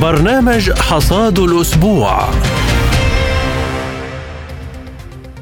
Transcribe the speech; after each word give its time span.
برنامج 0.00 0.70
حصاد 0.70 1.38
الأسبوع. 1.38 2.30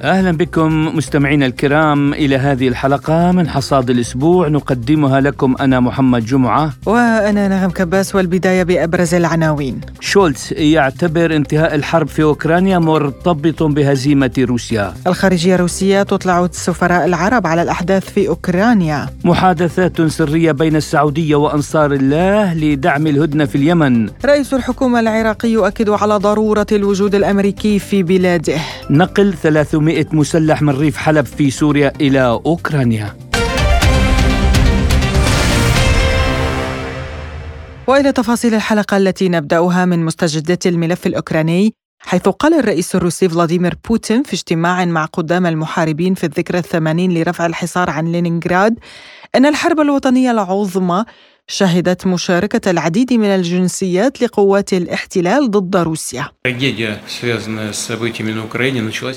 أهلا 0.05 0.31
بكم 0.31 0.97
مستمعينا 0.97 1.47
الكرام 1.47 2.15
إلى 2.15 2.37
هذه 2.37 2.69
الحلقة 2.69 3.33
من 3.33 3.49
حصاد 3.49 3.91
الأسبوع 3.91 4.49
نقدمها 4.49 5.21
لكم 5.21 5.55
أنا 5.61 5.81
محمد 5.81 6.25
جمعة 6.25 6.73
وأنا 6.87 7.49
نغم 7.49 7.71
كباس 7.71 8.15
والبداية 8.15 8.63
بأبرز 8.63 9.15
العناوين. 9.15 9.81
شولتز 10.01 10.53
يعتبر 10.53 11.37
انتهاء 11.37 11.75
الحرب 11.75 12.09
في 12.09 12.23
أوكرانيا 12.23 12.79
مرتبط 12.79 13.63
بهزيمة 13.63 14.31
روسيا. 14.39 14.95
الخارجية 15.07 15.55
الروسيه 15.55 16.03
تطلع 16.03 16.45
السفراء 16.45 17.05
العرب 17.05 17.47
على 17.47 17.63
الأحداث 17.63 18.11
في 18.11 18.29
أوكرانيا. 18.29 19.09
محادثات 19.25 20.03
سرية 20.03 20.53
بين 20.53 20.77
السعودية 20.77 21.37
وأنصار 21.37 21.93
الله 21.93 22.55
لدعم 22.55 23.07
الهدنة 23.07 23.45
في 23.45 23.55
اليمن. 23.55 24.09
رئيس 24.25 24.55
الحكومة 24.55 25.01
العراقي 25.01 25.49
يؤكد 25.49 25.91
على 25.91 26.17
ضرورة 26.17 26.67
الوجود 26.73 27.15
الأمريكي 27.15 27.79
في 27.79 28.03
بلاده. 28.03 28.59
نقل 28.91 29.35
300 29.43 29.94
مسلح 30.13 30.63
من 30.63 30.77
ريف 30.77 30.97
حلب 30.97 31.25
في 31.27 31.51
سوريا 31.51 31.93
إلى 32.01 32.27
أوكرانيا. 32.27 33.17
وإلى 37.87 38.13
تفاصيل 38.13 38.55
الحلقة 38.55 38.97
التي 38.97 39.29
نبدأها 39.29 39.85
من 39.85 40.05
مستجدات 40.05 40.67
الملف 40.67 41.07
الأوكراني 41.07 41.75
حيث 42.07 42.29
قال 42.29 42.55
الرئيس 42.55 42.95
الروسي 42.95 43.29
فلاديمير 43.29 43.75
بوتين 43.89 44.23
في 44.23 44.33
اجتماع 44.33 44.85
مع 44.85 45.05
قدام 45.05 45.47
المحاربين 45.47 46.15
في 46.15 46.25
الذكرى 46.25 46.59
الثمانين 46.59 47.15
لرفع 47.15 47.47
الحصار 47.47 47.91
عن 47.91 48.13
لينينغراد 48.13 48.79
إن 49.35 49.47
الحرب 49.47 49.81
الوطنية 49.81 50.31
العظمى 50.31 51.05
شهدت 51.47 52.07
مشاركة 52.07 52.71
العديد 52.71 53.13
من 53.13 53.25
الجنسيات 53.25 54.23
لقوات 54.23 54.73
الاحتلال 54.73 55.51
ضد 55.51 55.77
روسيا. 55.77 56.29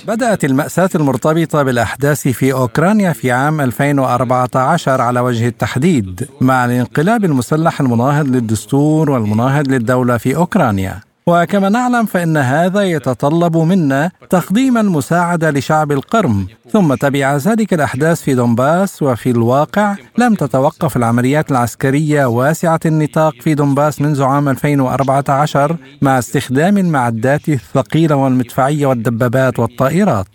بدأت 0.07 0.45
المأساة 0.45 0.89
المرتبطة 0.95 1.63
بالأحداث 1.63 2.27
في 2.27 2.53
أوكرانيا 2.53 3.13
في 3.13 3.31
عام 3.31 3.61
2014 3.61 5.01
على 5.01 5.19
وجه 5.19 5.47
التحديد 5.47 6.27
مع 6.41 6.65
الانقلاب 6.65 7.25
المسلح 7.25 7.81
المناهض 7.81 8.27
للدستور 8.27 9.09
والمناهض 9.09 9.67
للدولة 9.67 10.17
في 10.17 10.35
أوكرانيا. 10.35 11.06
وكما 11.27 11.69
نعلم 11.69 12.05
فإن 12.05 12.37
هذا 12.37 12.81
يتطلب 12.81 13.57
منا 13.57 14.11
تقديم 14.29 14.77
المساعدة 14.77 15.51
لشعب 15.51 15.91
القرم 15.91 16.47
ثم 16.71 16.93
تبع 16.93 17.35
ذلك 17.35 17.73
الأحداث 17.73 18.21
في 18.21 18.35
دونباس 18.35 19.01
وفي 19.03 19.29
الواقع 19.29 19.95
لم 20.17 20.35
تتوقف 20.35 20.97
العمليات 20.97 21.51
العسكرية 21.51 22.25
واسعة 22.25 22.79
النطاق 22.85 23.33
في 23.41 23.53
دونباس 23.53 24.01
منذ 24.01 24.23
عام 24.23 24.49
2014 24.49 25.77
مع 26.01 26.19
استخدام 26.19 26.77
المعدات 26.77 27.49
الثقيلة 27.49 28.15
والمدفعية 28.15 28.85
والدبابات 28.85 29.59
والطائرات. 29.59 30.27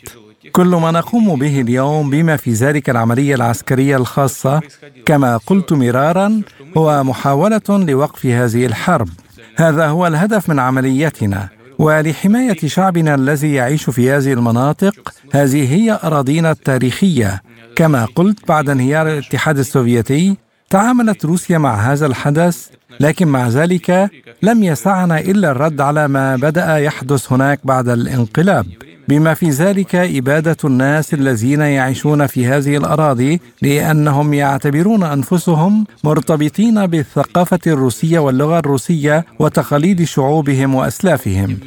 كل 0.52 0.66
ما 0.66 0.90
نقوم 0.90 1.38
به 1.38 1.60
اليوم 1.60 2.10
بما 2.10 2.36
في 2.36 2.52
ذلك 2.52 2.90
العملية 2.90 3.34
العسكرية 3.34 3.96
الخاصة 3.96 4.60
كما 5.06 5.36
قلت 5.36 5.72
مرارا 5.72 6.42
هو 6.76 7.04
محاولة 7.04 7.60
لوقف 7.68 8.26
هذه 8.26 8.66
الحرب. 8.66 9.08
هذا 9.56 9.86
هو 9.86 10.06
الهدف 10.06 10.48
من 10.48 10.58
عمليتنا 10.58 11.48
ولحمايه 11.78 12.56
شعبنا 12.66 13.14
الذي 13.14 13.54
يعيش 13.54 13.90
في 13.90 14.10
هذه 14.10 14.32
المناطق 14.32 15.14
هذه 15.32 15.74
هي 15.74 15.98
أراضينا 16.04 16.50
التاريخية. 16.50 17.42
كما 17.76 18.04
قلت 18.04 18.48
بعد 18.48 18.68
انهيار 18.70 19.08
الاتحاد 19.08 19.58
السوفيتي 19.58 20.36
تعاملت 20.70 21.24
روسيا 21.24 21.58
مع 21.58 21.74
هذا 21.74 22.06
الحدث 22.06 22.68
لكن 23.00 23.28
مع 23.28 23.48
ذلك 23.48 24.10
لم 24.42 24.62
يسعنا 24.62 25.20
إلا 25.20 25.50
الرد 25.50 25.80
على 25.80 26.08
ما 26.08 26.36
بدأ 26.36 26.78
يحدث 26.78 27.32
هناك 27.32 27.60
بعد 27.64 27.88
الانقلاب. 27.88 28.66
بما 29.08 29.34
في 29.34 29.50
ذلك 29.50 29.94
إبادة 29.94 30.56
الناس 30.64 31.14
الذين 31.14 31.60
يعيشون 31.60 32.26
في 32.26 32.46
هذه 32.46 32.76
الأراضي 32.76 33.40
لأنهم 33.62 34.34
يعتبرون 34.34 35.02
أنفسهم 35.02 35.86
مرتبطين 36.04 36.86
بالثقافة 36.86 37.58
الروسية 37.66 38.18
واللغة 38.18 38.58
الروسية 38.58 39.26
وتقاليد 39.38 40.04
شعوبهم 40.04 40.74
وأسلافهم. 40.74 41.58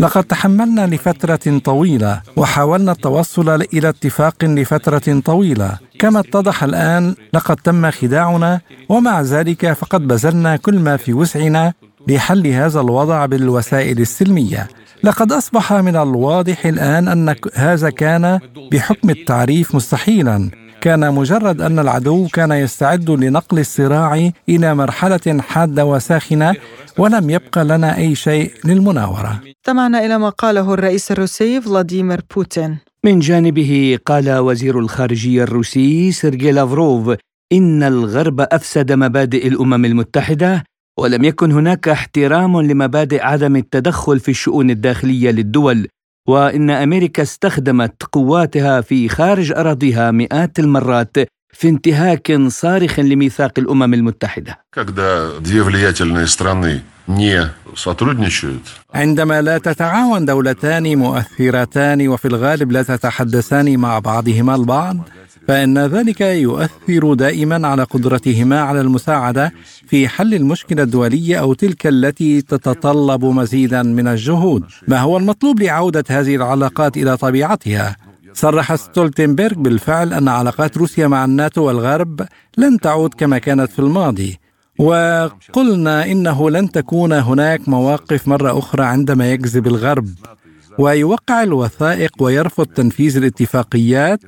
لقد 0.00 0.24
تحملنا 0.24 0.86
لفترة 0.86 1.58
طويلة 1.64 2.22
وحاولنا 2.36 2.92
التوصل 2.92 3.62
إلى 3.62 3.88
اتفاق 3.88 4.44
لفترة 4.44 5.20
طويلة. 5.24 5.78
كما 5.98 6.20
اتضح 6.20 6.64
الآن 6.64 7.14
لقد 7.34 7.56
تم 7.56 7.90
خداعنا 7.90 8.60
ومع 8.88 9.20
ذلك 9.20 9.72
فقد 9.72 10.08
بذلنا 10.08 10.56
كل 10.56 10.78
ما 10.78 10.96
في 10.96 11.12
وسعنا 11.12 11.72
لحل 12.08 12.46
هذا 12.46 12.80
الوضع 12.80 13.26
بالوسائل 13.26 14.00
السلمية. 14.00 14.68
لقد 15.04 15.32
أصبح 15.32 15.72
من 15.72 15.96
الواضح 15.96 16.66
الآن 16.66 17.08
أن 17.08 17.34
هذا 17.54 17.90
كان 17.90 18.40
بحكم 18.72 19.10
التعريف 19.10 19.74
مستحيلا 19.74 20.50
كان 20.80 21.14
مجرد 21.14 21.60
أن 21.60 21.78
العدو 21.78 22.28
كان 22.32 22.52
يستعد 22.52 23.10
لنقل 23.10 23.58
الصراع 23.58 24.30
إلى 24.48 24.74
مرحلة 24.74 25.40
حادة 25.40 25.84
وساخنة 25.84 26.54
ولم 26.98 27.30
يبقى 27.30 27.64
لنا 27.64 27.96
أي 27.96 28.14
شيء 28.14 28.52
للمناورة. 28.64 29.40
استمعنا 29.60 30.04
إلى 30.06 30.18
ما 30.18 30.28
قاله 30.28 30.74
الرئيس 30.74 31.12
الروسي 31.12 31.60
فلاديمير 31.60 32.20
بوتين. 32.34 32.78
من 33.04 33.18
جانبه 33.18 33.98
قال 34.06 34.38
وزير 34.38 34.78
الخارجية 34.78 35.42
الروسي 35.42 36.12
سيرجي 36.12 36.50
لافروف 36.52 37.16
إن 37.52 37.82
الغرب 37.82 38.40
أفسد 38.40 38.92
مبادئ 38.92 39.48
الأمم 39.48 39.84
المتحدة 39.84 40.64
ولم 40.98 41.24
يكن 41.24 41.52
هناك 41.52 41.88
احترام 41.88 42.60
لمبادئ 42.60 43.22
عدم 43.22 43.56
التدخل 43.56 44.20
في 44.20 44.30
الشؤون 44.30 44.70
الداخلية 44.70 45.30
للدول 45.30 45.88
وإن 46.28 46.70
أمريكا 46.70 47.22
استخدمت 47.22 48.02
قواتها 48.12 48.80
في 48.80 49.08
خارج 49.08 49.52
أراضيها 49.52 50.10
مئات 50.10 50.58
المرات 50.58 51.16
في 51.52 51.68
انتهاك 51.68 52.32
صارخ 52.48 53.00
لميثاق 53.00 53.52
الأمم 53.58 53.94
المتحدة. 53.94 54.58
عندما 58.94 59.42
لا 59.42 59.58
تتعاون 59.58 60.24
دولتان 60.24 60.96
مؤثرتان 60.98 62.08
وفي 62.08 62.28
الغالب 62.28 62.72
لا 62.72 62.82
تتحدثان 62.82 63.78
مع 63.78 63.98
بعضهما 63.98 64.54
البعض 64.54 64.96
فإن 65.48 65.78
ذلك 65.78 66.20
يؤثر 66.20 67.14
دائما 67.14 67.68
على 67.68 67.82
قدرتهما 67.82 68.60
على 68.60 68.80
المساعدة 68.80 69.52
في 69.88 70.08
حل 70.08 70.34
المشكلة 70.34 70.82
الدولية 70.82 71.36
أو 71.40 71.54
تلك 71.54 71.86
التي 71.86 72.42
تتطلب 72.42 73.24
مزيدا 73.24 73.82
من 73.82 74.08
الجهود. 74.08 74.64
ما 74.88 75.00
هو 75.00 75.16
المطلوب 75.16 75.60
لعودة 75.62 76.04
هذه 76.08 76.36
العلاقات 76.36 76.96
إلى 76.96 77.16
طبيعتها؟ 77.16 77.96
صرح 78.32 78.74
ستولتنبرغ 78.74 79.54
بالفعل 79.54 80.12
أن 80.12 80.28
علاقات 80.28 80.76
روسيا 80.76 81.06
مع 81.06 81.24
الناتو 81.24 81.62
والغرب 81.62 82.26
لن 82.56 82.80
تعود 82.80 83.14
كما 83.14 83.38
كانت 83.38 83.70
في 83.70 83.78
الماضي 83.78 84.38
وقلنا 84.78 86.06
إنه 86.06 86.50
لن 86.50 86.70
تكون 86.70 87.12
هناك 87.12 87.68
مواقف 87.68 88.28
مرة 88.28 88.58
أخرى 88.58 88.84
عندما 88.84 89.32
يكذب 89.32 89.66
الغرب 89.66 90.08
ويوقع 90.78 91.42
الوثائق 91.42 92.12
ويرفض 92.20 92.66
تنفيذ 92.66 93.16
الاتفاقيات 93.16 94.20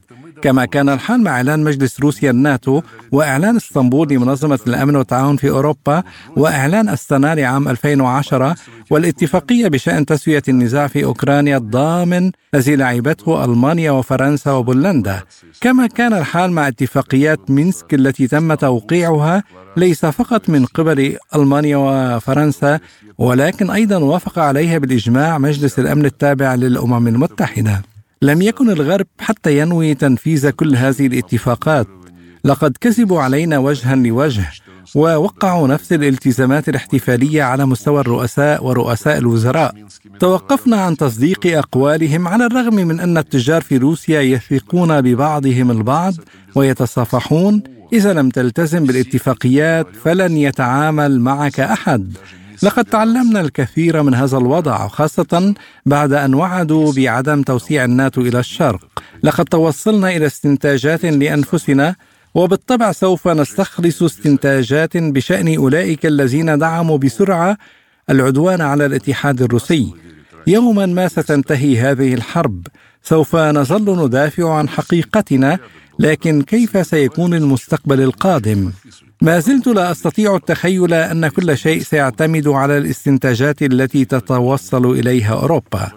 كما 0.42 0.64
كان 0.64 0.88
الحال 0.88 1.22
مع 1.22 1.30
إعلان 1.30 1.64
مجلس 1.64 2.00
روسيا 2.00 2.30
الناتو 2.30 2.82
وإعلان 3.12 3.56
اسطنبول 3.56 4.08
لمنظمة 4.08 4.58
الأمن 4.66 4.96
والتعاون 4.96 5.36
في 5.36 5.50
أوروبا 5.50 6.02
وإعلان 6.36 6.88
أستانا 6.88 7.34
لعام 7.34 7.68
2010 7.68 8.54
والاتفاقية 8.90 9.68
بشأن 9.68 10.06
تسوية 10.06 10.42
النزاع 10.48 10.86
في 10.86 11.04
أوكرانيا 11.04 11.56
الضامن 11.56 12.30
الذي 12.54 12.76
لعبته 12.76 13.44
ألمانيا 13.44 13.90
وفرنسا 13.90 14.50
وبولندا. 14.52 15.22
كما 15.60 15.86
كان 15.86 16.12
الحال 16.12 16.52
مع 16.52 16.68
اتفاقيات 16.68 17.50
مينسك 17.50 17.94
التي 17.94 18.26
تم 18.26 18.54
توقيعها 18.54 19.42
ليس 19.76 20.06
فقط 20.06 20.48
من 20.48 20.64
قبل 20.64 21.16
ألمانيا 21.34 21.76
وفرنسا 21.76 22.80
ولكن 23.18 23.70
أيضا 23.70 23.96
وافق 23.96 24.38
عليها 24.38 24.78
بالإجماع 24.78 25.38
مجلس 25.38 25.78
الأمن 25.78 26.04
التابع 26.04 26.54
للأمم 26.54 27.08
المتحدة. 27.08 27.82
لم 28.22 28.42
يكن 28.42 28.70
الغرب 28.70 29.06
حتى 29.18 29.58
ينوي 29.58 29.94
تنفيذ 29.94 30.50
كل 30.50 30.76
هذه 30.76 31.06
الاتفاقات. 31.06 31.86
لقد 32.44 32.76
كذبوا 32.80 33.20
علينا 33.20 33.58
وجها 33.58 33.96
لوجه 33.96 34.50
ووقعوا 34.94 35.68
نفس 35.68 35.92
الالتزامات 35.92 36.68
الاحتفالية 36.68 37.42
على 37.42 37.66
مستوى 37.66 38.00
الرؤساء 38.00 38.64
ورؤساء 38.64 39.18
الوزراء. 39.18 39.74
توقفنا 40.20 40.76
عن 40.76 40.96
تصديق 40.96 41.58
أقوالهم 41.58 42.28
على 42.28 42.46
الرغم 42.46 42.74
من 42.74 43.00
أن 43.00 43.18
التجار 43.18 43.62
في 43.62 43.76
روسيا 43.76 44.20
يثقون 44.20 45.00
ببعضهم 45.00 45.70
البعض 45.70 46.14
ويتصافحون. 46.54 47.62
إذا 47.92 48.12
لم 48.12 48.28
تلتزم 48.28 48.84
بالاتفاقيات 48.84 49.86
فلن 50.04 50.36
يتعامل 50.36 51.20
معك 51.20 51.60
أحد. 51.60 52.16
لقد 52.62 52.84
تعلمنا 52.84 53.40
الكثير 53.40 54.02
من 54.02 54.14
هذا 54.14 54.38
الوضع 54.38 54.88
خاصة 54.88 55.54
بعد 55.86 56.12
أن 56.12 56.34
وعدوا 56.34 56.92
بعدم 56.92 57.42
توسيع 57.42 57.84
الناتو 57.84 58.20
إلى 58.20 58.38
الشرق. 58.38 59.02
لقد 59.22 59.44
توصلنا 59.44 60.16
إلى 60.16 60.26
استنتاجات 60.26 61.04
لأنفسنا 61.04 61.94
وبالطبع 62.34 62.92
سوف 62.92 63.28
نستخلص 63.28 64.02
استنتاجات 64.02 64.96
بشأن 64.96 65.56
أولئك 65.56 66.06
الذين 66.06 66.58
دعموا 66.58 66.98
بسرعة 66.98 67.58
العدوان 68.10 68.60
على 68.60 68.86
الاتحاد 68.86 69.42
الروسي. 69.42 69.94
يوما 70.46 70.86
ما 70.86 71.08
ستنتهي 71.08 71.78
هذه 71.80 72.14
الحرب. 72.14 72.66
سوف 73.02 73.36
نظل 73.36 74.04
ندافع 74.04 74.54
عن 74.54 74.68
حقيقتنا 74.68 75.58
لكن 75.98 76.42
كيف 76.42 76.86
سيكون 76.86 77.34
المستقبل 77.34 78.00
القادم؟ 78.00 78.72
ما 79.22 79.38
زلت 79.38 79.66
لا 79.66 79.90
أستطيع 79.90 80.36
التخيل 80.36 80.94
أن 80.94 81.28
كل 81.28 81.58
شيء 81.58 81.82
سيعتمد 81.82 82.48
على 82.48 82.78
الاستنتاجات 82.78 83.62
التي 83.62 84.04
تتوصل 84.04 84.90
إليها 84.90 85.32
أوروبا. 85.32 85.88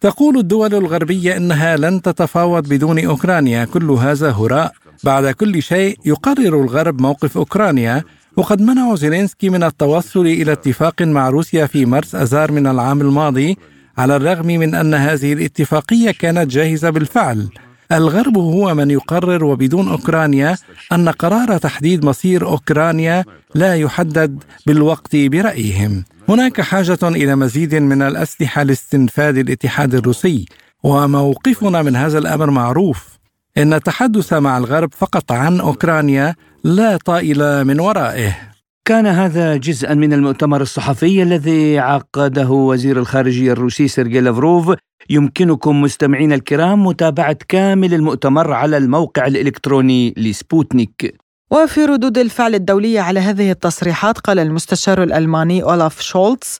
تقول 0.00 0.38
الدول 0.38 0.74
الغربية 0.74 1.36
إنها 1.36 1.76
لن 1.76 2.02
تتفاوض 2.02 2.68
بدون 2.68 3.04
أوكرانيا. 3.04 3.64
كل 3.64 3.90
هذا 3.90 4.30
هراء. 4.30 4.72
بعد 5.04 5.30
كل 5.30 5.62
شيء 5.62 5.98
يقرر 6.04 6.62
الغرب 6.62 7.00
موقف 7.00 7.36
أوكرانيا. 7.36 8.04
وقد 8.36 8.62
منعوا 8.62 8.96
زيلينسكي 8.96 9.50
من 9.50 9.62
التوصل 9.62 10.26
إلى 10.26 10.52
اتفاق 10.52 11.02
مع 11.02 11.28
روسيا 11.28 11.66
في 11.66 11.86
مارس 11.86 12.14
اذار 12.14 12.52
من 12.52 12.66
العام 12.66 13.00
الماضي 13.00 13.56
على 13.98 14.16
الرغم 14.16 14.46
من 14.46 14.74
أن 14.74 14.94
هذه 14.94 15.32
الاتفاقية 15.32 16.10
كانت 16.10 16.50
جاهزة 16.50 16.90
بالفعل. 16.90 17.48
الغرب 17.92 18.38
هو 18.38 18.74
من 18.74 18.90
يقرر 18.90 19.44
وبدون 19.44 19.88
أوكرانيا 19.88 20.56
أن 20.92 21.08
قرار 21.08 21.58
تحديد 21.58 22.04
مصير 22.04 22.46
أوكرانيا 22.46 23.24
لا 23.54 23.76
يحدد 23.76 24.44
بالوقت 24.66 25.16
برأيهم. 25.16 26.04
هناك 26.28 26.60
حاجة 26.60 26.98
إلى 27.02 27.36
مزيد 27.36 27.74
من 27.74 28.02
الأسلحة 28.02 28.62
لاستنفاد 28.62 29.36
الاتحاد 29.38 29.94
الروسي 29.94 30.46
وموقفنا 30.82 31.82
من 31.82 31.96
هذا 31.96 32.18
الأمر 32.18 32.50
معروف. 32.50 33.18
إن 33.58 33.72
التحدث 33.72 34.32
مع 34.32 34.58
الغرب 34.58 34.90
فقط 34.96 35.32
عن 35.32 35.60
أوكرانيا 35.60 36.34
لا 36.64 36.96
طائل 36.96 37.64
من 37.64 37.80
ورائه. 37.80 38.55
كان 38.86 39.06
هذا 39.06 39.56
جزءا 39.56 39.94
من 39.94 40.12
المؤتمر 40.12 40.60
الصحفي 40.60 41.22
الذي 41.22 41.78
عقده 41.78 42.50
وزير 42.50 42.98
الخارجية 42.98 43.52
الروسي 43.52 43.88
سيرجي 43.88 44.20
لافروف. 44.20 44.74
يمكنكم 45.10 45.82
مستمعين 45.82 46.32
الكرام 46.32 46.86
متابعة 46.86 47.36
كامل 47.48 47.94
المؤتمر 47.94 48.52
على 48.52 48.76
الموقع 48.76 49.26
الإلكتروني 49.26 50.14
لسبوتنيك. 50.16 51.16
وفي 51.50 51.84
ردود 51.84 52.18
الفعل 52.18 52.54
الدولية 52.54 53.00
على 53.00 53.20
هذه 53.20 53.50
التصريحات 53.50 54.18
قال 54.18 54.38
المستشار 54.38 55.02
الألماني 55.02 55.62
أولاف 55.62 56.00
شولتز 56.00 56.58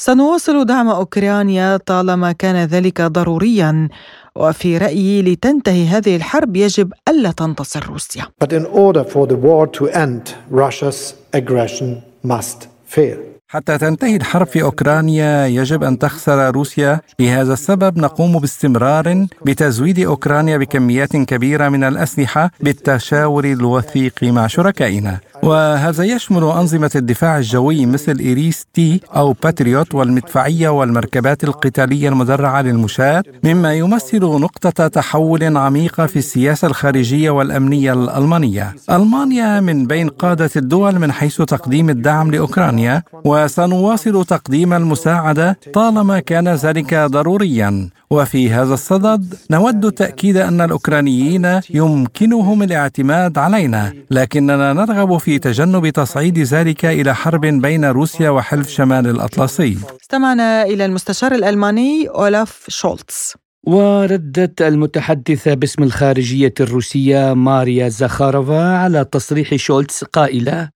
سنواصل 0.00 0.64
دعم 0.64 0.88
أوكرانيا 0.88 1.76
طالما 1.76 2.32
كان 2.32 2.56
ذلك 2.56 3.02
ضروريا. 3.02 3.88
وفي 4.36 4.78
رأيي 4.78 5.22
لتنتهي 5.22 5.86
هذه 5.86 6.16
الحرب 6.16 6.56
يجب 6.56 6.92
ألا 7.08 7.30
تنتصر 7.30 7.86
روسيا. 7.86 8.22
But 8.44 8.52
in 8.52 8.66
order 8.66 9.04
for 9.04 9.26
the 9.26 9.36
war 9.36 9.66
to 9.66 9.88
end, 9.88 10.34
Russia's 10.50 11.14
aggression 11.32 12.02
must 12.22 12.68
fail. 12.86 13.36
حتى 13.48 13.78
تنتهي 13.78 14.16
الحرب 14.16 14.46
في 14.46 14.62
أوكرانيا 14.62 15.46
يجب 15.46 15.84
أن 15.84 15.98
تخسر 15.98 16.50
روسيا 16.50 17.00
لهذا 17.20 17.52
السبب 17.52 17.98
نقوم 17.98 18.38
باستمرار 18.38 19.26
بتزويد 19.44 19.98
أوكرانيا 20.00 20.56
بكميات 20.56 21.16
كبيرة 21.16 21.68
من 21.68 21.84
الأسلحة 21.84 22.50
بالتشاور 22.60 23.44
الوثيق 23.44 24.22
مع 24.22 24.46
شركائنا 24.46 25.20
وهذا 25.42 26.04
يشمل 26.04 26.42
أنظمة 26.44 26.90
الدفاع 26.96 27.38
الجوي 27.38 27.86
مثل 27.86 28.18
IRIS-T 28.18 29.00
أو 29.16 29.32
باتريوت 29.42 29.94
والمدفعية 29.94 30.68
والمركبات 30.68 31.44
القتالية 31.44 32.08
المدرعة 32.08 32.62
للمشاة 32.62 33.22
مما 33.44 33.74
يمثل 33.74 34.20
نقطة 34.20 34.86
تحول 34.86 35.56
عميقة 35.56 36.06
في 36.06 36.16
السياسة 36.18 36.66
الخارجية 36.68 37.30
والأمنية 37.30 37.92
الألمانية. 37.92 38.74
ألمانيا 38.90 39.60
من 39.60 39.86
بين 39.86 40.08
قادة 40.08 40.50
الدول 40.56 40.98
من 40.98 41.12
حيث 41.12 41.42
تقديم 41.42 41.90
الدعم 41.90 42.30
لأوكرانيا 42.30 43.02
وسنواصل 43.24 44.24
تقديم 44.24 44.72
المساعدة 44.72 45.58
طالما 45.74 46.20
كان 46.20 46.48
ذلك 46.48 46.94
ضروريا. 46.94 47.88
وفي 48.10 48.50
هذا 48.50 48.74
الصدد 48.74 49.34
نود 49.50 49.92
تأكيد 49.92 50.36
أن 50.36 50.60
الأوكرانيين 50.60 51.60
يمكنهم 51.70 52.62
الاعتماد 52.62 53.38
علينا 53.38 53.92
لكننا 54.10 54.72
نرغب 54.72 55.18
في 55.18 55.25
تجنب 55.26 55.88
تصعيد 55.88 56.38
ذلك 56.38 56.84
إلى 56.84 57.14
حرب 57.14 57.40
بين 57.40 57.84
روسيا 57.84 58.30
وحلف 58.30 58.68
شمال 58.70 59.06
الأطلسي. 59.06 59.78
استمعنا 60.02 60.62
إلى 60.62 60.84
المستشار 60.84 61.32
الألماني 61.32 62.08
أولاف 62.08 62.64
شولتز. 62.68 63.34
وردت 63.66 64.62
المتحدثة 64.62 65.54
باسم 65.54 65.82
الخارجية 65.82 66.54
الروسية 66.60 67.34
ماريا 67.34 67.88
زخارفا 67.88 68.76
على 68.76 69.04
تصريح 69.04 69.54
شولتز 69.54 70.04
قائلة 70.04 70.70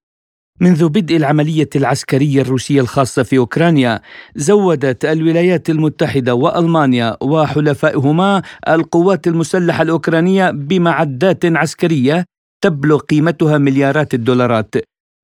منذ 0.61 0.89
بدء 0.89 1.17
العملية 1.17 1.69
العسكرية 1.77 2.43
الروسية 2.43 2.81
الخاصة 2.81 3.23
في 3.23 3.39
أوكرانيا 3.39 4.01
زودت 4.37 5.05
الولايات 5.05 5.71
المتحدة 5.71 6.35
وألمانيا 6.35 7.17
وحلفائهما 7.21 8.43
القوات 8.69 9.27
المسلحة 9.27 9.83
الأوكرانية 9.83 10.51
بمعدات 10.51 11.45
عسكرية 11.45 12.25
تبلغ 12.61 12.99
قيمتها 12.99 13.59
مليارات 13.59 14.15
الدولارات. 14.15 14.75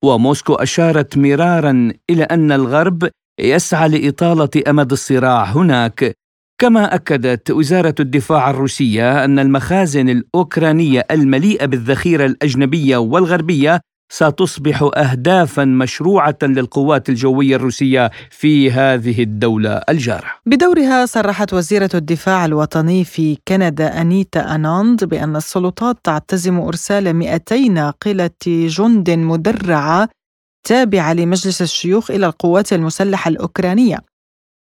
وموسكو 0.04 0.54
أشارت 0.54 1.18
مرارا 1.18 1.92
إلى 2.10 2.22
أن 2.24 2.52
الغرب 2.52 3.08
يسعى 3.40 3.88
لإطالة 3.88 4.50
أمد 4.68 4.92
الصراع 4.92 5.44
هناك. 5.44 6.14
كما 6.60 6.94
أكدت 6.94 7.50
وزارة 7.50 7.94
الدفاع 8.00 8.50
الروسية 8.50 9.24
أن 9.24 9.38
المخازن 9.38 10.08
الأوكرانية 10.08 11.06
المليئة 11.10 11.66
بالذخيرة 11.66 12.26
الأجنبية 12.26 12.96
والغربية 12.96 13.80
ستصبح 14.08 14.90
اهدافا 14.96 15.64
مشروعة 15.64 16.38
للقوات 16.42 17.08
الجوية 17.08 17.56
الروسية 17.56 18.10
في 18.30 18.70
هذه 18.70 19.22
الدولة 19.22 19.70
الجارة. 19.88 20.30
بدورها 20.46 21.06
صرحت 21.06 21.54
وزيرة 21.54 21.90
الدفاع 21.94 22.44
الوطني 22.44 23.04
في 23.04 23.38
كندا 23.48 24.00
أنيتا 24.00 24.54
أناند 24.54 25.04
بأن 25.04 25.36
السلطات 25.36 25.96
تعتزم 26.04 26.60
إرسال 26.60 27.12
200 27.12 27.68
ناقله 27.68 28.30
جند 28.46 29.10
مدرعة 29.10 30.08
تابعة 30.66 31.12
لمجلس 31.12 31.62
الشيوخ 31.62 32.10
إلى 32.10 32.26
القوات 32.26 32.72
المسلحة 32.72 33.28
الأوكرانية. 33.28 33.98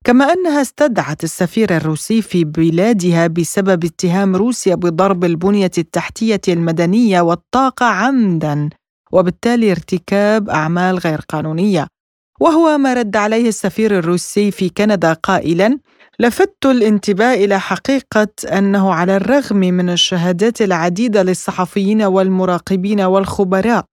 كما 0.04 0.32
أنها 0.32 0.60
استدعت 0.62 1.24
السفير 1.24 1.76
الروسي 1.76 2.22
في 2.22 2.44
بلادها 2.44 3.26
بسبب 3.26 3.84
اتهام 3.84 4.36
روسيا 4.36 4.74
بضرب 4.74 5.24
البنية 5.24 5.70
التحتية 5.78 6.40
المدنية 6.48 7.20
والطاقة 7.20 7.86
عمدا 7.86 8.68
وبالتالي 9.12 9.70
ارتكاب 9.70 10.50
أعمال 10.50 10.98
غير 10.98 11.20
قانونية. 11.28 11.86
وهو 12.40 12.78
ما 12.78 12.94
رد 12.94 13.16
عليه 13.16 13.48
السفير 13.48 13.98
الروسي 13.98 14.50
في 14.50 14.68
كندا 14.68 15.12
قائلا 15.12 15.78
لفت 16.20 16.66
الانتباه 16.66 17.34
إلى 17.34 17.60
حقيقة 17.60 18.28
أنه 18.52 18.94
على 18.94 19.16
الرغم 19.16 19.56
من 19.56 19.90
الشهادات 19.90 20.62
العديدة 20.62 21.22
للصحفيين 21.22 22.02
والمراقبين 22.02 23.00
والخبراء 23.00 23.84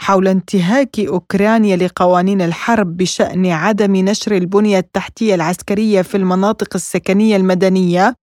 حول 0.00 0.28
انتهاك 0.28 1.00
أوكرانيا 1.00 1.76
لقوانين 1.76 2.42
الحرب 2.42 2.96
بشأن 2.96 3.46
عدم 3.46 3.96
نشر 3.96 4.36
البنية 4.36 4.78
التحتية 4.78 5.34
العسكرية 5.34 6.02
في 6.02 6.16
المناطق 6.16 6.68
السكنية 6.74 7.36
المدنية 7.36 8.14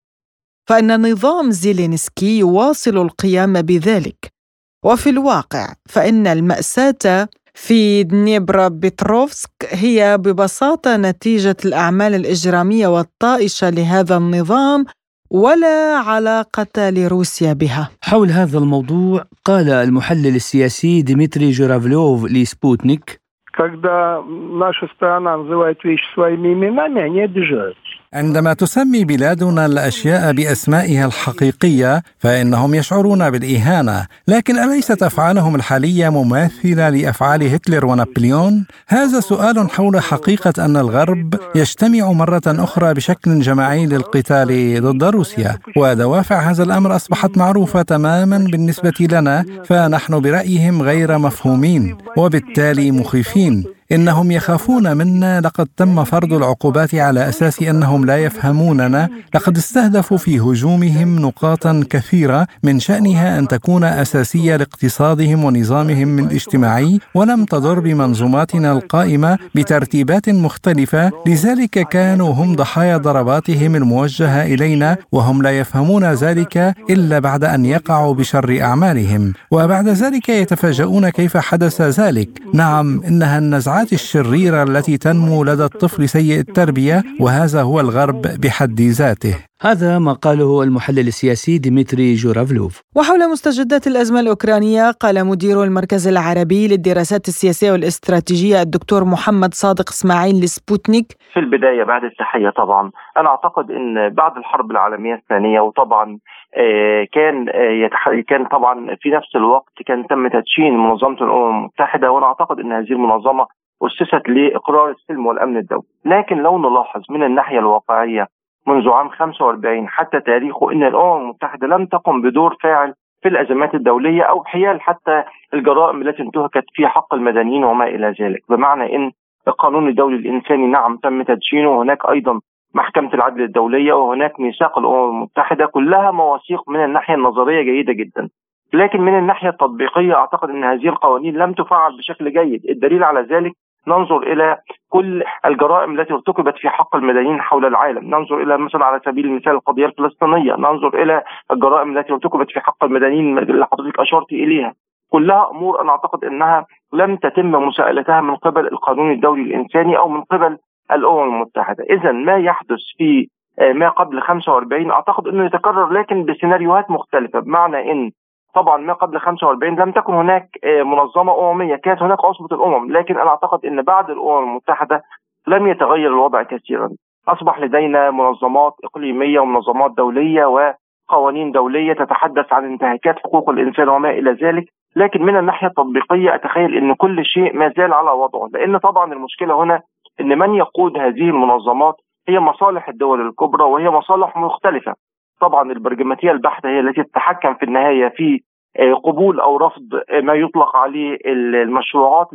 فإن 0.68 1.10
نظام 1.10 1.50
زيلينسكي 1.50 2.38
يواصل 2.38 2.96
القيام 2.96 3.62
بذلك. 3.62 4.37
وفي 4.85 5.09
الواقع 5.09 5.67
فإن 5.89 6.27
المأساة 6.27 7.27
في 7.53 8.03
دنيبرا 8.03 8.67
بيتروفسك 8.67 9.51
هي 9.71 10.17
ببساطة 10.17 10.97
نتيجة 10.97 11.57
الأعمال 11.65 12.15
الإجرامية 12.15 12.87
والطائشة 12.87 13.69
لهذا 13.69 14.17
النظام 14.17 14.85
ولا 15.31 15.97
علاقة 15.97 16.89
لروسيا 16.89 17.53
بها 17.53 17.89
حول 18.01 18.29
هذا 18.29 18.57
الموضوع 18.57 19.25
قال 19.45 19.69
المحلل 19.69 20.35
السياسي 20.35 21.01
ديمتري 21.01 21.51
جورافلوف 21.51 22.25
لسبوتنيك 22.25 23.23
когда 23.53 24.19
наша 24.65 24.87
страна 24.95 25.37
называет 25.37 25.83
вещи 25.83 26.03
своими 26.15 26.53
именами, 26.53 27.01
они 27.01 27.21
обижаются. 27.21 27.86
عندما 28.14 28.52
تسمي 28.52 29.04
بلادنا 29.04 29.66
الأشياء 29.66 30.32
بأسمائها 30.32 31.06
الحقيقية 31.06 32.02
فإنهم 32.18 32.74
يشعرون 32.74 33.30
بالإهانة، 33.30 34.06
لكن 34.28 34.58
اليست 34.58 35.02
افعالهم 35.02 35.54
الحالية 35.54 36.08
مماثلة 36.08 36.88
لأفعال 36.88 37.54
هتلر 37.54 37.86
ونابليون؟ 37.86 38.66
هذا 38.88 39.20
سؤال 39.20 39.70
حول 39.70 40.00
حقيقة 40.00 40.64
أن 40.64 40.76
الغرب 40.76 41.34
يجتمع 41.54 42.12
مرة 42.12 42.42
أخرى 42.46 42.94
بشكل 42.94 43.40
جماعي 43.40 43.86
للقتال 43.86 44.80
ضد 44.82 45.04
روسيا، 45.04 45.58
ودوافع 45.76 46.50
هذا 46.50 46.62
الأمر 46.62 46.96
أصبحت 46.96 47.38
معروفة 47.38 47.82
تماما 47.82 48.38
بالنسبة 48.38 48.94
لنا، 49.00 49.44
فنحن 49.64 50.20
برأيهم 50.20 50.82
غير 50.82 51.18
مفهومين، 51.18 51.96
وبالتالي 52.16 52.90
مخيفين. 52.90 53.64
إنهم 53.92 54.30
يخافون 54.30 54.96
منا 54.96 55.40
لقد 55.40 55.68
تم 55.76 56.04
فرض 56.04 56.32
العقوبات 56.32 56.94
على 56.94 57.28
أساس 57.28 57.62
أنهم 57.62 58.04
لا 58.04 58.16
يفهموننا. 58.16 59.08
لقد 59.34 59.56
استهدفوا 59.56 60.16
في 60.16 60.40
هجومهم 60.40 61.18
نقاطا 61.18 61.84
كثيرة 61.90 62.46
من 62.62 62.80
شأنها 62.80 63.38
أن 63.38 63.48
تكون 63.48 63.84
أساسية 63.84 64.56
لاقتصادهم 64.56 65.44
ونظامهم 65.44 66.18
الاجتماعي 66.18 67.00
ولم 67.14 67.44
تضر 67.44 67.80
بمنظوماتنا 67.80 68.72
القائمة 68.72 69.38
بترتيبات 69.54 70.28
مختلفة. 70.28 71.10
لذلك 71.26 71.88
كانوا 71.88 72.34
هم 72.34 72.56
ضحايا 72.56 72.96
ضرباتهم 72.96 73.76
الموجهة 73.76 74.42
إلينا 74.42 74.96
وهم 75.12 75.42
لا 75.42 75.50
يفهمون 75.58 76.04
ذلك 76.04 76.74
إلا 76.90 77.18
بعد 77.18 77.44
أن 77.44 77.64
يقعوا 77.64 78.14
بشر 78.14 78.58
أعمالهم. 78.60 79.32
وبعد 79.50 79.88
ذلك 79.88 80.28
يتفاجؤون 80.28 81.08
كيف 81.08 81.36
حدث 81.36 81.80
ذلك. 81.80 82.28
نعم 82.54 83.02
إنها 83.08 83.38
النزعات 83.78 83.92
الشريرة 83.92 84.62
التي 84.62 84.96
تنمو 84.98 85.44
لدى 85.44 85.64
الطفل 85.64 86.08
سيء 86.08 86.40
التربية 86.40 87.02
وهذا 87.20 87.62
هو 87.62 87.80
الغرب 87.80 88.22
بحد 88.42 88.80
ذاته. 88.80 89.34
هذا 89.62 89.98
ما 89.98 90.12
قاله 90.12 90.62
المحلل 90.62 91.06
السياسي 91.12 91.58
ديمتري 91.58 92.14
جورافلوف 92.14 92.80
وحول 92.96 93.30
مستجدات 93.32 93.86
الأزمة 93.86 94.20
الأوكرانية 94.20 94.90
قال 95.02 95.26
مدير 95.26 95.62
المركز 95.64 96.08
العربي 96.08 96.68
للدراسات 96.68 97.28
السياسية 97.28 97.72
والاستراتيجية 97.72 98.62
الدكتور 98.62 99.04
محمد 99.04 99.54
صادق 99.54 99.88
إسماعيل 99.88 100.34
لسبوتنيك. 100.44 101.06
في 101.32 101.40
البداية 101.40 101.84
بعد 101.84 102.04
التحية 102.04 102.50
طبعا 102.50 102.90
أنا 103.16 103.28
أعتقد 103.28 103.70
أن 103.70 104.08
بعد 104.08 104.36
الحرب 104.36 104.70
العالمية 104.70 105.14
الثانية 105.14 105.60
وطبعا 105.60 106.18
آه، 106.56 107.06
كان 107.12 107.48
آه، 107.48 107.90
كان 108.28 108.44
طبعا 108.46 108.96
في 109.00 109.08
نفس 109.10 109.36
الوقت 109.36 109.74
كان 109.86 110.06
تم 110.06 110.28
تدشين 110.28 110.72
منظمة 110.78 111.16
الأمم 111.20 111.58
المتحدة 111.58 112.10
وأنا 112.10 112.26
أعتقد 112.26 112.58
أن 112.60 112.72
هذه 112.72 112.92
المنظمة 112.92 113.46
أسست 113.82 114.28
لإقرار 114.28 114.90
السلم 114.90 115.26
والأمن 115.26 115.56
الدولي. 115.56 115.82
لكن 116.04 116.36
لو 116.36 116.58
نلاحظ 116.58 117.02
من 117.10 117.22
الناحية 117.22 117.58
الواقعية 117.58 118.26
منذ 118.66 118.88
عام 118.88 119.08
45 119.08 119.88
حتى 119.88 120.20
تاريخه 120.20 120.72
إن 120.72 120.82
الأمم 120.82 121.22
المتحدة 121.22 121.66
لم 121.66 121.86
تقم 121.86 122.22
بدور 122.22 122.56
فاعل 122.62 122.94
في 123.22 123.28
الأزمات 123.28 123.74
الدولية 123.74 124.22
أو 124.22 124.44
حيال 124.44 124.80
حتى 124.80 125.24
الجرائم 125.54 126.02
التي 126.02 126.22
انتهكت 126.22 126.64
في 126.74 126.86
حق 126.86 127.14
المدنيين 127.14 127.64
وما 127.64 127.84
إلى 127.84 128.14
ذلك، 128.20 128.40
بمعنى 128.48 128.96
إن 128.96 129.10
القانون 129.48 129.88
الدولي 129.88 130.16
الإنساني 130.16 130.66
نعم 130.66 130.96
تم 130.96 131.22
تدشينه. 131.22 131.70
وهناك 131.70 132.06
أيضا 132.10 132.40
محكمة 132.74 133.14
العدل 133.14 133.42
الدولية 133.42 133.92
وهناك 133.92 134.40
ميثاق 134.40 134.78
الأمم 134.78 135.08
المتحدة 135.10 135.66
كلها 135.66 136.10
مواثيق 136.10 136.68
من 136.68 136.84
الناحية 136.84 137.14
النظرية 137.14 137.62
جيدة 137.62 137.92
جدا. 137.92 138.28
لكن 138.72 139.00
من 139.00 139.18
الناحية 139.18 139.48
التطبيقية 139.48 140.14
أعتقد 140.14 140.50
إن 140.50 140.64
هذه 140.64 140.88
القوانين 140.88 141.36
لم 141.36 141.52
تفعل 141.52 141.96
بشكل 141.96 142.32
جيد، 142.32 142.66
الدليل 142.70 143.04
على 143.04 143.20
ذلك 143.20 143.52
ننظر 143.86 144.22
إلى 144.22 144.56
كل 144.88 145.24
الجرائم 145.46 146.00
التي 146.00 146.12
ارتكبت 146.12 146.54
في 146.56 146.68
حق 146.68 146.96
المدنيين 146.96 147.40
حول 147.40 147.64
العالم، 147.64 148.04
ننظر 148.14 148.42
إلى 148.42 148.58
مثلا 148.58 148.84
على 148.84 149.00
سبيل 149.04 149.26
المثال 149.26 149.52
القضية 149.52 149.86
الفلسطينية، 149.86 150.54
ننظر 150.54 151.02
إلى 151.02 151.22
الجرائم 151.50 151.98
التي 151.98 152.12
ارتكبت 152.12 152.50
في 152.50 152.60
حق 152.60 152.84
المدنيين 152.84 153.38
اللي 153.38 153.66
حضرتك 153.66 154.00
أشرت 154.00 154.32
إليها، 154.32 154.74
كلها 155.10 155.50
أمور 155.50 155.82
أنا 155.82 155.90
أعتقد 155.90 156.24
إنها 156.24 156.66
لم 156.92 157.16
تتم 157.16 157.50
مساءلتها 157.50 158.20
من 158.20 158.36
قبل 158.36 158.66
القانون 158.66 159.12
الدولي 159.12 159.42
الإنساني 159.42 159.98
أو 159.98 160.08
من 160.08 160.22
قبل 160.22 160.58
الأمم 160.92 161.34
المتحدة، 161.34 161.84
اذا 161.90 162.12
ما 162.12 162.36
يحدث 162.36 162.78
في 162.98 163.28
آه، 163.60 163.72
ما 163.72 163.88
قبل 163.88 164.20
45 164.20 164.90
أعتقد 164.90 165.28
إنه 165.28 165.46
يتكرر 165.46 165.92
لكن 165.92 166.24
بسيناريوهات 166.24 166.90
مختلفة. 166.90 167.40
بمعنى 167.40 167.92
إن 167.92 168.10
طبعا 168.54 168.76
ما 168.76 168.92
قبل 168.92 169.20
45 169.20 169.74
لم 169.74 169.92
تكن 169.92 170.14
هناك 170.14 170.48
آه، 170.64 170.82
منظمة 170.82 171.50
أممية 171.50 171.76
كانت 171.76 172.02
هناك 172.02 172.24
عصبة 172.24 172.56
الأمم 172.56 172.92
لكن 172.92 173.18
أنا 173.18 173.30
أعتقد 173.30 173.64
إن 173.66 173.82
بعد 173.82 174.10
الأمم 174.10 174.42
المتحدة 174.48 175.02
لم 175.46 175.66
يتغير 175.66 176.06
الوضع 176.06 176.42
كثيرا. 176.42 176.90
أصبح 177.28 177.60
لدينا 177.60 178.10
منظمات 178.10 178.74
إقليمية 178.84 179.40
ومنظمات 179.40 179.90
دولية 179.90 180.44
وقوانين 180.46 181.52
دولية 181.52 181.92
تتحدث 181.92 182.52
عن 182.52 182.64
انتهاكات 182.64 183.18
حقوق 183.18 183.50
الإنسان 183.50 183.88
وما 183.88 184.10
إلى 184.10 184.30
ذلك 184.32 184.64
لكن 184.96 185.22
من 185.22 185.36
الناحية 185.36 185.66
التطبيقية 185.66 186.34
أتخيل 186.34 186.76
إن 186.76 186.94
كل 186.94 187.24
شيء 187.24 187.56
ما 187.56 187.72
زال 187.76 187.92
على 187.92 188.10
وضعه. 188.10 188.48
لأن 188.52 188.78
طبعا 188.78 189.12
المشكلة 189.12 189.62
هنا 189.62 189.82
إن 190.20 190.38
من 190.38 190.54
يقود 190.54 190.98
هذه 190.98 191.22
المنظمات 191.30 191.94
هي 192.28 192.40
مصالح 192.40 192.88
الدول 192.88 193.26
الكبرى 193.28 193.64
وهي 193.64 193.90
مصالح 193.90 194.36
مختلفة. 194.36 194.94
طبعا 195.40 195.72
البرجماتية 195.72 196.30
البحتة 196.30 196.68
هي 196.68 196.80
التي 196.80 197.02
تتحكم 197.02 197.54
في 197.54 197.62
النهاية 197.62 198.08
في 198.08 198.40
آه، 198.78 198.94
قبول 198.94 199.40
أو 199.40 199.56
رفض 199.56 200.00
ما 200.22 200.34
يطلق 200.34 200.76
عليه 200.76 201.18
المشروعات 201.26 202.28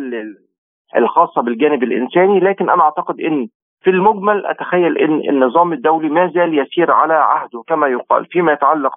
الخاصة 0.98 1.42
بالجانب 1.42 1.84
الإنساني. 1.84 2.40
لكن 2.40 2.70
أنا 2.70 2.84
أعتقد 2.84 3.20
إن 3.20 3.48
في 3.84 3.90
المجمل 3.90 4.46
أتخيل 4.46 4.98
إن 4.98 5.30
النظام 5.30 5.74
الدولي 5.74 6.10
ما 6.10 6.28
زال 6.28 6.60
يسير 6.60 6.92
على 6.92 7.14
عهده 7.14 7.64
كما 7.68 7.88
يقال 7.88 8.26
فيما 8.26 8.52
يتعلق 8.54 8.94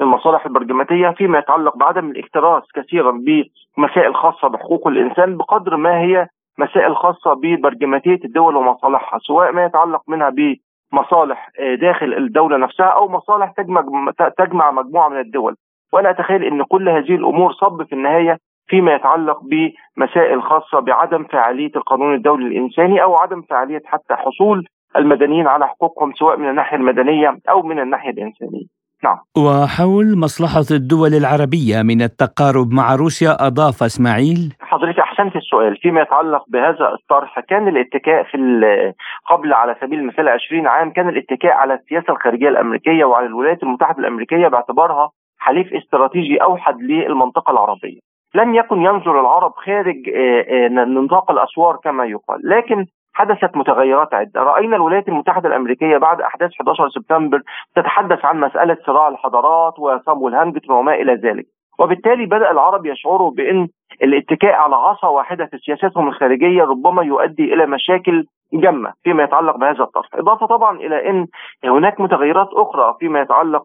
بالمصالح 0.00 0.46
البرجماتية 0.46 1.08
فيما 1.08 1.38
يتعلق 1.38 1.76
بعدم 1.76 2.10
الاكتراث 2.10 2.62
كثيرا 2.74 3.10
بمسائل 3.10 4.14
خاصة 4.14 4.48
بحقوق 4.48 4.86
الإنسان 4.88 5.36
بقدر 5.36 5.76
ما 5.76 6.00
هي 6.00 6.26
مسائل 6.58 6.96
خاصة 6.96 7.34
ببرجماتية 7.34 8.20
الدول 8.24 8.56
ومصالحها 8.56 9.18
سواء 9.18 9.52
ما 9.52 9.64
يتعلق 9.64 10.02
منها 10.08 10.28
بمصالح 10.30 10.67
آه، 10.94 11.74
داخل 11.74 12.14
الدولة 12.14 12.56
نفسها 12.56 12.86
أو 12.86 13.08
مصالح 13.08 13.52
تجمع 13.56 13.84
تجمع 14.38 14.70
مجموعة 14.70 15.08
من 15.08 15.20
الدول 15.20 15.56
وأنا 15.92 16.10
أتخيل 16.10 16.44
إن 16.44 16.62
كل 16.62 16.88
هذه 16.88 17.14
الأمور 17.14 17.52
صب 17.52 17.82
في 17.82 17.92
النهاية 17.92 18.38
فيما 18.66 18.94
يتعلق 18.94 19.40
بمسائل 19.42 20.42
خاصة 20.42 20.80
بعدم 20.80 21.24
فعالية 21.24 21.70
القانون 21.76 22.14
الدولي 22.14 22.46
الإنساني 22.46 23.02
أو 23.02 23.16
عدم 23.16 23.42
فعالية 23.42 23.82
حتى 23.84 24.14
حصول 24.14 24.66
المدنيين 24.96 25.46
على 25.46 25.68
حقوقهم 25.68 26.12
سواء 26.12 26.36
من 26.36 26.50
الناحية 26.50 26.76
المدنية 26.76 27.38
أو 27.50 27.62
من 27.62 27.78
الناحية 27.78 28.10
الإنسانية. 28.10 28.66
نعم. 29.04 29.18
وحول 29.36 30.18
مصلحة 30.18 30.64
الدول 30.70 31.14
العربية 31.14 31.82
من 31.82 32.02
التقارب 32.02 32.72
مع 32.72 32.94
روسيا 32.94 33.46
أضاف 33.46 33.82
إسماعيل 33.82 34.54
حضرتك 34.78 34.98
أحسنت 34.98 35.36
السؤال 35.36 35.76
فيما 35.76 36.00
يتعلق 36.00 36.44
بهذا 36.48 36.92
الطرح 36.92 37.40
كان 37.40 37.68
الاتكاء 37.68 38.22
في 38.22 38.94
قبل 39.26 39.52
على 39.52 39.76
سبيل 39.80 39.98
المثال 39.98 40.28
20 40.28 40.66
عام 40.66 40.90
كان 40.90 41.08
الاتكاء 41.08 41.52
على 41.52 41.74
السياسة 41.74 42.12
الخارجية 42.12 42.48
الأمريكية 42.48 43.04
وعلى 43.04 43.26
الولايات 43.26 43.62
المتحدة 43.62 43.98
الأمريكية 43.98 44.48
باعتبارها 44.48 45.10
حليف 45.38 45.72
استراتيجي 45.74 46.42
أوحد 46.42 46.82
للمنطقة 46.82 47.50
العربية. 47.50 47.98
لم 48.34 48.54
يكن 48.54 48.82
ينظر 48.82 49.20
العرب 49.20 49.52
خارج 49.52 50.08
آه، 50.16 50.40
آه، 50.40 50.68
نطاق 50.68 51.30
الأسوار 51.30 51.76
كما 51.76 52.04
يقال، 52.04 52.40
لكن 52.44 52.86
حدثت 53.14 53.56
متغيرات 53.56 54.14
عدة، 54.14 54.42
رأينا 54.42 54.76
الولايات 54.76 55.08
المتحدة 55.08 55.48
الأمريكية 55.48 55.96
بعد 55.96 56.20
أحداث 56.20 56.50
11 56.60 56.88
سبتمبر 56.88 57.42
تتحدث 57.76 58.24
عن 58.24 58.40
مسألة 58.40 58.76
صراع 58.86 59.08
الحضارات 59.08 59.78
وصبو 59.78 60.28
الهنجت 60.28 60.70
وما 60.70 60.94
إلى 60.94 61.14
ذلك. 61.14 61.46
وبالتالي 61.78 62.26
بدأ 62.26 62.50
العرب 62.50 62.86
يشعروا 62.86 63.30
بإن 63.30 63.68
الاتكاء 64.02 64.52
على 64.54 64.76
عصا 64.76 65.08
واحدة 65.08 65.46
في 65.46 65.58
سياستهم 65.58 66.08
الخارجية 66.08 66.62
ربما 66.62 67.02
يؤدي 67.02 67.54
إلى 67.54 67.66
مشاكل 67.66 68.24
جمة 68.52 68.92
فيما 69.02 69.22
يتعلق 69.22 69.56
بهذا 69.56 69.82
الطرف. 69.84 70.14
إضافة 70.14 70.46
طبعا 70.46 70.76
إلى 70.76 71.10
أن 71.10 71.26
هناك 71.64 72.00
متغيرات 72.00 72.48
أخرى 72.52 72.94
فيما 73.00 73.20
يتعلق 73.20 73.62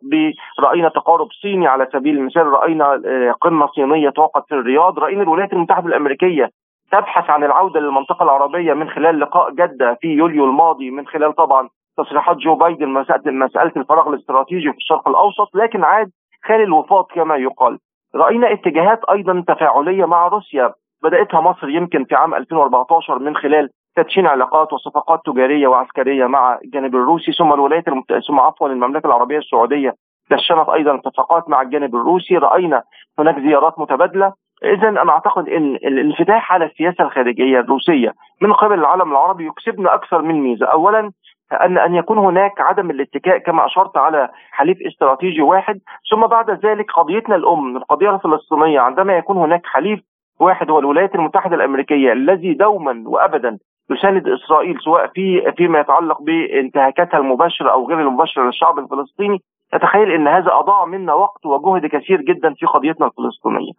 برأينا 0.58 0.89
تقارب 0.89 1.27
صيني 1.42 1.68
على 1.68 1.88
سبيل 1.94 2.18
المثال 2.18 2.48
رأينا 2.48 3.01
آه، 3.06 3.32
قمة 3.42 3.68
صينية 3.68 4.10
توقت 4.10 4.44
في 4.50 4.56
الرياض 4.56 5.00
رأينا 5.00 5.22
الولايات 5.24 5.53
المتحدة 5.53 5.88
الأمريكية 5.88 6.50
تبحث 6.92 7.30
عن 7.30 7.44
العودة 7.44 7.80
للمنطقة 7.80 8.24
العربية 8.24 8.74
من 8.74 8.89
خلال 8.89 9.20
لقاء 9.20 9.51
جدة 9.51 9.98
في 10.01 10.08
يوليو 10.08 10.46
الماضي 10.46 10.92
من 10.92 11.08
خلال 11.08 11.36
طبعا 11.36 11.70
تصريحات 11.98 12.38
جو 12.38 12.56
بايدن 12.56 12.89
مسألة 12.89 13.72
الفراغ 13.77 14.10
الاستراتيجي 14.10 14.72
في 14.72 14.77
الشرق 14.77 15.08
الأوسط 15.08 15.56
لكن 15.56 15.84
عاد 15.84 16.10
خالي 16.48 16.63
الوفاض 16.63 17.06
كما 17.15 17.36
يقال. 17.36 17.77
رأينا 18.15 18.53
اتجاهات 18.53 19.00
أيضا 19.12 19.43
تفاعلية 19.48 20.05
مع 20.05 20.27
روسيا. 20.27 20.74
بدأتها 21.03 21.41
مصر 21.41 21.70
يمكن 21.70 22.05
في 22.05 22.15
عام 22.15 22.34
2014 22.34 23.20
من 23.20 23.36
خلال 23.36 23.70
تدشين 23.96 24.27
علاقات 24.27 24.74
وصفقات 24.74 25.20
تجارية 25.25 25.67
وعسكرية 25.67 26.25
مع 26.25 26.60
الجانب 26.65 26.96
الروسي 26.96 27.32
ثم 27.32 27.53
الولايات 27.53 27.88
المت... 27.88 28.13
ثم 28.27 28.39
عفوا 28.39 28.67
المملكة 28.67 29.08
العربية 29.08 29.38
السعودية 29.38 29.93
دشنت 30.32 30.70
أيضا 30.70 30.96
اتفاقات 30.96 31.50
مع 31.50 31.62
الجانب 31.62 31.96
الروسي. 31.96 32.38
رأينا 32.38 32.84
هناك 33.20 33.39
زيارات 33.39 33.79
متبادلة. 33.79 34.34
اذا 34.63 34.89
أنا 34.89 35.12
أعتقد 35.12 35.50
إن 35.50 35.75
الانفتاح 35.75 36.51
على 36.53 36.65
السياسة 36.65 37.03
الخارجية 37.03 37.60
الروسية 37.60 38.13
من 38.41 38.53
قبل 38.53 38.79
العالم 38.79 39.12
العربي 39.12 39.48
يكسبنا 39.48 39.93
أكثر 39.93 40.22
من 40.22 40.41
ميزة. 40.41 40.65
اولا 40.65 41.12
ان 41.52 41.78
أن 41.78 41.96
يكون 41.96 42.18
هناك 42.18 42.62
عدم 42.62 42.90
الاتكاء 42.90 43.38
كما 43.38 43.66
أشرت 43.66 43.98
على 43.98 44.30
حليف 44.52 44.78
استراتيجي 44.88 45.42
واحد 45.42 45.80
ثم 46.12 46.28
بعد 46.28 46.66
ذلك 46.66 46.92
قضيتنا 46.92 47.36
الأم 47.36 47.78
القضية 47.78 48.16
الفلسطينية 48.16 48.80
عندما 48.80 49.18
يكون 49.18 49.38
هناك 49.38 49.66
حليف 49.66 50.00
واحد 50.40 50.70
هو 50.70 50.80
الولايات 50.80 51.16
المتحدة 51.16 51.56
الأمريكية 51.56 52.14
الذي 52.14 52.54
دوما 52.54 53.04
وابدا 53.06 53.58
يساند 53.92 54.28
إسرائيل 54.28 54.80
سواء 54.80 55.08
في 55.08 55.52
فيما 55.58 55.80
يتعلق 55.80 56.22
بانتهاكاتها 56.22 57.18
المباشرة 57.18 57.70
أو 57.72 57.88
غير 57.88 58.00
المباشرة 58.02 58.44
للشعب 58.44 58.80
الفلسطيني 58.80 59.40
اتخيل 59.74 60.12
إن 60.12 60.28
هذا 60.28 60.52
أضاع 60.54 60.86
منا 60.86 61.14
وقت 61.14 61.46
وجهد 61.46 61.86
كثير 61.86 62.22
جدا 62.22 62.54
في 62.54 62.66
قضيتنا 62.66 63.08
الفلسطينية. 63.08 63.72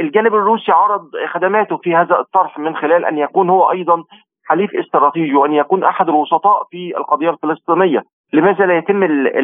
الجانب 0.00 0.34
الروسي 0.34 0.72
عرض 0.72 1.10
خدماته 1.28 1.76
في 1.76 1.94
هذا 1.96 2.18
الطرح 2.20 2.58
من 2.58 2.76
خلال 2.76 3.04
أن 3.04 3.18
يكون 3.18 3.50
هو 3.50 3.70
أيضا 3.70 4.04
حليف 4.48 4.74
استراتيجي 4.74 5.34
وان 5.34 5.52
يكون 5.52 5.84
أحد 5.84 6.08
الوسطاء 6.08 6.64
في 6.70 6.96
القضية 6.96 7.30
الفلسطينية. 7.30 8.02
لماذا 8.32 8.66
لا 8.66 8.78
يتم 8.78 9.02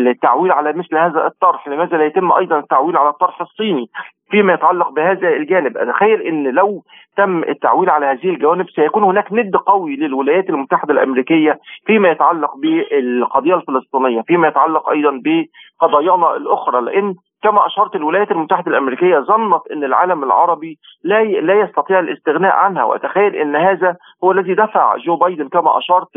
التعويل 0.08 0.52
على 0.52 0.72
مثل 0.72 0.96
هذا 0.96 1.26
الطرح؟ 1.26 1.68
لماذا 1.68 1.96
لا 1.96 2.04
يتم 2.04 2.32
أيضا 2.32 2.58
التعويل 2.58 2.96
على 2.96 3.08
الطرح 3.08 3.40
الصيني 3.40 3.86
فيما 4.30 4.52
يتعلق 4.52 4.88
بهذا 4.90 5.28
الجانب؟ 5.28 5.76
اتخيل 5.76 6.22
إن 6.22 6.48
لو 6.48 6.82
تم 7.16 7.42
التعويل 7.44 7.90
على 7.90 8.06
هذه 8.06 8.30
الجوانب 8.30 8.70
سيكون 8.70 9.02
هناك 9.02 9.32
ند 9.32 9.56
قوي 9.56 9.96
للولايات 9.96 10.50
المتحدة 10.50 10.92
الأمريكية 10.92 11.58
فيما 11.86 12.10
يتعلق 12.10 12.56
بالقضية 12.56 13.54
الفلسطينية 13.54 14.20
فيما 14.20 14.48
يتعلق 14.48 14.90
أيضا 14.90 15.20
بقضايانا 15.24 16.36
الأخرى. 16.36 16.80
لأن 16.80 17.14
كما 17.44 17.66
أشرت 17.66 17.96
الولايات 17.96 18.30
المتحدة 18.30 18.70
الأمريكية 18.70 19.18
ظنت 19.18 19.62
إن 19.72 19.84
العالم 19.84 20.24
العربي 20.24 20.78
لا 21.02 21.24
لا 21.24 21.54
يستطيع 21.54 21.98
الاستغناء 21.98 22.52
عنها. 22.52 22.84
وأتخيل 22.84 23.34
إن 23.34 23.56
هذا 23.56 23.96
هو 24.24 24.32
الذي 24.32 24.54
دفع 24.54 24.96
جو 24.96 25.16
بايدن 25.16 25.48
كما 25.48 25.78
أشرت 25.78 26.16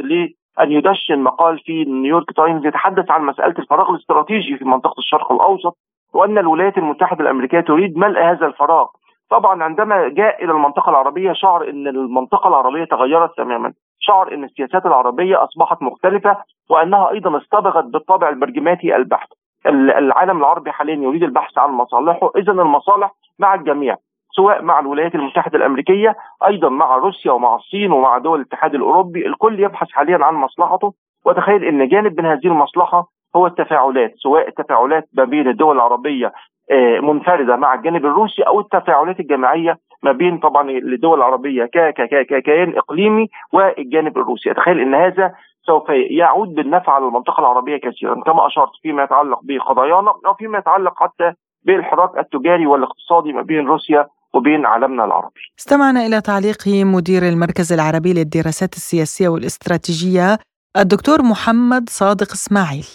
أن 0.62 0.72
يدشن 0.72 1.20
مقال 1.20 1.60
في 1.60 1.86
نيويورك 1.86 2.32
تايمز 2.32 2.66
يتحدث 2.66 3.12
عن 3.12 3.22
مسألة 3.26 3.56
الفراغ 3.60 3.90
الاستراتيجي 3.90 4.58
في 4.58 4.66
منطقة 4.66 5.00
الشرق 5.00 5.32
الأوسط 5.32 5.78
وأن 6.14 6.38
الولايات 6.38 6.78
المتحدة 6.78 7.22
الأمريكية 7.22 7.60
تريد 7.60 7.98
ملء 7.98 8.20
هذا 8.20 8.46
الفراغ. 8.46 8.88
طبعا 9.30 9.64
عندما 9.64 10.08
جاء 10.08 10.44
إلى 10.44 10.52
المنطقة 10.52 10.90
العربية 10.90 11.34
شعر 11.34 11.70
إن 11.70 11.88
المنطقة 11.88 12.48
العربية 12.48 12.84
تغيرت 12.84 13.38
تماما. 13.38 13.74
شعر 14.00 14.34
إن 14.34 14.44
السياسات 14.44 14.86
العربية 14.86 15.44
أصبحت 15.44 15.82
مختلفة 15.82 16.38
وأنها 16.70 17.12
أيضا 17.12 17.38
اصطبغت 17.38 17.86
بالطابع 17.86 18.30
البرجماتي 18.30 18.96
البحت. 18.96 19.30
العالم 19.66 20.38
العربي 20.38 20.72
حاليا 20.72 20.96
يريد 20.96 21.24
البحث 21.24 21.58
عن 21.58 21.70
مصالحه. 21.70 22.32
اذا 22.38 22.52
المصالح 22.52 23.12
مع 23.40 23.54
الجميع 23.54 23.96
سواء 24.32 24.62
مع 24.62 24.80
الولايات 24.80 25.16
المتحدة 25.16 25.58
الأمريكية 25.58 26.16
أيضا 26.48 26.70
مع 26.70 26.96
روسيا 26.96 27.32
ومع 27.32 27.56
الصين 27.56 27.92
ومع 27.92 28.18
دول 28.18 28.40
الاتحاد 28.40 28.76
الأوروبي. 28.76 29.28
الكل 29.28 29.60
يبحث 29.60 29.92
حاليا 29.92 30.26
عن 30.26 30.34
مصلحته. 30.34 30.94
وتخيل 31.26 31.64
إن 31.64 31.88
جانب 31.88 32.20
من 32.20 32.26
هذه 32.26 32.46
المصلحة 32.48 33.06
هو 33.36 33.48
التفاعلات 33.48 34.14
سواء 34.16 34.48
التفاعلات 34.48 35.10
ما 35.14 35.24
بين 35.24 35.48
الدول 35.48 35.76
العربية 35.76 36.34
آه، 36.72 37.00
منفردة 37.00 37.56
مع 37.56 37.74
الجانب 37.74 38.06
الروسي 38.06 38.42
أو 38.42 38.60
التفاعلات 38.60 39.20
الجماعية 39.20 39.78
ما 40.04 40.12
بين 40.12 40.38
طبعا 40.38 40.70
الدول 40.70 41.18
العربية 41.18 41.66
ككيان 41.66 42.78
إقليمي 42.78 43.28
والجانب 43.54 44.18
الروسي. 44.18 44.52
اتخيل 44.52 44.80
إن 44.80 44.96
هذا 44.96 45.34
سوف 45.68 45.90
يعود 46.10 46.56
بالنفع 46.56 46.94
على 46.94 47.06
المنطقة 47.06 47.40
العربية 47.40 47.78
كثيرا 47.78 48.16
كما 48.26 48.48
أشرت 48.48 48.72
فيما 48.82 49.04
يتعلق 49.04 49.40
بقضايانا 49.44 50.14
أو 50.28 50.34
فيما 50.34 50.58
يتعلق 50.58 50.94
حتى 51.04 51.32
بالحراك 51.64 52.18
التجاري 52.18 52.66
والاقتصادي 52.68 53.34
ما 53.34 53.42
بين 53.42 53.68
روسيا 53.68 54.08
وبين 54.34 54.66
عالمنا 54.66 55.06
العربي. 55.06 55.42
استمعنا 55.60 56.06
إلى 56.06 56.22
تعليق 56.22 56.58
مدير 56.68 57.24
المركز 57.24 57.74
العربي 57.74 58.14
للدراسات 58.14 58.74
السياسية 58.74 59.28
والاستراتيجية 59.30 60.38
الدكتور 60.78 61.22
محمد 61.22 61.90
صادق 61.90 62.32
إسماعيل. 62.32 62.86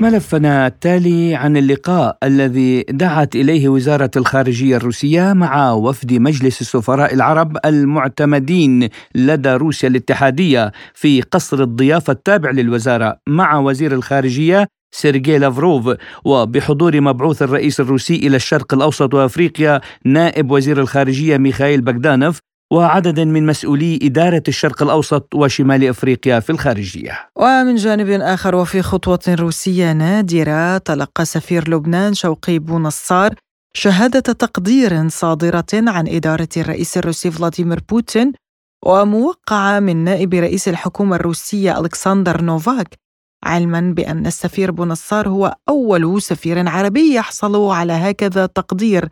ملفنا 0.00 0.66
التالي 0.66 1.34
عن 1.34 1.56
اللقاء 1.56 2.18
الذي 2.22 2.82
دعت 2.82 3.36
إليه 3.36 3.68
وزارة 3.68 4.10
الخارجية 4.16 4.76
الروسية 4.76 5.32
مع 5.32 5.72
وفد 5.72 6.12
مجلس 6.12 6.60
السفراء 6.60 7.14
العرب 7.14 7.56
المعتمدين 7.64 8.88
لدى 9.14 9.50
روسيا 9.50 9.88
الاتحادية 9.88 10.72
في 10.94 11.22
قصر 11.22 11.62
الضيافة 11.62 12.12
التابع 12.12 12.50
للوزارة 12.50 13.16
مع 13.28 13.58
وزير 13.58 13.92
الخارجية 13.92 14.66
سيرجي 14.92 15.38
لافروف. 15.38 15.96
وبحضور 16.24 17.00
مبعوث 17.00 17.42
الرئيس 17.42 17.80
الروسي 17.80 18.16
إلى 18.16 18.36
الشرق 18.36 18.74
الأوسط 18.74 19.14
وأفريقيا 19.14 19.80
نائب 20.04 20.50
وزير 20.50 20.80
الخارجية 20.80 21.36
ميخائيل 21.36 21.80
بغدانوف 21.80 22.38
وعدد 22.72 23.20
من 23.20 23.46
مسؤولي 23.46 23.98
إدارة 24.02 24.42
الشرق 24.48 24.82
الأوسط 24.82 25.34
وشمال 25.34 25.88
أفريقيا 25.88 26.40
في 26.40 26.50
الخارجية. 26.50 27.30
ومن 27.36 27.74
جانب 27.76 28.08
آخر 28.10 28.54
وفي 28.54 28.82
خطوة 28.82 29.20
روسية 29.28 29.92
نادرة 29.92 30.78
تلقى 30.78 31.24
سفير 31.24 31.70
لبنان 31.70 32.14
شوقي 32.14 32.58
بونصار 32.58 33.34
شهادة 33.74 34.20
تقدير 34.20 35.08
صادرة 35.08 35.66
عن 35.72 36.08
إدارة 36.08 36.48
الرئيس 36.56 36.98
الروسي 36.98 37.30
فلاديمير 37.30 37.80
بوتين 37.88 38.32
وموقعة 38.84 39.80
من 39.80 39.96
نائب 39.96 40.34
رئيس 40.34 40.68
الحكومة 40.68 41.16
الروسية 41.16 41.80
ألكسندر 41.80 42.42
نوفاك 42.42 42.94
علما 43.44 43.80
بأن 43.80 44.26
السفير 44.26 44.70
بونصار 44.70 45.28
هو 45.28 45.56
أول 45.68 46.22
سفير 46.22 46.68
عربي 46.68 47.14
يحصل 47.14 47.70
على 47.70 47.92
هكذا 47.92 48.46
تقدير. 48.46 49.08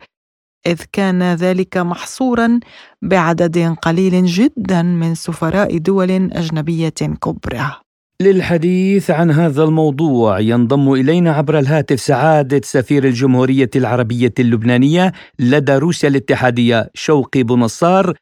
إذ 0.67 0.81
كان 0.91 1.33
ذلك 1.33 1.77
محصورا 1.77 2.59
بعدد 3.01 3.75
قليل 3.81 4.25
جدا 4.25 4.81
من 4.81 5.15
سفراء 5.15 5.77
دول 5.77 6.11
أجنبية 6.11 6.89
كبرى. 6.89 7.75
للحديث 8.21 9.11
عن 9.11 9.31
هذا 9.31 9.63
الموضوع 9.63 10.39
ينضم 10.39 10.93
إلينا 10.93 11.31
عبر 11.31 11.59
الهاتف 11.59 11.99
سعادة 11.99 12.61
سفير 12.63 13.03
الجمهورية 13.03 13.69
العربية 13.75 14.33
اللبنانية 14.39 15.13
لدى 15.39 15.75
روسيا 15.77 16.09
الاتحادية 16.09 16.89
شوقي 16.93 17.43
بنصار 17.43 18.13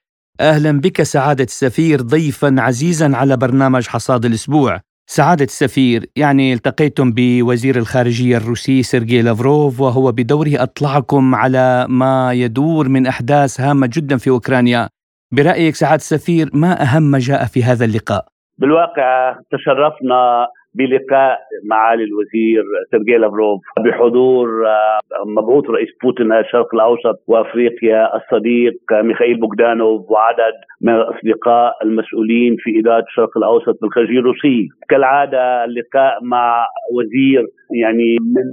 أهلا 0.42 0.72
بك 0.72 1.04
سعادة 1.04 1.44
السفير 1.44 2.02
ضيفا 2.02 2.56
عزيزا 2.60 3.16
على 3.16 3.38
برنامج 3.38 3.88
حصاد 3.88 4.26
الأسبوع 4.26 4.82
سعادة 5.10 5.44
السفير 5.44 6.06
يعني 6.16 6.54
التقيتم 6.54 7.12
بوزير 7.16 7.76
الخارجية 7.76 8.38
الروسي 8.38 8.84
سيرجي 8.84 9.22
لافروف 9.22 9.82
وهو 9.82 10.12
بدوره 10.12 10.52
أطلعكم 10.56 11.36
على 11.36 11.86
ما 11.90 12.34
يدور 12.34 12.90
من 12.90 13.08
أحداث 13.08 13.62
هامة 13.62 13.90
جدا 13.94 14.18
في 14.18 14.30
أوكرانيا 14.30 14.90
برأيك 15.32 15.76
سعادة 15.76 15.96
السفير 15.96 16.50
ما 16.54 16.82
أهم 16.82 17.04
ما 17.04 17.20
جاء 17.20 17.46
في 17.46 17.64
هذا 17.64 17.86
اللقاء؟ 17.86 18.26
بالواقع 18.58 19.36
تشرفنا 19.52 20.48
بلقاء 20.76 21.40
معالي 21.70 22.04
الوزير 22.04 22.64
سيرجي 22.92 23.18
لافروف. 23.18 23.62
بحضور 23.86 24.68
آه، 24.68 25.00
مبعوث 25.38 25.70
رئيس 25.70 25.90
بوتين 26.04 26.32
الشرق 26.32 26.76
الأوسط 26.76 27.24
وأفريقيا 27.28 28.16
الصديق 28.16 28.74
ميخائيل 28.92 29.40
بوغدانوف 29.40 30.12
وعدد 30.12 30.56
من 30.82 30.96
الأصدقاء 30.96 31.74
المسؤولين 31.84 32.56
في 32.60 32.80
إدارة 32.80 33.04
الشرق 33.10 33.38
الأوسط 33.38 33.82
بالخارجية 33.82 34.20
الروسية. 34.20 34.68
كالعادة 34.90 35.66
اللقاء 35.66 36.24
مع 36.24 36.68
وزير 36.96 37.46
يعني 37.82 38.18
من 38.36 38.48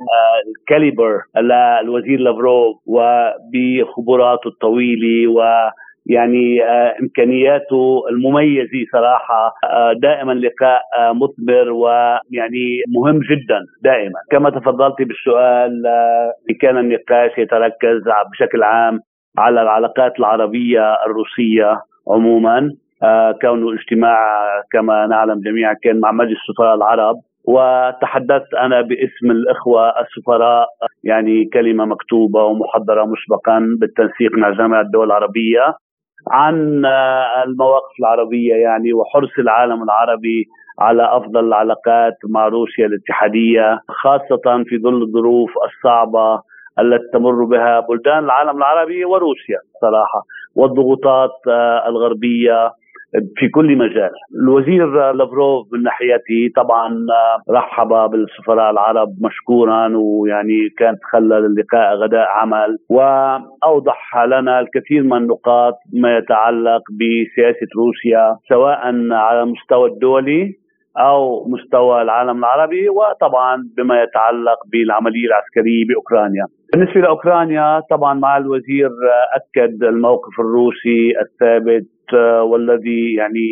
ال 0.49 0.58
caliber 0.58 1.21
الوزير 1.83 2.21
لافروف 2.21 2.77
وبخبراته 2.87 4.49
الطويلة 4.49 5.29
و 5.33 5.41
يعني 6.07 6.65
آه، 6.65 6.95
إمكانياته 7.03 8.03
المميزة 8.11 8.87
صراحة 8.93 9.55
آه، 9.65 9.93
دائما 9.93 10.33
لقاء 10.33 10.81
آه، 10.99 11.13
مثمر 11.13 11.71
ويعني 11.73 12.83
مهم 12.89 13.21
جدا 13.31 13.61
دائما. 13.83 14.19
كما 14.31 14.51
تفضلت 14.51 15.03
بالسؤال 15.03 15.83
كان 16.61 16.79
النقاش 16.79 17.39
يتركز 17.39 18.03
بشكل 18.33 18.63
عام 18.63 19.01
على 19.39 19.63
العلاقات 19.63 20.19
العربية 20.19 20.95
الروسية 21.07 21.81
عموما 22.09 22.71
كونه 23.41 23.75
اجتماع 23.75 24.27
كما 24.73 25.07
نعلم 25.07 25.41
جميعا 25.41 25.75
كان 25.83 26.01
مع 26.01 26.13
مجلس 26.13 26.39
السفراء 26.49 26.75
العرب. 26.75 27.17
وتحدثت 27.49 28.55
أنا 28.55 28.81
باسم 28.81 29.31
الإخوة 29.31 30.01
السفراء 30.01 30.67
يعني 31.05 31.45
كلمة 31.45 31.85
مكتوبة 31.85 32.45
ومحضرة 32.45 33.05
مسبقا 33.05 33.67
بالتنسيق 33.81 34.33
مع 34.39 34.51
جامعة 34.51 34.81
الدول 34.81 35.07
العربية. 35.07 35.75
عن 36.31 36.83
المواقف 37.45 37.93
العربية 38.01 38.55
يعني 38.55 38.93
وحرص 38.93 39.39
العالم 39.39 39.83
العربي 39.83 40.47
على 40.81 41.17
أفضل 41.17 41.45
العلاقات 41.45 42.15
مع 42.29 42.49
روسيا 42.49 42.87
الاتحادية 42.87 43.79
خاصة 43.89 44.65
في 44.67 44.79
ظل 44.79 45.03
الظروف 45.03 45.51
الصعبة 45.65 46.41
التي 46.79 47.05
تمر 47.13 47.45
بها 47.45 47.81
بلدان 47.81 48.25
العالم 48.25 48.57
العربي 48.59 49.05
وروسيا 49.05 49.59
صراحة 49.81 50.23
والضغوطات 50.57 51.31
الغربية. 51.87 52.71
في 53.37 53.49
كل 53.49 53.77
مجال 53.79 54.11
الوزير 54.43 55.13
لافروف 55.13 55.67
من 55.73 55.83
ناحيته 55.83 56.51
طبعا 56.57 56.95
رحب 57.51 57.89
بالسفراء 58.11 58.71
العرب 58.71 59.09
مشكورا 59.23 59.97
ويعني 59.97 60.69
كانت 60.79 60.99
خلى 61.13 61.39
اللقاء 61.39 61.95
غداء 61.95 62.27
عمل. 62.29 62.79
وأوضح 62.91 64.17
لنا 64.27 64.61
الكثير 64.61 65.03
من 65.03 65.17
النقاط 65.17 65.75
ما 65.93 66.19
يتعلق 66.19 66.83
بسياسة 66.93 67.67
روسيا 67.77 68.37
سواء 68.49 69.13
على 69.13 69.43
المستوى 69.43 69.91
الدولي 69.91 70.64
أو 70.99 71.49
مستوى 71.49 72.03
العالم 72.03 72.39
العربي 72.39 72.89
وطبعا 72.89 73.57
بما 73.77 74.03
يتعلق 74.03 74.59
بالعملية 74.73 75.27
العسكرية 75.27 75.85
بأوكرانيا. 75.89 76.47
بالنسبة 76.73 77.01
لأوكرانيا 77.01 77.81
طبعا 77.91 78.15
مع 78.15 78.37
الوزير 78.37 78.91
أكد 79.35 79.83
الموقف 79.85 80.41
الروسي 80.41 81.13
الثابت 81.21 82.13
والذي 82.43 83.15
يعني 83.15 83.49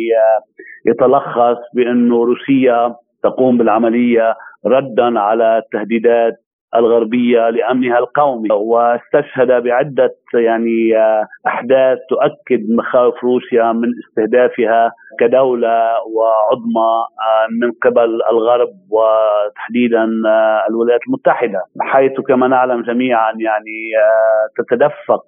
يتلخص 0.87 1.57
بأنه 1.75 2.23
روسيا 2.25 2.95
تقوم 3.23 3.57
بالعملية 3.57 4.35
ردا 4.65 5.19
على 5.19 5.57
التهديدات 5.57 6.33
الغربية 6.75 7.49
لأمنها 7.49 7.99
القومي 7.99 8.47
واستشهد 8.51 9.63
بعدة 9.63 10.15
يعني 10.33 10.97
آه، 10.97 11.27
أحداث 11.47 11.97
تؤكد 12.09 12.69
مخاوف 12.69 13.23
روسيا 13.23 13.71
من 13.71 13.89
استهدافها 13.99 14.91
كدولة 15.19 15.83
وعظمى 16.15 16.91
آه، 17.21 17.47
من 17.61 17.71
قبل 17.71 18.21
الغرب 18.31 18.69
وتحديدا 18.91 20.03
آه، 20.27 20.65
الولايات 20.69 21.01
المتحدة. 21.07 21.59
حيث 21.81 22.11
كما 22.27 22.47
نعلم 22.47 22.81
جميعا 22.81 23.31
يعني 23.39 23.91
تتدفق 24.57 25.23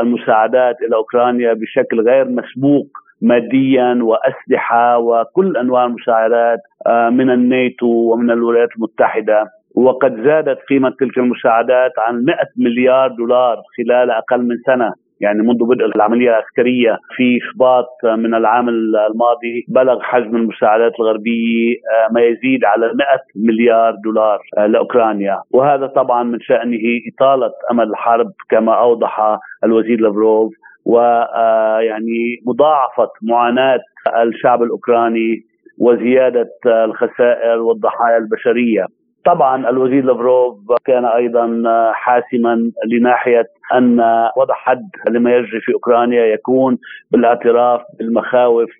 المساعدات 0.00 0.76
إلى 0.82 0.96
أوكرانيا 0.96 1.52
بشكل 1.52 2.00
غير 2.00 2.24
مسبوق 2.24 2.86
ماديا 3.22 3.98
وأسلحة 4.02 4.98
وكل 4.98 5.56
أنواع 5.56 5.84
المساعدات 5.84 6.58
من 6.88 7.30
الناتو 7.30 7.86
ومن 7.86 8.30
الولايات 8.30 8.68
المتحدة. 8.76 9.55
وقد 9.76 10.22
زادت 10.24 10.58
قيمة 10.68 10.90
تلك 11.00 11.18
المساعدات 11.18 11.92
عن 11.98 12.24
100 12.24 12.36
مليار 12.56 13.08
دولار 13.08 13.62
خلال 13.76 14.10
أقل 14.10 14.42
من 14.42 14.56
سنة. 14.66 14.92
يعني 15.20 15.42
منذ 15.42 15.64
بدء 15.64 15.84
العملية 15.96 16.28
العسكرية 16.28 16.98
في 17.16 17.38
شباط 17.40 17.88
من 18.04 18.34
العام 18.34 18.68
الماضي 18.68 19.64
بلغ 19.68 20.02
حجم 20.02 20.36
المساعدات 20.36 20.92
الغربية 21.00 21.74
آه، 21.74 22.12
ما 22.12 22.20
يزيد 22.20 22.64
على 22.64 22.86
100 22.86 22.94
مليار 23.36 23.94
دولار 24.04 24.38
آه، 24.58 24.66
لأوكرانيا. 24.66 25.42
وهذا 25.50 25.86
طبعا 25.86 26.22
من 26.22 26.40
شأنه 26.40 26.78
إطالة 27.12 27.52
أمد 27.70 27.88
الحرب 27.88 28.32
كما 28.48 28.74
أوضح 28.74 29.38
الوزير 29.64 30.00
لافروف. 30.00 30.52
ويعني 30.84 32.38
آه، 32.46 32.50
مضاعفة 32.50 33.10
معاناة 33.22 33.80
الشعب 34.22 34.62
الأوكراني 34.62 35.42
وزيادة 35.78 36.50
الخسائر 36.66 37.58
والضحايا 37.58 38.16
البشرية. 38.16 38.86
طبعا 39.26 39.70
الوزير 39.70 40.04
لافروف 40.04 40.58
كان 40.84 41.04
أيضا 41.04 41.62
حاسما 41.92 42.70
لناحية 42.92 43.46
أن 43.74 44.00
وضع 44.36 44.54
حد 44.54 44.88
لما 45.10 45.30
يجري 45.30 45.60
في 45.60 45.74
أوكرانيا 45.74 46.24
يكون 46.24 46.78
بالاعتراف 47.10 47.80
بالمخاوف 47.98 48.70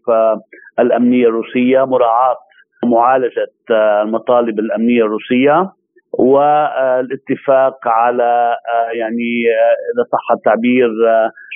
الأمنية 0.79 1.27
الروسية 1.27 1.85
مراعاة 1.85 2.37
معالجة 2.85 3.47
المطالب 3.71 4.59
الأمنية 4.59 5.03
الروسية 5.03 5.73
والاتفاق 6.19 7.89
على 7.89 8.57
يعني 8.93 9.43
إذا 9.95 10.05
صح 10.13 10.33
التعبير 10.37 10.89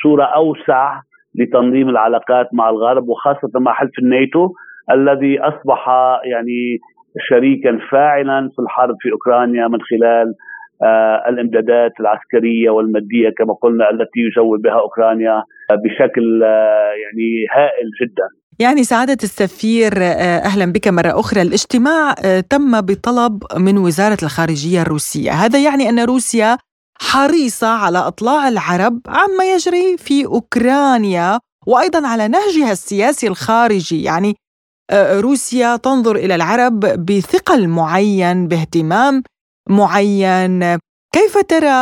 صورة 0.02 0.24
أوسع 0.24 1.00
لتنظيم 1.34 1.88
العلاقات 1.88 2.48
مع 2.52 2.70
الغرب 2.70 3.08
وخاصة 3.08 3.50
مع 3.54 3.72
حلف 3.72 3.98
الناتو 3.98 4.48
الذي 4.90 5.40
أصبح 5.40 5.88
يعني 6.24 6.78
شريكا 7.18 7.78
فاعلا 7.90 8.50
في 8.56 8.62
الحرب 8.62 8.96
في 9.00 9.12
أوكرانيا 9.12 9.68
من 9.68 9.78
خلال 9.80 10.34
آه، 10.82 11.28
الإمدادات 11.28 11.92
العسكرية 12.00 12.70
والمادية 12.70 13.30
كما 13.38 13.54
قلنا 13.62 13.90
التي 13.90 14.20
يجول 14.20 14.62
بها 14.62 14.80
أوكرانيا 14.80 15.42
بشكل 15.70 16.42
آه، 16.44 16.92
يعني 17.02 17.46
هائل 17.56 17.90
جدا. 18.02 18.28
يعني 18.58 18.82
سعادة 18.84 19.18
السفير 19.22 19.92
آه، 19.96 20.38
أهلا 20.38 20.72
بك 20.72 20.88
مرة 20.88 21.20
أخرى. 21.20 21.42
الاجتماع 21.42 22.14
تم 22.50 22.80
بطلب 22.80 23.42
من 23.56 23.78
وزارة 23.78 24.18
الخارجية 24.22 24.82
الروسية. 24.82 25.30
هذا 25.30 25.58
يعني 25.64 25.88
أن 25.88 26.00
روسيا 26.04 26.56
حريصة 27.00 27.68
على 27.68 27.98
إطلاع 27.98 28.48
العرب 28.48 29.00
عما 29.08 29.44
يجري 29.54 29.96
في 29.98 30.26
أوكرانيا 30.26 31.38
وأيضا 31.66 32.08
على 32.08 32.28
نهجها 32.28 32.72
السياسي 32.72 33.26
الخارجي. 33.26 34.02
يعني 34.02 34.34
روسيا 35.20 35.76
تنظر 35.76 36.16
إلى 36.16 36.34
العرب 36.34 36.80
بثقل 36.80 37.68
معين 37.68 38.48
باهتمام 38.48 39.22
معين. 39.70 40.78
كيف 41.12 41.34
ترى 41.48 41.78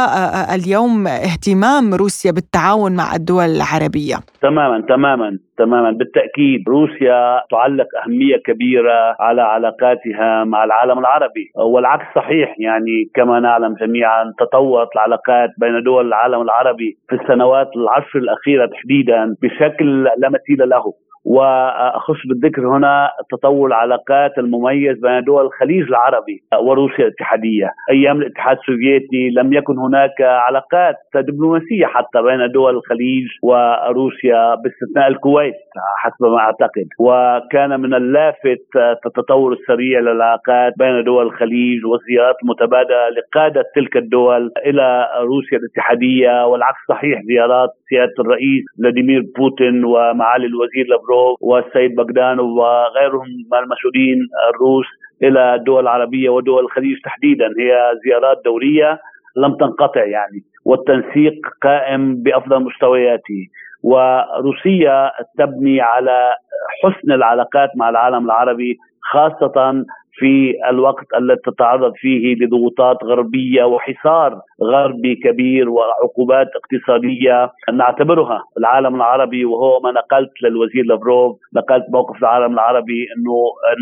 اليوم 0.55 1.07
اهتمام 1.07 1.95
روسيا 1.95 2.33
بالتعاون 2.33 2.97
مع 2.97 3.15
الدول 3.15 3.45
العربية؟ 3.45 4.17
تماما 4.43 4.87
تماما 4.89 5.39
تماما. 5.59 5.91
بالتأكيد 5.91 6.61
روسيا 6.69 7.43
تعلق 7.51 7.87
أهمية 8.05 8.37
كبيرة 8.47 9.17
على 9.21 9.43
علاقاتها 9.43 10.45
مع 10.45 10.65
العالم 10.65 10.99
العربي. 10.99 11.51
والعكس 11.57 12.05
صحيح 12.17 12.55
يعني 12.59 13.11
كما 13.15 13.41
نعلم 13.41 13.75
جميعا 13.81 14.33
تطورت 14.39 14.89
العلاقات 14.95 15.51
بين 15.59 15.83
دول 15.85 16.07
العالم 16.07 16.41
العربي 16.43 16.99
في 17.09 17.15
السنوات 17.15 17.69
العشر 17.77 18.19
الأخيرة 18.19 18.67
تحديدا 18.67 19.35
بشكل 19.43 20.05
لا 20.05 20.29
مثيل 20.29 20.69
له. 20.69 20.85
واخص 21.29 22.17
بالذكر 22.29 22.69
هنا 22.69 23.11
تطور 23.31 23.69
العلاقات 23.69 24.39
المميز 24.39 25.01
بين 25.01 25.25
دول 25.25 25.47
الخليج 25.47 25.89
العربي 25.89 26.43
وروسيا 26.63 27.05
الاتحادية، 27.05 27.71
أيام 27.91 28.17
الاتحاد 28.17 28.57
السوفيتي 28.57 29.31
لم 29.31 29.53
يكن 29.53 29.79
هناك 29.79 30.21
علاقات 30.21 30.97
دبلوماسية 31.15 31.87
حتى 31.87 32.23
بين 32.23 32.53
دول 32.53 32.77
الخليج 32.77 33.27
وروسيا 33.43 34.55
باستثناء 34.55 35.09
الكويت. 35.09 35.55
حسب 35.99 36.25
ما 36.25 36.39
أعتقد، 36.39 36.89
وكان 37.01 37.81
من 37.81 37.95
اللافت 37.95 38.67
التطور 39.07 39.53
السريع 39.53 40.01
للعلاقات 40.01 40.73
بين 40.79 41.05
دول 41.05 41.27
الخليج 41.27 41.87
والزيارات 41.87 42.37
المتبادله 42.43 43.09
لقادة 43.09 43.65
تلك 43.75 43.97
الدول 43.97 44.51
إلى 44.67 45.07
روسيا 45.21 45.59
الاتحادية 45.59 46.47
والعكس 46.47 46.79
صحيح 46.89 47.23
زيارات 47.23 47.71
سيادة 47.89 48.15
الرئيس 48.21 48.65
فلاديمير 48.79 49.23
بوتين 49.39 49.85
ومعالي 49.85 50.47
الوزير 50.47 50.87
لافروف 50.89 51.39
والسيد 51.43 51.95
بغدان 51.95 52.41
وغيرهم 52.41 53.27
من 53.53 53.59
المسؤولين 53.59 54.19
الروس 54.51 54.87
إلى 55.23 55.55
الدول 55.55 55.83
العربية 55.83 56.29
ودول 56.31 56.65
الخليج 56.65 56.97
تحديدا. 57.05 57.47
هي 57.59 57.93
زيارات 58.05 58.37
دوريه 58.45 58.99
لم 59.37 59.55
تنقطع 59.55 60.05
يعني 60.05 60.41
والتنسيق 60.67 61.35
قائم 61.63 62.23
بأفضل 62.23 62.63
مستوياته. 62.65 63.41
وروسيا 63.85 65.11
تبني 65.39 65.81
على 65.81 66.35
حسن 66.83 67.13
العلاقات 67.13 67.71
مع 67.77 67.89
العالم 67.89 68.25
العربي 68.27 68.77
خاصة 69.13 69.85
في 70.19 70.55
الوقت 70.71 71.05
الذي 71.19 71.39
تتعرض 71.47 71.93
فيه 71.97 72.35
لضغوطات 72.35 73.05
غربية 73.05 73.65
وحصار 73.65 74.41
غربي 74.63 75.15
كبير 75.15 75.69
وعقوبات 75.71 76.47
اقتصادية 76.57 77.51
نعتبرها 77.73 78.43
العالم 78.59 78.95
العربي. 78.97 79.45
وهو 79.45 79.81
ما 79.81 79.91
نقلت 79.93 80.31
للوزير 80.43 80.85
لافروف 80.85 81.39
نقلت 81.57 81.85
موقف 81.93 82.17
العالم 82.19 82.53
العربي 82.55 83.07
إنه 83.17 83.35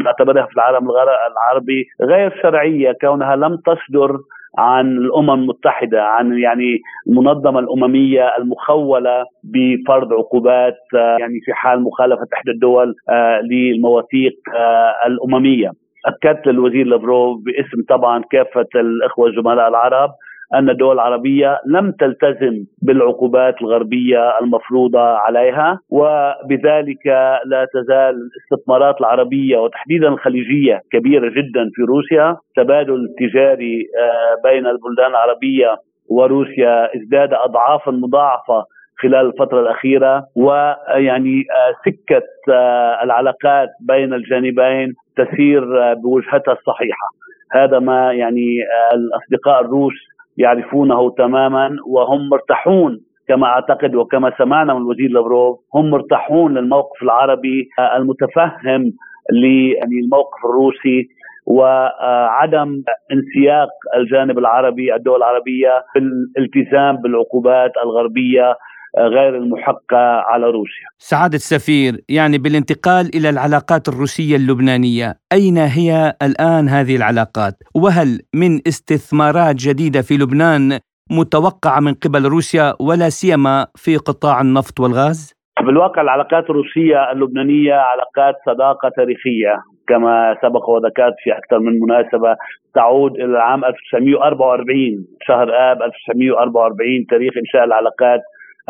نعتبرها 0.04 0.46
في 0.46 0.52
العالم 0.56 0.90
العربي 1.32 1.84
غير 2.02 2.40
شرعية 2.42 2.92
كونها 3.00 3.36
لم 3.36 3.56
تصدر 3.56 4.18
عن 4.58 4.86
الأمم 4.98 5.30
المتحدة 5.30 6.02
عن 6.02 6.38
يعني 6.38 6.78
المنظمة 7.08 7.58
الأممية 7.58 8.36
المخولة 8.38 9.24
بفرض 9.44 10.12
عقوبات 10.12 10.76
يعني 10.94 11.40
في 11.44 11.52
حال 11.52 11.82
مخالفة 11.82 12.26
إحدى 12.34 12.50
الدول 12.50 12.94
آه، 13.08 13.40
للمواثيق 13.40 14.34
آه، 14.54 15.06
الأممية. 15.06 15.70
أكدت 16.06 16.46
للوزير 16.46 16.86
لافروف 16.86 17.40
باسم 17.44 17.82
طبعا 17.88 18.22
كافة 18.30 18.66
الإخوة 18.74 19.28
الزملاء 19.28 19.68
العرب 19.68 20.10
أن 20.54 20.70
الدول 20.70 20.94
العربية 20.94 21.60
لم 21.66 21.92
تلتزم 21.92 22.64
بالعقوبات 22.82 23.62
الغربية 23.62 24.38
المفروضة 24.42 25.00
عليها 25.00 25.78
وبذلك 25.90 27.06
لا 27.46 27.66
تزال 27.74 28.14
الاستثمارات 28.26 29.00
العربية 29.00 29.58
وتحديدا 29.58 30.08
الخليجية 30.08 30.80
كبيرة 30.92 31.28
جدا 31.28 31.70
في 31.74 31.82
روسيا. 31.82 32.36
تبادل 32.56 33.08
تجاري 33.18 33.86
آه، 34.02 34.48
بين 34.48 34.66
البلدان 34.66 35.10
العربية 35.10 35.76
وروسيا 36.10 36.96
ازداد 36.96 37.34
اضعافا 37.34 37.90
مضاعفة 37.90 38.64
خلال 39.02 39.26
الفترة 39.26 39.60
الأخيرة 39.60 40.24
ويعني 40.36 41.40
آه، 41.40 41.90
سكة 41.90 42.22
آه، 42.54 43.02
العلاقات 43.02 43.68
بين 43.80 44.14
الجانبين 44.14 44.94
تسير 45.16 45.94
بوجهتها 45.94 46.52
الصحيحة. 46.52 47.08
هذا 47.52 47.78
ما 47.78 48.12
يعني 48.12 48.46
الأصدقاء 48.94 49.60
الروس 49.60 49.94
يعرفونه 50.38 51.10
تماما 51.18 51.70
وهم 51.86 52.28
مرتاحون 52.28 53.00
كما 53.28 53.46
أعتقد 53.46 53.94
وكما 53.94 54.32
سمعنا 54.38 54.74
من 54.74 54.80
الوزير 54.80 55.10
لافروف 55.10 55.58
هم 55.74 55.90
مرتاحون 55.90 56.54
للموقف 56.58 57.02
العربي 57.02 57.68
المتفهم 57.96 58.92
للموقف 59.32 60.44
الروسي 60.44 61.08
وعدم 61.46 62.82
انسياق 63.12 63.68
الجانب 63.96 64.38
العربي 64.38 64.94
الدول 64.94 65.16
العربية 65.16 65.82
بالالتزام 65.94 66.96
بالعقوبات 66.96 67.72
الغربية 67.84 68.54
غير 68.98 69.36
المحقة 69.36 70.04
على 70.30 70.46
روسيا 70.46 70.86
سعادة 70.98 71.34
السفير 71.34 71.92
يعني 72.08 72.38
بالانتقال 72.38 73.10
إلى 73.16 73.28
العلاقات 73.30 73.88
الروسية 73.88 74.36
اللبنانية 74.36 75.14
أين 75.32 75.58
هي 75.58 76.14
الآن 76.22 76.68
هذه 76.68 76.96
العلاقات؟ 76.96 77.54
وهل 77.74 78.08
من 78.34 78.60
استثمارات 78.66 79.56
جديدة 79.56 80.02
في 80.02 80.14
لبنان 80.14 80.78
متوقعة 81.10 81.80
من 81.80 81.94
قبل 81.94 82.24
روسيا 82.28 82.74
ولا 82.80 83.08
سيما 83.08 83.66
في 83.74 83.96
قطاع 83.96 84.40
النفط 84.40 84.80
والغاز؟ 84.80 85.36
بالواقع 85.60 86.02
العلاقات 86.02 86.44
الروسية 86.50 87.12
اللبنانية 87.12 87.74
علاقات 87.74 88.34
صداقة 88.46 88.88
تاريخية 88.96 89.54
كما 89.88 90.36
سبق 90.42 90.68
وذكرت 90.68 91.14
في 91.24 91.32
أكثر 91.38 91.58
من 91.58 91.80
مناسبة 91.80 92.36
تعود 92.74 93.12
إلى 93.12 93.24
العام 93.24 93.64
1944 93.64 95.06
شهر 95.28 95.48
آب 95.72 95.82
1944 95.82 97.06
تاريخ 97.10 97.32
إنشاء 97.36 97.64
العلاقات 97.64 98.20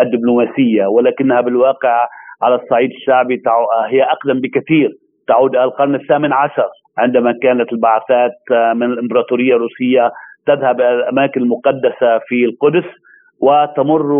الدبلوماسية 0.00 0.86
ولكنها 0.86 1.40
بالواقع 1.40 2.08
على 2.42 2.54
الصعيد 2.54 2.90
الشعبي 2.90 3.42
هي 3.88 4.02
أقدم 4.02 4.40
بكثير. 4.40 4.90
تعود 5.28 5.56
إلى 5.56 5.64
القرن 5.64 5.94
الثامن 5.94 6.32
عشر 6.32 6.68
عندما 6.98 7.34
كانت 7.42 7.72
البعثات 7.72 8.32
من 8.50 8.82
الإمبراطورية 8.82 9.56
الروسية 9.56 10.10
تذهب 10.46 10.80
إلى 10.80 10.94
الأماكن 10.94 11.40
المقدسة 11.40 12.18
في 12.28 12.44
القدس 12.44 12.84
وتمر 13.40 14.12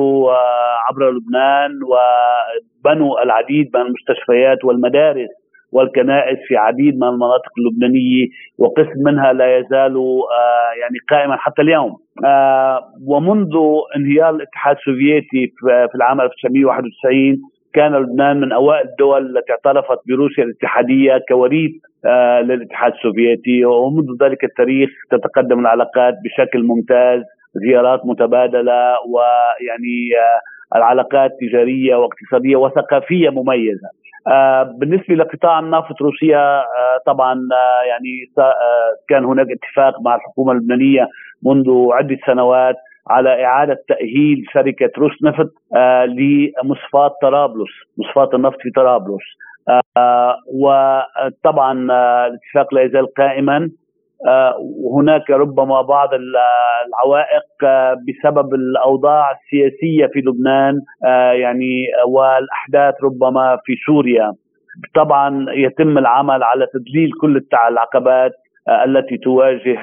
عبر 0.89 1.11
لبنان 1.11 1.71
وبنوا 1.83 3.23
العديد 3.23 3.71
من 3.75 3.81
المستشفيات 3.81 4.65
والمدارس. 4.65 5.29
والكنائس 5.72 6.38
في 6.48 6.57
عديد 6.57 6.94
من 6.96 7.09
المناطق 7.09 7.52
اللبنانية 7.59 8.26
وقسم 8.59 9.02
منها 9.05 9.33
لا 9.33 9.59
يزال 9.59 9.96
آه، 9.96 10.72
يعني 10.81 10.98
قائما 11.11 11.37
حتى 11.37 11.62
اليوم. 11.62 11.96
آه، 12.24 12.81
ومنذ 13.07 13.55
انهيار 13.96 14.31
الاتحاد 14.31 14.76
السوفيتي 14.76 15.52
في 15.61 15.94
العام 15.94 16.20
1991 16.20 17.42
كان 17.74 17.92
لبنان 17.92 18.40
من 18.40 18.52
أوائل 18.52 18.88
الدول 18.88 19.37
التي 19.37 19.52
اعترفت 19.52 19.98
بروسيا 20.09 20.44
الاتحادية 20.44 21.18
كوريث 21.29 21.72
آه، 22.07 22.40
للاتحاد 22.40 22.92
السوفيتي. 22.92 23.64
ومنذ 23.64 24.07
ذلك 24.22 24.44
التاريخ 24.44 24.90
تتقدم 25.11 25.61
العلاقات 25.61 26.14
بشكل 26.24 26.62
ممتاز 26.62 27.22
زيارات 27.55 28.00
متبادلة 28.05 28.94
ويعني 29.09 30.11
العلاقات 30.76 31.31
تجارية 31.40 31.94
واقتصادية 31.96 32.57
وثقافية 32.57 33.31
مميزة. 33.31 33.88
بالنسبة 34.79 35.15
لقطاع 35.15 35.59
النفط 35.59 36.03
روسيا 36.03 36.59
آه، 36.59 36.99
طبعا 37.07 37.33
آه، 37.33 37.83
يعني 37.89 38.31
كان 39.09 39.25
هناك 39.25 39.47
اتفاق 39.51 40.01
مع 40.01 40.15
الحكومة 40.15 40.53
اللبنانية 40.53 41.09
منذ 41.43 41.93
عدة 41.93 42.19
سنوات 42.27 42.77
على 43.11 43.45
إعادة 43.45 43.79
تأهيل 43.89 44.45
شركة 44.53 44.91
روس 44.99 45.12
نفط 45.23 45.53
لمصفاة 46.07 47.15
طرابلس 47.23 47.71
مصفاة 47.99 48.31
النفط 48.35 48.57
في 48.61 48.71
طرابلس. 48.71 49.23
وطبعا 50.55 51.73
الاتفاق 52.27 52.75
لا 52.75 52.83
يزال 52.83 53.15
قائما. 53.15 53.71
وهناك 54.85 55.31
ربما 55.31 55.83
بعض 55.83 56.09
العوائق 56.14 57.42
بسبب 58.09 58.55
الأوضاع 58.55 59.31
السياسية 59.31 60.07
في 60.07 60.18
لبنان 60.20 60.74
يعني 61.40 61.83
والأحداث 62.09 62.94
ربما 63.05 63.59
في 63.64 63.74
سوريا. 63.87 64.33
طبعا 64.94 65.46
يتم 65.50 65.98
العمل 65.98 66.42
على 66.42 66.66
تدليل 66.74 67.11
كل 67.20 67.42
العقبات 67.70 68.33
التي 68.85 69.16
تواجه 69.18 69.81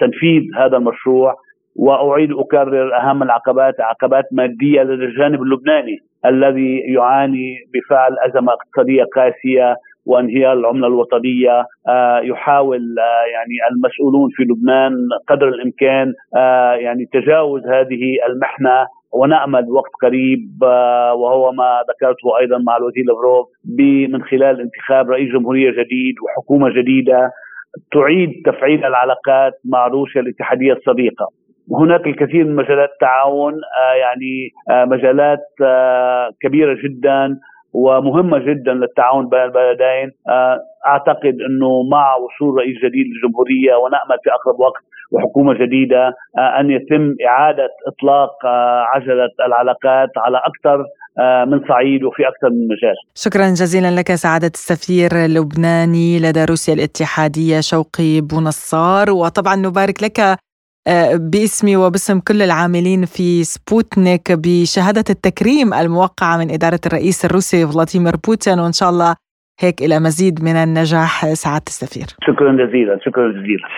تنفيذ 0.00 0.42
هذا 0.56 0.76
المشروع. 0.76 1.34
وأعيد 1.76 2.32
أكرر 2.32 2.96
أهم 2.96 3.22
العقبات 3.22 3.80
عقبات 3.80 4.24
مادية 4.32 4.82
للجانب 4.82 5.42
اللبناني 5.42 5.96
الذي 6.26 6.78
يعاني 6.94 7.56
بفعل 7.74 8.16
أزمة 8.26 8.52
اقتصاديه 8.52 9.04
قاسيه 9.04 9.76
وانهيار 10.08 10.52
العملة 10.52 10.86
الوطنية 10.86 11.64
آه، 11.88 12.20
يحاول 12.20 12.80
آه، 12.98 13.24
يعني 13.32 13.56
المسؤولون 13.70 14.30
في 14.34 14.42
لبنان 14.42 14.92
قدر 15.28 15.48
الإمكان 15.48 16.12
آه، 16.36 16.72
يعني 16.72 17.06
تجاوز 17.12 17.62
هذه 17.66 18.02
المحنة 18.28 18.86
ونأمل 19.12 19.70
وقت 19.70 19.90
قريب 20.02 20.62
وهو 21.20 21.52
ما 21.52 21.80
ذكرته 21.90 22.38
أيضا 22.40 22.58
مع 22.58 22.76
الوزير 22.76 23.04
لافروف 23.04 23.46
من 24.12 24.22
خلال 24.22 24.60
انتخاب 24.60 25.10
رئيس 25.10 25.32
جمهورية 25.32 25.70
جديد 25.70 26.14
وحكومة 26.24 26.68
جديدة 26.70 27.30
تعيد 27.92 28.30
تفعيل 28.46 28.84
العلاقات 28.84 29.52
مع 29.64 29.86
روسيا 29.86 30.20
الاتحادية 30.20 30.72
الصديقه. 30.72 31.26
هناك 31.80 32.06
الكثير 32.06 32.44
من 32.44 32.56
مجالات 32.56 32.88
التعاون 32.90 33.54
يعني 34.00 34.50
مجالات 34.70 35.44
كبيرة 36.42 36.76
جدا 36.84 37.38
ومهمة 37.72 38.38
جدا 38.38 38.72
للتعاون 38.72 39.28
بين 39.28 39.40
البلدين 39.40 40.12
آه، 40.28 40.58
أعتقد 40.86 41.36
إنه 41.48 41.82
مع 41.90 42.16
وصول 42.16 42.58
رئيس 42.58 42.76
جديد 42.84 43.06
للجمهورية 43.06 43.74
ونأمل 43.74 44.18
في 44.24 44.30
أقرب 44.30 44.60
وقت 44.60 44.82
وحكومة 45.12 45.54
جديدة 45.54 46.06
آه، 46.38 46.60
أن 46.60 46.70
يتم 46.70 47.14
إعادة 47.26 47.68
إطلاق 47.86 48.46
آه، 48.46 48.84
عجلة 48.94 49.30
العلاقات 49.46 50.10
على 50.16 50.38
أكثر 50.46 50.84
من 51.46 51.60
صعيد 51.68 52.04
وفي 52.04 52.28
أكثر 52.28 52.50
من 52.50 52.68
مجال. 52.68 52.94
شكرا 53.14 53.46
جزيلا 53.46 54.00
لك 54.00 54.14
سعادة 54.14 54.50
السفير 54.54 55.10
اللبناني 55.24 56.18
لدى 56.18 56.44
روسيا 56.44 56.74
الاتحادية 56.74 57.60
شوقي 57.60 58.20
بونصار 58.20 59.10
وطبعا 59.10 59.56
نبارك 59.56 60.02
لك 60.02 60.38
باسمي 61.14 61.76
وباسم 61.76 62.20
كل 62.20 62.42
العاملين 62.42 63.04
في 63.04 63.44
سبوتنيك 63.44 64.32
بشهادة 64.32 65.04
التكريم 65.10 65.74
الموقعة 65.74 66.36
من 66.36 66.50
إدارة 66.50 66.80
الرئيس 66.86 67.24
الروسي 67.24 67.66
فلاديمير 67.66 68.16
بوتين 68.16 68.58
وإن 68.58 68.72
شاء 68.72 68.90
الله 68.90 69.14
هيك 69.60 69.82
إلى 69.82 70.00
مزيد 70.00 70.42
من 70.42 70.56
النجاح 70.56 71.32
سعادة 71.32 71.64
السفير. 71.68 72.06
شكرا 72.26 72.52
جزيلا 72.52 72.98
شكرا 73.04 73.32
جزيلا. 73.32 73.68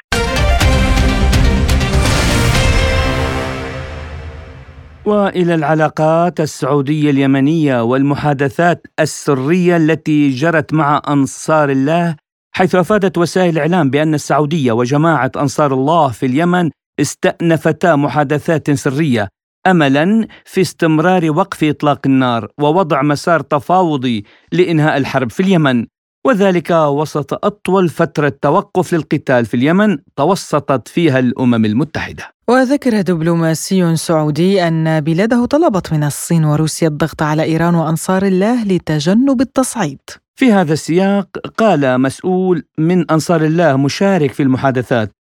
وإلى 5.05 5.55
العلاقات 5.55 6.41
السعودية 6.41 7.11
اليمنية 7.11 7.83
والمحادثات 7.83 8.87
السرية 9.01 9.77
التي 9.77 10.31
جرت 10.31 10.75
مع 10.75 11.03
أنصار 11.09 11.71
الله 11.71 12.17
حيث 12.53 12.75
أفادت 12.75 13.19
وسائل 13.19 13.51
الإعلام 13.51 13.91
بأن 13.91 14.15
السعودية 14.15 14.73
وجماعة 14.73 15.31
أنصار 15.37 15.75
الله 15.75 16.09
في 16.09 16.27
اليمن 16.27 16.71
استأنفتا 17.01 17.97
محادثات 17.97 18.71
سرية 18.71 19.29
املا 19.67 20.27
في 20.45 20.61
استمرار 20.61 21.31
وقف 21.31 21.65
إطلاق 21.65 22.01
النار 22.07 22.49
ووضع 22.61 23.03
مسار 23.03 23.41
تفاوضي 23.41 24.25
لإنهاء 24.53 24.97
الحرب 24.97 25.31
في 25.31 25.41
اليمن 25.41 25.87
وذلك 26.27 26.71
وسط 26.71 27.45
أطول 27.45 27.89
فترة 27.89 28.33
توقف 28.43 28.95
للقتال 28.95 29.47
في 29.47 29.55
اليمن 29.55 29.99
توسطت 30.17 30.89
فيها 30.89 31.19
الأمم 31.19 31.65
المتحدة. 31.65 32.25
وذكر 32.49 33.01
دبلوماسي 33.01 33.97
سعودي 33.97 34.69
أن 34.69 35.01
بلاده 35.01 35.47
طلبت 35.47 35.93
من 35.93 36.05
الصين 36.05 36.45
وروسيا 36.45 36.89
الضغط 36.89 37.23
على 37.23 37.43
إيران 37.43 37.75
وأنصار 37.75 38.23
الله 38.23 38.65
لتجنب 38.65 39.41
التصعيد. 39.41 40.01
في 40.35 40.53
هذا 40.53 40.73
السياق 40.73 41.29
قال 41.57 42.01
مسؤول 42.01 42.63
من 42.79 43.11
أنصار 43.11 43.45
الله 43.45 43.77
مشارك 43.77 44.33
في 44.33 44.43
المحادثات 44.43 45.11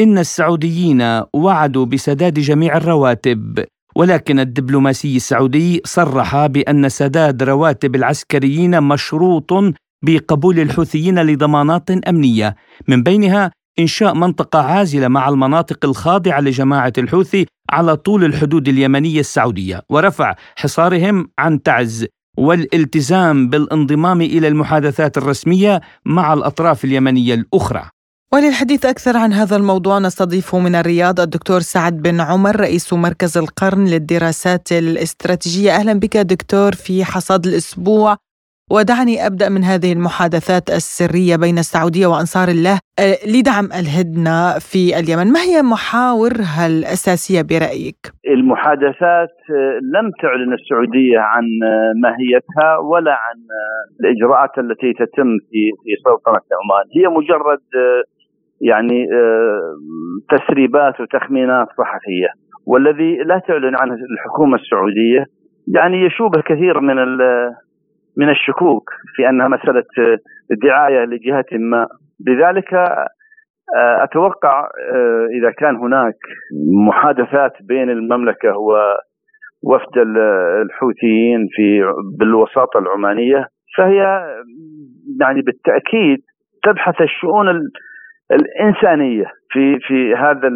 إن 0.00 0.18
السعوديين 0.18 1.22
وعدوا 1.32 1.84
بسداد 1.86 2.34
جميع 2.34 2.76
الرواتب 2.76 3.64
ولكن 3.96 4.40
الدبلوماسي 4.40 5.16
السعودي 5.16 5.80
صرح 5.84 6.46
بأن 6.46 6.88
سداد 6.88 7.42
رواتب 7.42 7.94
العسكريين 7.94 8.82
مشروط 8.82 9.52
بقبول 10.04 10.60
الحوثيين 10.60 11.18
لضمانات 11.18 11.90
أمنية. 11.90 12.56
من 12.88 13.02
بينها 13.02 13.50
إنشاء 13.78 14.14
منطقة 14.14 14.58
عازلة 14.58 15.08
مع 15.08 15.28
المناطق 15.28 15.84
الخاضعة 15.84 16.40
لجماعة 16.40 16.92
الحوثي 16.98 17.46
على 17.70 17.96
طول 17.96 18.24
الحدود 18.24 18.68
اليمنية 18.68 19.20
السعودية 19.20 19.82
ورفع 19.88 20.34
حصارهم 20.56 21.28
عن 21.38 21.62
تعز 21.62 22.06
والالتزام 22.38 23.48
بالانضمام 23.48 24.20
إلى 24.20 24.48
المحادثات 24.48 25.18
الرسمية 25.18 25.80
مع 26.04 26.32
الأطراف 26.32 26.84
اليمنية 26.84 27.34
الأخرى. 27.34 27.93
وللحديث 28.34 28.86
أكثر 28.86 29.16
عن 29.16 29.32
هذا 29.32 29.56
الموضوع 29.56 29.98
نستضيف 29.98 30.54
من 30.54 30.74
الرياض 30.74 31.20
الدكتور 31.20 31.60
سعد 31.60 32.02
بن 32.02 32.20
عمر 32.20 32.60
رئيس 32.60 32.92
مركز 32.92 33.38
القرن 33.38 33.84
للدراسات 33.84 34.72
الاستراتيجية. 34.72 35.70
أهلا 35.70 35.92
بك 35.92 36.16
دكتور 36.16 36.72
في 36.72 37.04
حصاد 37.04 37.46
الأسبوع. 37.46 38.16
ودعني 38.72 39.26
أبدأ 39.26 39.48
من 39.48 39.62
هذه 39.70 39.92
المحادثات 39.92 40.66
السرية 40.80 41.36
بين 41.44 41.58
السعودية 41.64 42.06
وأنصار 42.06 42.48
الله 42.48 42.76
آه، 43.02 43.16
لدعم 43.34 43.66
الهدنة 43.80 44.38
في 44.70 44.82
اليمن، 45.00 45.28
ما 45.34 45.42
هي 45.48 45.56
محاورها 45.74 46.62
الأساسية 46.72 47.42
برأيك؟ 47.50 48.00
المحادثات 48.36 49.36
آه، 49.50 49.76
لم 49.94 50.06
تعلن 50.22 50.52
السعودية 50.58 51.18
عن 51.32 51.46
آه، 51.70 51.92
ماهيتها 52.04 52.68
ولا 52.90 53.14
عن 53.24 53.38
الإجراءات 54.00 54.54
التي 54.58 54.90
تتم 55.00 55.30
في 55.48 55.62
في 55.82 55.92
سلطنة 56.04 56.46
عمان، 56.58 56.84
هي 56.96 57.04
مجرد 57.18 57.64
يعني 58.60 59.06
تسريبات 60.28 61.00
وتخمينات 61.00 61.68
صحفيه 61.78 62.28
والذي 62.66 63.16
لا 63.16 63.38
تعلن 63.48 63.76
عنه 63.76 63.94
الحكومة 63.94 64.56
السعودية 64.56 65.24
يعني 65.74 66.06
يشوب 66.06 66.36
الكثير 66.36 66.80
من 66.80 66.96
من 68.16 68.30
الشكوك 68.30 68.90
في 69.14 69.28
أنها 69.28 69.48
مسألة 69.48 69.84
دعاية 70.62 71.04
لجهة 71.04 71.44
ما. 71.52 71.86
لذلك 72.26 72.74
آه، 73.76 74.04
أتوقع 74.04 74.60
آه، 74.60 75.26
إذا 75.38 75.50
كان 75.50 75.76
هناك 75.76 76.14
محادثات 76.86 77.52
بين 77.62 77.90
المملكة 77.90 78.52
وفد 79.62 79.98
الحوثيين 80.62 81.48
في 81.50 81.92
بالوساطة 82.18 82.78
العمانية 82.78 83.48
فهي 83.76 84.24
يعني 85.20 85.42
بالتأكيد 85.42 86.18
تبحث 86.62 87.00
الشؤون 87.00 87.48
الإنسانية 88.32 89.26
في 89.50 89.78
في 89.78 90.14
هذا 90.14 90.48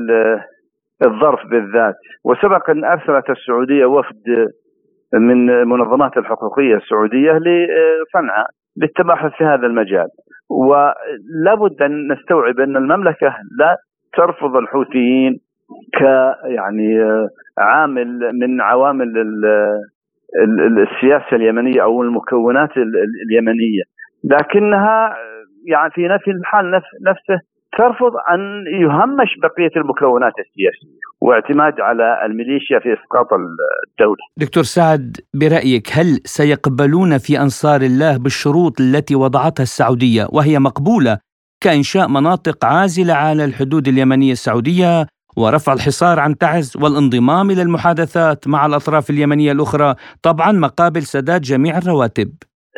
الظرف 1.04 1.46
بالذات. 1.50 1.94
وسبق 2.24 2.70
أن 2.70 2.84
أرسلت 2.84 3.30
السعودية 3.30 3.86
وفد 3.86 4.48
من 5.14 5.46
منظمات 5.68 6.16
الحقوقية 6.16 6.74
السعودية 6.76 7.32
لصنعاء 7.32 8.46
للتباحث 8.76 9.32
في 9.32 9.44
هذا 9.44 9.66
المجال. 9.66 10.08
ولابد 10.50 11.82
أن 11.82 12.12
نستوعب 12.12 12.60
أن 12.60 12.76
المملكة 12.76 13.34
لا 13.58 13.76
ترفض 14.16 14.56
الحوثيين 14.56 15.38
ك 15.96 16.00
يعني 16.44 17.00
عامل 17.58 18.20
من 18.40 18.60
عوامل 18.60 19.12
السياسة 20.78 21.36
اليمنية 21.36 21.82
أو 21.82 22.02
المكونات 22.02 22.70
اليمنية. 23.30 23.82
لكنها 24.24 25.16
يعني 25.66 25.90
في 25.90 26.08
نفس 26.08 26.28
الحال 26.28 26.70
نفسه 27.06 27.40
ترفض 27.78 28.12
أن 28.34 28.40
يهمش 28.82 29.30
بقية 29.42 29.74
المكونات 29.76 30.32
السياسية 30.38 30.98
واعتماد 31.20 31.80
على 31.80 32.26
الميليشيا 32.26 32.78
في 32.78 32.88
إسقاط 32.92 33.28
الدولة. 33.32 34.24
دكتور 34.36 34.62
سعد 34.62 35.16
برأيك 35.34 35.86
هل 35.92 36.20
سيقبلون 36.24 37.18
في 37.18 37.40
أنصار 37.40 37.80
الله 37.80 38.16
بالشروط 38.16 38.80
التي 38.80 39.14
وضعتها 39.14 39.62
السعودية 39.62 40.26
وهي 40.32 40.58
مقبولة 40.58 41.18
كإنشاء 41.60 42.08
مناطق 42.08 42.64
عازلة 42.64 43.14
على 43.14 43.44
الحدود 43.44 43.88
اليمنية 43.88 44.32
السعودية 44.32 45.06
ورفع 45.36 45.72
الحصار 45.72 46.20
عن 46.20 46.38
تعز 46.38 46.76
والانضمام 46.76 47.50
إلى 47.50 47.62
المحادثات 47.62 48.48
مع 48.48 48.66
الأطراف 48.66 49.10
اليمنية 49.10 49.52
الأخرى 49.52 49.94
طبعا 50.22 50.52
مقابل 50.52 51.02
سداد 51.02 51.40
جميع 51.40 51.78
الرواتب. 51.78 52.30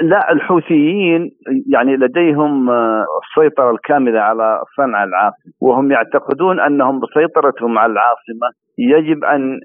لا 0.03 0.33
الحوثيين 0.33 1.31
يعني 1.73 1.97
لديهم 1.97 2.71
آه، 2.71 3.05
السيطرة 3.23 3.71
الكاملة 3.71 4.21
على 4.21 4.63
صنعاء 4.77 5.09
العاصمة 5.09 5.53
وهم 5.61 5.93
يعتقدون 5.93 6.61
أنهم 6.61 7.01
بسيطرتهم 7.01 7.79
على 7.79 7.93
العاصمة. 7.93 8.49
يجب 8.79 9.25
أن 9.25 9.61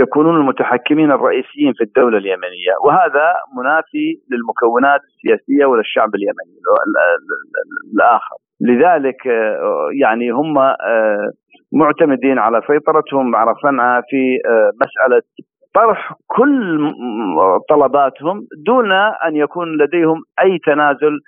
يكونون 0.00 0.36
المتحكمين 0.40 1.10
الرئيسيين 1.10 1.72
في 1.72 1.84
الدولة 1.84 2.18
اليمنية 2.18 2.74
وهذا 2.84 3.34
منافي 3.58 4.06
للمكونات 4.30 5.00
السياسية 5.00 5.66
وللشعب 5.66 6.14
اليمني 6.14 6.58
الآخر. 7.94 8.36
لذلك 8.60 9.26
آه، 9.26 9.88
يعني 10.00 10.30
هم 10.30 10.58
آه، 10.58 11.30
معتمدين 11.72 12.38
على 12.38 12.60
سيطرتهم 12.66 13.36
على 13.36 13.54
صنعاء 13.62 14.02
في 14.10 14.38
مسألة 14.82 15.22
طرح 15.74 16.12
كل 16.26 16.78
طلباتهم 17.68 18.46
دون 18.66 18.92
أن 19.26 19.36
يكون 19.36 19.68
لديهم 19.82 20.22
أي 20.42 20.58
تنازل 20.66 21.20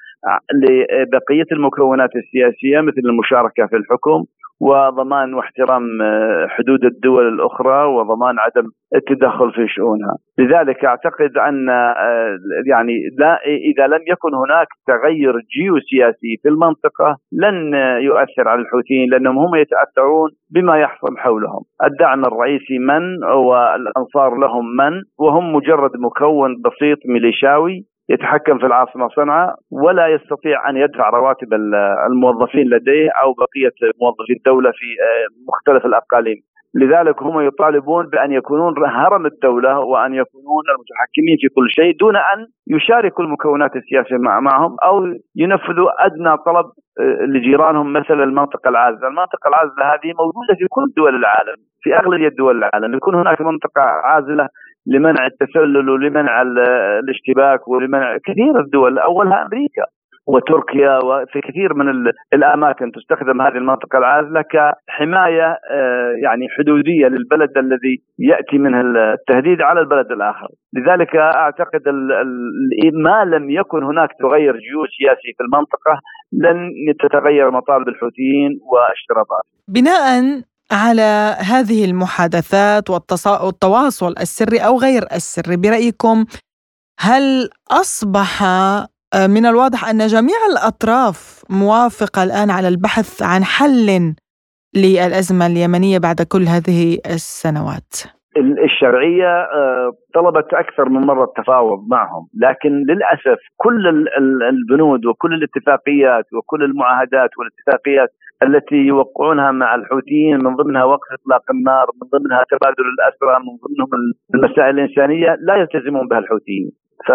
لبقية 0.55 1.47
المكونات 1.53 2.11
السياسية 2.17 2.81
مثل 2.81 3.01
المشاركة 3.05 3.67
في 3.67 3.77
الحكم 3.77 4.25
وضمان 4.61 5.35
واحترام 5.35 6.03
آه، 6.03 6.47
حدود 6.47 6.85
الدول 6.85 7.29
الأخرى 7.29 7.85
وضمان 7.85 8.39
عدم 8.39 8.69
التدخل 8.95 9.53
في 9.53 9.67
شؤونها، 9.69 10.17
لذلك 10.39 10.85
أعتقد 10.85 11.39
أن 11.39 11.69
آه، 11.69 12.39
يعني 12.67 12.93
لا 13.19 13.39
إذا 13.47 13.87
لم 13.87 14.03
يكن 14.13 14.35
هناك 14.35 14.67
تغير 14.87 15.35
جيوسياسي 15.57 16.37
في 16.43 16.49
المنطقة 16.49 17.17
لن 17.33 17.75
يؤثر 18.01 18.49
على 18.49 18.61
الحوثيين 18.61 19.11
لأنهم 19.11 19.39
هم 19.39 19.55
يتأثرون 19.55 20.31
بما 20.55 20.79
يحصل 20.79 21.17
حولهم، 21.17 21.63
الدعم 21.85 22.25
الرئيسي 22.25 22.79
من؟ 22.79 23.25
والأنصار 23.25 24.35
لهم 24.39 24.77
من؟ 24.77 25.03
وهم 25.19 25.53
مجرد 25.57 25.91
مكون 25.97 26.57
بسيط 26.65 26.99
ميليشاوي 27.09 27.85
يتحكم 28.09 28.59
في 28.59 28.67
العاصمة 28.67 29.09
صنعاء 29.09 29.55
ولا 29.71 30.09
يستطيع 30.09 30.71
أن 30.71 30.77
يدفع 30.77 31.11
رواتب 31.11 31.55
الموظفين 32.11 32.69
لديه 32.69 33.11
أو 33.11 33.33
بقية 33.33 33.93
موظفي 34.03 34.33
الدولة 34.37 34.71
في 34.71 34.87
آه، 34.87 35.27
مختلف 35.49 35.87
الأقاليم. 35.87 36.37
لذلك 36.75 37.23
هم 37.23 37.41
يطالبون 37.41 38.07
بأن 38.07 38.33
يكونون 38.33 38.75
هرم 38.87 39.27
الدولة 39.27 39.79
وأن 39.79 40.15
يكونون 40.15 40.65
المتحكمين 40.75 41.37
في 41.41 41.49
كل 41.49 41.71
شيء 41.71 41.97
دون 41.97 42.17
أن 42.17 42.47
يشاركوا 42.67 43.25
المكونات 43.25 43.77
السياسية 43.77 44.17
معهم 44.17 44.77
أو 44.85 45.05
ينفذوا 45.37 46.07
أدنى 46.07 46.37
طلب 46.37 46.67
آه، 47.01 47.25
لجيرانهم 47.25 47.93
مثل 47.93 48.23
المنطقة 48.23 48.69
العازلة. 48.69 49.09
المنطقة 49.09 49.49
العازلة 49.49 49.85
هذه 49.85 50.13
موجودة 50.19 50.55
في 50.59 50.67
كل 50.71 50.85
دول 50.97 51.15
العالم 51.15 51.57
في 51.83 51.97
أغلبية 51.97 52.29
دول 52.29 52.57
العالم. 52.59 52.95
يكون 52.95 53.15
هناك 53.15 53.41
منطقة 53.41 53.83
عازلة 53.83 54.49
لمنع 54.87 55.27
التسلل 55.27 55.91
ولمنع 55.91 56.43
الاشتباك 56.43 57.69
ولمنع 57.69 58.17
كثير 58.17 58.61
الدول 58.61 58.99
أولها 58.99 59.43
أمريكا 59.43 59.85
وتركيا 60.27 60.99
وفي 61.05 61.41
كثير 61.41 61.75
من 61.75 62.13
الاماكن 62.33 62.93
تستخدم 62.93 63.43
هذه 63.43 63.57
المنطقة 63.57 63.99
العازلة 63.99 64.43
كحماية 64.43 65.59
آه، 65.71 66.13
يعني 66.23 66.49
حدودية 66.59 67.07
للبلد 67.07 67.59
الذي 67.59 67.97
يأتي 68.19 68.59
منه 68.59 68.81
التهديد 68.81 69.63
على 69.63 69.81
البلد 69.81 70.13
الآخر، 70.13 70.49
لذلك 70.75 71.17
أعتقد 71.17 71.83
ما 72.95 73.25
لم 73.25 73.51
يكن 73.51 73.83
هناك 73.83 74.09
تغير 74.19 74.53
جيوش 74.57 74.89
سياسي 74.99 75.33
في 75.37 75.43
المنطقة 75.45 76.01
لن 76.33 76.71
تتغير 77.01 77.51
مطالب 77.51 77.89
الحوثيين 77.89 78.51
واشتراطات. 78.73 79.45
بناء 79.69 80.43
على 80.71 81.37
هذه 81.41 81.85
المحادثات 81.85 82.91
والتواصل 82.91 84.15
السري 84.21 84.59
أو 84.59 84.79
غير 84.79 85.07
السري 85.13 85.57
برأيكم 85.57 86.25
هل 87.01 87.51
أصبح 87.71 88.43
آه، 88.43 89.27
من 89.27 89.47
الواضح 89.47 89.85
أن 89.85 90.07
جميع 90.07 90.37
الأطراف 90.51 91.45
موافقة 91.51 92.23
الآن 92.23 92.51
على 92.51 92.69
البحث 92.69 93.23
عن 93.23 93.45
حل 93.45 94.15
للأزمة 94.75 95.47
اليمنية 95.47 95.99
بعد 95.99 96.23
كل 96.23 96.49
هذه 96.49 96.99
السنوات؟ 97.07 98.16
الشرعية 98.39 99.29
آه، 99.29 99.93
طلبت 100.15 100.55
أكثر 100.55 100.89
من 100.89 101.01
مرة 101.01 101.25
التفاوض 101.25 101.79
معهم، 101.91 102.29
لكن 102.35 102.71
للأسف 102.71 103.39
كل 103.57 104.09
البنود 104.49 105.07
وكل 105.07 105.35
الاتفاقيات 105.35 106.25
وكل 106.33 106.63
المعاهدات 106.63 107.31
والاتفاقيات 107.39 108.09
التي 108.43 108.77
يوقعونها 108.77 109.51
مع 109.51 109.75
الحوثيين 109.75 110.45
من 110.45 110.57
ضمنها 110.57 110.85
وقف 110.85 111.09
إطلاق 111.13 111.43
النار، 111.51 111.87
من 112.03 112.09
ضمنها 112.19 112.45
تبادل 112.51 112.85
الأسرى، 112.95 113.39
من 113.45 113.57
ضمنهم 113.65 113.89
المسائل 114.35 114.79
الإنسانية 114.79 115.37
لا 115.41 115.55
يلتزمون 115.57 116.09
بها 116.09 116.19
الحوثيين. 116.19 116.71
ف 117.07 117.11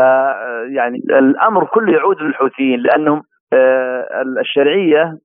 يعني 0.75 0.97
الأمر 1.09 1.65
كله 1.65 1.93
يعود 1.93 2.21
للحوثيين 2.21 2.79
لأنهم 2.79 3.21
آه، 3.53 4.23
الشرعية 4.39 5.17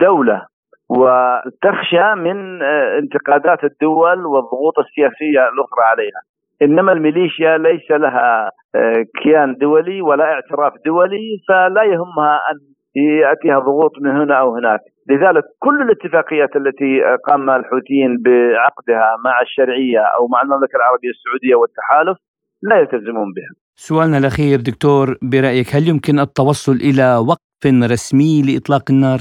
دولة 0.00 0.46
وتخشى 0.88 2.14
من 2.16 2.62
آه، 2.62 2.98
انتقادات 2.98 3.64
الدول 3.64 4.26
والضغوط 4.26 4.78
السياسية 4.78 5.42
الأخرى 5.52 5.84
عليها. 5.92 6.20
إنما 6.62 6.92
الميليشيا 6.92 7.58
ليس 7.58 7.90
لها 7.90 8.50
آه، 8.74 9.04
كيان 9.22 9.54
دولي 9.60 10.02
ولا 10.02 10.24
اعتراف 10.24 10.72
دولي 10.86 11.26
فلا 11.48 11.82
يهمها 11.82 12.34
أن 12.50 12.56
يأتيها 12.96 13.58
ضغوط 13.58 13.92
من 14.00 14.10
هنا 14.10 14.40
أو 14.40 14.56
هناك. 14.56 14.80
لذلك 15.10 15.44
كل 15.58 15.82
الاتفاقيات 15.82 16.56
التي 16.56 16.92
قام 17.28 17.50
الحوثيين 17.50 18.16
بعقدها 18.24 19.16
مع 19.24 19.40
الشرعية 19.42 20.00
أو 20.00 20.28
مع 20.28 20.42
المملكة 20.42 20.76
العربية 20.76 21.10
السعودية 21.10 21.54
والتحالف 21.54 22.18
لا 22.62 22.76
يلتزمون 22.80 23.28
بها. 23.36 23.52
سؤالنا 23.76 24.18
الأخير 24.18 24.60
دكتور 24.60 25.06
برأيك 25.22 25.66
هل 25.76 25.88
يمكن 25.88 26.18
التوصل 26.18 26.72
إلى 26.72 27.16
وقف 27.28 27.90
رسمي 27.92 28.42
لإطلاق 28.42 28.84
النار؟ 28.90 29.20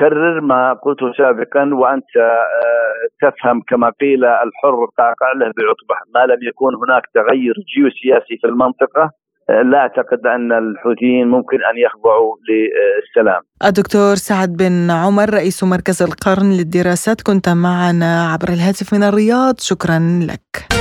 أكرر 0.00 0.40
ما 0.40 0.72
قلته 0.72 1.12
سابقا 1.18 1.74
وأنت 1.74 2.16
آه، 2.16 3.00
تفهم 3.22 3.62
كما 3.68 3.92
قيل 4.00 4.24
الحر 4.24 4.86
تقع 4.98 5.32
له 5.36 5.46
بعطبة، 5.46 5.96
ما 6.14 6.32
لم 6.32 6.48
يكون 6.48 6.72
هناك 6.82 7.02
تغير 7.14 7.54
جيوسياسي 7.74 8.36
في 8.40 8.46
المنطقة 8.46 9.10
آه، 9.50 9.62
لا 9.62 9.78
أعتقد 9.78 10.26
أن 10.26 10.52
الحوثيين 10.52 11.28
ممكن 11.28 11.56
أن 11.56 11.76
يخضعوا 11.86 12.36
للسلام. 12.48 13.42
الدكتور 13.64 14.14
سعد 14.14 14.56
بن 14.56 14.90
عمر 14.90 15.34
رئيس 15.34 15.64
مركز 15.64 16.02
القرن 16.02 16.50
للدراسات 16.58 17.20
كنت 17.20 17.48
معنا 17.48 18.12
عبر 18.32 18.48
الهاتف 18.48 18.94
من 18.94 19.02
الرياض، 19.02 19.54
شكرا 19.58 19.98
لك. 20.30 20.79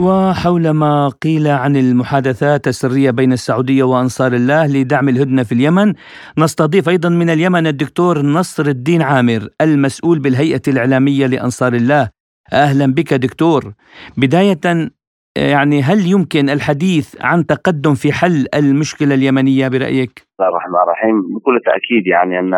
وحول 0.00 0.70
ما 0.70 1.08
قيل 1.08 1.46
عن 1.48 1.76
المحادثات 1.76 2.68
السرية 2.68 3.10
بين 3.10 3.32
السعودية 3.32 3.82
وأنصار 3.82 4.32
الله 4.32 4.66
لدعم 4.66 5.08
الهدنة 5.08 5.42
في 5.42 5.52
اليمن 5.52 5.92
نستضيف 6.38 6.88
أيضا 6.88 7.08
من 7.08 7.30
اليمن 7.30 7.66
الدكتور 7.66 8.18
نصر 8.18 8.66
الدين 8.66 9.02
عامر 9.02 9.48
المسؤول 9.60 10.18
بالهيئة 10.18 10.62
الإعلامية 10.68 11.26
لأنصار 11.26 11.72
الله. 11.72 12.10
أهلا 12.52 12.86
بك 12.94 13.14
دكتور. 13.14 13.62
بداية 14.16 14.90
يعني 15.36 15.82
هل 15.82 16.06
يمكن 16.06 16.50
الحديث 16.50 17.16
عن 17.20 17.46
تقدم 17.46 17.94
في 17.94 18.12
حل 18.12 18.46
المشكلة 18.54 19.14
اليمنية 19.14 19.68
برأيك؟ 19.68 20.10
بسم 20.10 20.26
الله 20.40 20.48
الرحمن 20.48 20.80
الرحيم. 20.82 21.20
بكل 21.36 21.60
تأكيد 21.64 22.06
يعني 22.06 22.38
أن 22.38 22.52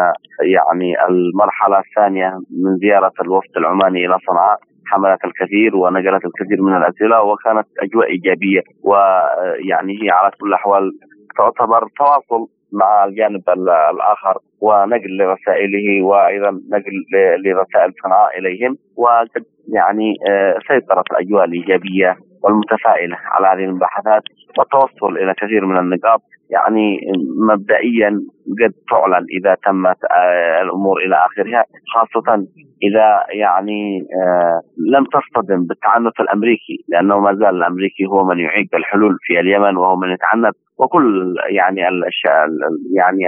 يعني 0.54 0.94
المرحلة 1.08 1.78
الثانية 1.78 2.28
من 2.62 2.76
زيارة 2.78 3.12
الوفد 3.22 3.56
العماني 3.56 4.06
إلى 4.06 4.16
صنعاء. 4.28 4.58
حملت 4.90 5.24
الكثير 5.24 5.76
ونقلت 5.76 6.24
الكثير 6.24 6.62
من 6.62 6.76
الأسئلة 6.76 7.22
وكانت 7.22 7.66
أجواء 7.82 8.06
إيجابية 8.10 8.62
ويعني 8.84 9.92
هي 10.02 10.10
على 10.10 10.30
كل 10.40 10.48
الأحوال 10.48 10.92
تعتبر 11.38 11.88
تواصل 11.98 12.46
مع 12.72 13.04
الجانب 13.04 13.42
الآخر 13.48 14.38
ونقل 14.60 15.16
لرسائله 15.18 16.02
وأيضا 16.02 16.50
نقل 16.50 17.04
لرسائل 17.44 17.92
صنعاء 18.02 18.38
إليهم 18.38 18.76
وقد 18.96 19.44
يعني 19.68 20.14
آه، 20.30 20.58
سيطرت 20.68 21.10
الأجواء 21.10 21.44
الإيجابية 21.44 22.16
والمتفائلة 22.42 23.16
على 23.24 23.46
هذه 23.46 23.68
المباحثات 23.68 24.22
والتوصل 24.58 25.16
إلى 25.16 25.34
كثير 25.34 25.66
من 25.66 25.78
النقاط 25.78 26.22
يعني 26.50 27.00
مبدئيا 27.48 28.20
قد 28.60 28.72
تعلن 28.90 29.26
إذا 29.38 29.56
تمت 29.64 29.96
آه، 30.10 30.62
الأمور 30.62 30.98
إلى 30.98 31.16
آخرها 31.26 31.64
خاصة 31.94 32.46
إذا 32.82 33.24
يعني 33.30 34.06
آه، 34.22 34.60
لم 34.94 35.04
تصطدم 35.04 35.66
بالتعنت 35.66 36.20
الأمريكي 36.20 36.84
لأنه 36.88 37.20
ما 37.20 37.34
زال 37.34 37.56
الأمريكي 37.56 38.04
هو 38.06 38.24
من 38.24 38.38
يعيق 38.38 38.74
الحلول 38.74 39.16
في 39.20 39.40
اليمن 39.40 39.76
وهو 39.76 39.96
من 39.96 40.08
يتعنت 40.12 40.54
وكل 40.78 41.34
يعني 41.48 41.88
الاشياء 41.88 42.48
يعني 42.96 43.22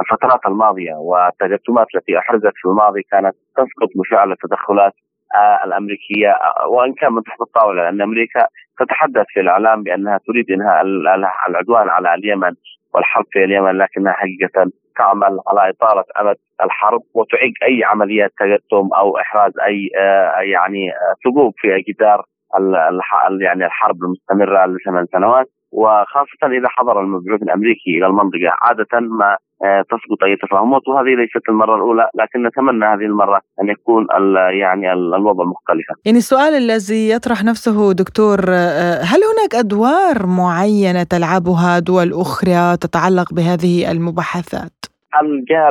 الفترات 0.00 0.46
الماضية 0.46 0.94
والتجسمات 0.94 1.86
التي 1.94 2.18
أحرزت 2.18 2.52
في 2.54 2.68
الماضي 2.68 3.02
كانت 3.02 3.34
تسقط 3.56 3.90
بفعل 3.96 4.32
التدخلات 4.32 4.92
آه، 5.34 5.66
الأمريكية 5.66 6.34
وإن 6.70 6.92
كان 6.94 7.12
من 7.12 7.22
تحت 7.22 7.40
الطاولة 7.40 7.82
لأن 7.82 8.02
أمريكا 8.02 8.46
تتحدث 8.78 9.26
في 9.28 9.40
الإعلام 9.40 9.82
بأنها 9.82 10.18
تريد 10.26 10.50
إنهاء 10.50 10.82
العدوان 11.48 11.88
على 11.88 12.14
اليمن. 12.14 12.52
والحرب 12.96 13.24
في 13.30 13.44
اليمن 13.44 13.78
لكنها 13.78 14.12
حقيقة 14.12 14.70
تعمل 14.98 15.38
على 15.48 15.70
إطالة 15.70 16.04
أمد 16.20 16.36
الحرب 16.64 17.00
وتعيق 17.14 17.52
أي 17.62 17.84
عمليات 17.84 18.30
تجسم 18.38 18.88
أو 18.98 19.18
إحراز 19.18 19.52
أي 19.58 19.90
آه، 19.98 20.40
يعني 20.40 20.92
ثقوب 21.24 21.52
في 21.56 21.68
جدار 21.88 22.24
يعني 23.40 23.66
الحرب 23.66 23.96
المستمرة 24.02 24.66
لثمان 24.66 25.06
سنوات. 25.12 25.46
وخاصة 25.72 26.56
إذا 26.58 26.68
حضر 26.68 27.00
المبعوث 27.00 27.42
الأمريكي 27.42 27.90
إلى 27.98 28.06
المنطقة 28.06 28.50
عادة 28.62 29.00
ما 29.00 29.36
آه، 29.64 29.82
تسقط 29.82 30.24
أي 30.24 30.36
تفاهمات 30.36 30.88
وهذه 30.88 31.14
ليست 31.16 31.48
المرة 31.48 31.76
الأولى 31.76 32.08
لكن 32.14 32.46
نتمنى 32.46 32.84
هذه 32.84 33.06
المرة 33.12 33.40
أن 33.62 33.68
يكون 33.68 34.06
يعني 34.60 34.92
الوضع 34.92 35.44
مختلفا 35.44 35.94
يعني 36.04 36.18
السؤال 36.18 36.54
الذي 36.54 37.10
يطرح 37.10 37.44
نفسه 37.44 37.92
دكتور 37.92 38.38
آه، 38.48 38.98
هل 39.02 39.20
هناك 39.32 39.54
أدوار 39.54 40.26
معينة 40.26 41.02
تلعبها 41.02 41.78
دول 41.78 42.12
أخرى 42.12 42.76
تتعلق 42.76 43.34
بهذه 43.34 43.92
المباحثات؟ 43.92 44.72
الجهه 45.22 45.68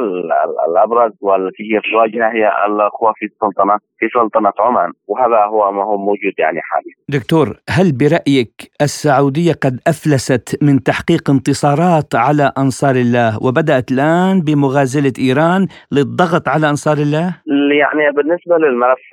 الأبرز 0.69 1.11
والتي 1.21 1.63
هي 1.63 1.81
في 1.81 1.87
الواجهه 1.87 2.29
هي 2.33 2.65
الأخوة 2.65 3.13
في 3.15 3.25
السلطنة 3.25 3.77
في 3.99 4.05
سلطنة 4.13 4.51
عمان 4.59 4.91
وهذا 5.07 5.45
هو 5.45 5.71
ما 5.71 5.83
هو 5.83 5.97
موجود 5.97 6.33
يعني 6.37 6.59
حاليا. 6.61 6.95
دكتور 7.09 7.47
هل 7.69 7.91
برأيك 7.91 8.53
السعودية 8.81 9.53
قد 9.63 9.79
أفلست 9.87 10.63
من 10.63 10.83
تحقيق 10.83 11.29
انتصارات 11.29 12.15
على 12.15 12.51
أنصار 12.57 12.95
الله 12.95 13.43
وبدأت 13.45 13.91
الآن 13.91 14.41
بمغازلة 14.41 15.13
إيران 15.19 15.67
للضغط 15.91 16.47
على 16.47 16.69
أنصار 16.69 16.97
الله؟ 16.97 17.27
يعني 17.81 18.11
بالنسبة 18.15 18.57
للملف 18.57 19.03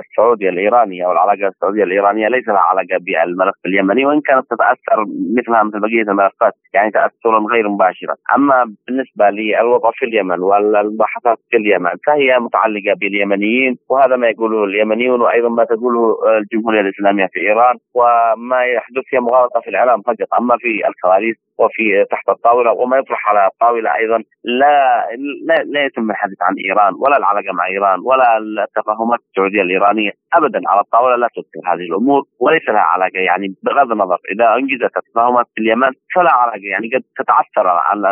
السعودي 0.00 0.48
الإيراني 0.48 1.04
أو 1.06 1.12
العلاقة 1.12 1.48
السعودية 1.48 1.84
الإيرانية 1.84 2.28
ليس 2.28 2.48
لها 2.48 2.58
علاقة 2.58 2.96
بالملف 3.00 3.54
اليمني 3.66 4.06
وإن 4.06 4.20
كانت 4.20 4.44
تتأثر 4.50 4.98
مثلها 5.38 5.62
مثل 5.62 5.80
بقية 5.80 6.02
الملفات 6.02 6.54
يعني 6.74 6.90
تاثرا 6.90 7.38
غير 7.52 7.68
مباشرا، 7.68 8.14
أما 8.36 8.74
بالنسبة 8.86 9.30
للوضع 9.30 9.90
في 9.94 10.04
اليمن 10.04 10.40
والمباحثات 10.40 11.38
في 11.50 11.56
اليمن 11.56 11.90
فهي 12.06 12.38
متعلقة 12.38 12.94
باليمنيين 13.00 13.76
وهذا 13.94 14.16
ما 14.16 14.28
يقوله 14.28 14.64
اليمنيون 14.64 15.20
وأيضا 15.20 15.48
ما 15.48 15.64
تقوله 15.64 16.16
الجمهورية 16.38 16.80
الإسلامية 16.80 17.26
في 17.32 17.40
إيران 17.40 17.76
وما 17.94 18.64
يحدث 18.64 19.04
هي 19.12 19.20
مغالطة 19.20 19.60
في 19.60 19.70
الإعلام 19.70 20.02
فقط 20.02 20.28
أما 20.40 20.56
في 20.58 20.88
الكواليس 20.88 21.36
وفي 21.58 22.04
تحت 22.10 22.28
الطاولة 22.28 22.72
وما 22.72 22.96
يطرح 22.96 23.28
على 23.28 23.46
الطاولة 23.46 23.94
أيضا 23.94 24.18
لا 24.44 25.06
لا, 25.46 25.54
لا 25.64 25.84
يتم 25.84 26.10
الحديث 26.10 26.42
عن 26.42 26.54
إيران 26.68 26.92
ولا 26.98 27.16
العلاقة 27.16 27.52
مع 27.52 27.66
إيران 27.66 28.00
ولا 28.04 28.38
التفاهمات 28.38 29.18
السعودية 29.28 29.62
الإيرانية 29.62 30.10
ابدا 30.34 30.60
على 30.68 30.80
الطاولة 30.80 31.16
لا 31.16 31.28
تذكر 31.36 31.72
هذه 31.72 31.84
الأمور 31.90 32.22
وليس 32.40 32.68
لها 32.68 32.80
علاقة 32.94 33.18
يعني 33.18 33.54
بغض 33.62 33.92
النظر 33.92 34.18
إذا 34.34 34.54
أنجزت 34.54 34.96
التفاهمات 34.96 35.46
في 35.54 35.60
اليمن 35.62 35.90
فلا 36.14 36.32
علاقة 36.32 36.60
يعني 36.62 36.90
قد 36.94 37.02
تتعثر 37.18 37.66
على 37.68 38.10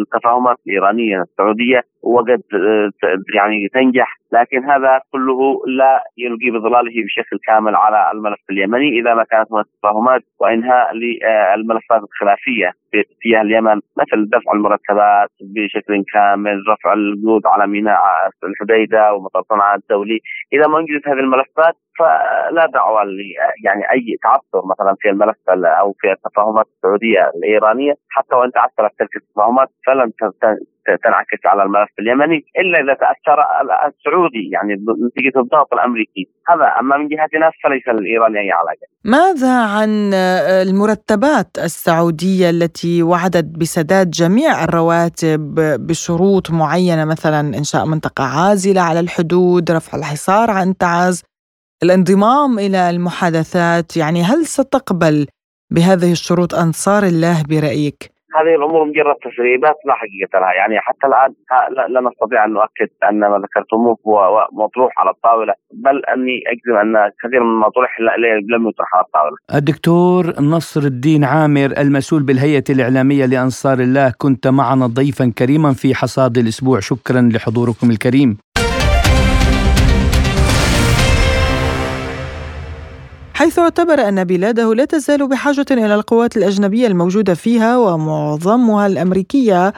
التفاهمات 0.00 0.56
الإيرانية 0.66 1.22
السعودية 1.22 1.82
وقد 2.02 2.42
يعني 3.34 3.68
تنجح 3.74 4.18
لكن 4.32 4.64
هذا 4.70 5.00
كله 5.12 5.62
لا 5.66 6.04
يلقي 6.18 6.50
بظلاله 6.50 7.04
بشكل 7.04 7.38
كامل 7.46 7.74
على 7.74 8.10
الملف 8.14 8.38
اليمني 8.50 9.00
إذا 9.00 9.14
ما 9.14 9.24
كانت 9.24 9.52
هناك 9.52 9.66
تفاهمات 9.78 10.22
وإنهاء 10.40 10.92
للملفات 10.94 12.02
الخلافية 12.02 12.72
في 12.90 13.00
اتجاه 13.00 13.42
اليمن 13.42 13.80
مثل 14.00 14.28
دفع 14.30 14.52
المرتبات 14.52 15.28
بشكل 15.40 16.04
كامل، 16.14 16.64
رفع 16.68 16.92
القيود 16.92 17.46
على 17.46 17.66
ميناء 17.66 17.98
الحديدة 18.44 19.14
ومطار 19.14 19.42
صنعاء 19.48 19.76
الدولي، 19.76 20.18
إذا 20.52 20.66
ما 20.66 20.78
انجزت 20.78 21.08
هذه 21.08 21.20
الملفات 21.20 21.74
فلا 21.98 22.66
دعوة 22.74 23.02
يعني 23.64 23.90
أي 23.90 24.16
تعثر 24.22 24.66
مثلا 24.66 24.96
في 25.00 25.10
الملف 25.10 25.36
أو 25.80 25.94
في 26.00 26.12
التفاهمات 26.12 26.66
السعودية 26.76 27.30
الإيرانية. 27.36 27.94
حتى 28.10 28.36
وإن 28.36 28.52
تعثرت 28.52 28.92
تلك 28.98 29.16
التفاهمات 29.16 29.68
فلن 29.86 30.12
تنعكس 31.04 31.46
على 31.46 31.62
الملف 31.62 31.88
اليمني 31.98 32.44
إلا 32.58 32.80
إذا 32.80 32.94
تأثر 32.94 33.38
السعودي 33.88 34.50
يعني 34.52 34.74
نتيجة 35.06 35.40
الضغط 35.40 35.72
الأمريكي 35.72 36.28
هذا 36.48 36.64
أما 36.80 36.96
من 36.96 37.08
جهتنا 37.08 37.50
فليس 37.64 37.88
للايراني 37.88 38.38
أي 38.38 38.50
علاقة. 38.50 38.86
ماذا 39.04 39.62
عن 39.62 40.14
المرتبات 40.68 41.58
السعودية 41.58 42.50
التي 42.50 43.02
وعدت 43.02 43.44
بسداد 43.44 44.10
جميع 44.10 44.64
الرواتب 44.64 45.54
بشروط 45.86 46.50
معينة 46.50 47.04
مثلا 47.04 47.40
إنشاء 47.40 47.86
منطقة 47.86 48.24
عازلة 48.24 48.80
على 48.80 49.00
الحدود، 49.00 49.70
رفع 49.70 49.98
الحصار 49.98 50.50
عن 50.50 50.76
تعز، 50.76 51.22
الانضمام 51.82 52.58
إلى 52.58 52.90
المحادثات، 52.90 53.96
يعني 53.96 54.22
هل 54.22 54.46
ستقبل 54.46 55.26
بهذه 55.70 56.12
الشروط 56.12 56.54
أنصار 56.54 57.02
الله 57.02 57.42
برأيك؟ 57.48 58.17
هذه 58.36 58.54
الأمور 58.58 58.84
مجرد 58.84 59.16
تسريبات 59.26 59.76
لا 59.86 59.94
حقيقة 59.94 60.38
لها 60.40 60.52
يعني 60.52 60.78
حتى 60.80 61.06
الآن 61.06 61.30
لا 61.94 62.00
نستطيع 62.08 62.44
أن 62.44 62.52
نؤكد 62.52 62.88
أن 63.10 63.20
ما 63.20 63.38
ذكرتموه 63.44 63.96
هو 64.06 64.48
مطروح 64.52 64.92
على 64.98 65.10
الطاولة 65.10 65.54
بل 65.72 66.04
أني 66.14 66.36
أجزم 66.52 66.76
أن 66.84 67.10
كثير 67.22 67.42
من 67.42 67.60
ما 67.60 67.68
طرح 67.68 68.00
لم 68.54 68.68
يطرح 68.68 68.94
على 68.94 69.04
الطاولة. 69.04 69.36
الدكتور 69.54 70.24
نصر 70.40 70.80
الدين 70.80 71.24
عامر 71.24 71.68
المسؤول 71.78 72.22
بالهيئة 72.22 72.64
الإعلامية 72.70 73.26
لأنصار 73.26 73.78
الله 73.78 74.12
كنت 74.18 74.46
معنا 74.46 74.86
ضيفا 74.86 75.32
كريما 75.38 75.72
في 75.72 75.94
حصاد 75.94 76.38
الأسبوع 76.38 76.80
شكرا 76.80 77.20
لحضوركم 77.34 77.90
الكريم. 77.90 78.38
حيث 83.38 83.58
اعتبر 83.58 84.08
أن 84.08 84.24
بلاده 84.24 84.74
لا 84.74 84.84
تزال 84.84 85.28
بحاجة 85.28 85.66
إلى 85.70 85.94
القوات 85.94 86.36
الأجنبية 86.36 86.86
الموجودة 86.86 87.34
فيها 87.34 87.78
ومعظمها 87.78 88.86
الأمريكية 88.86 89.72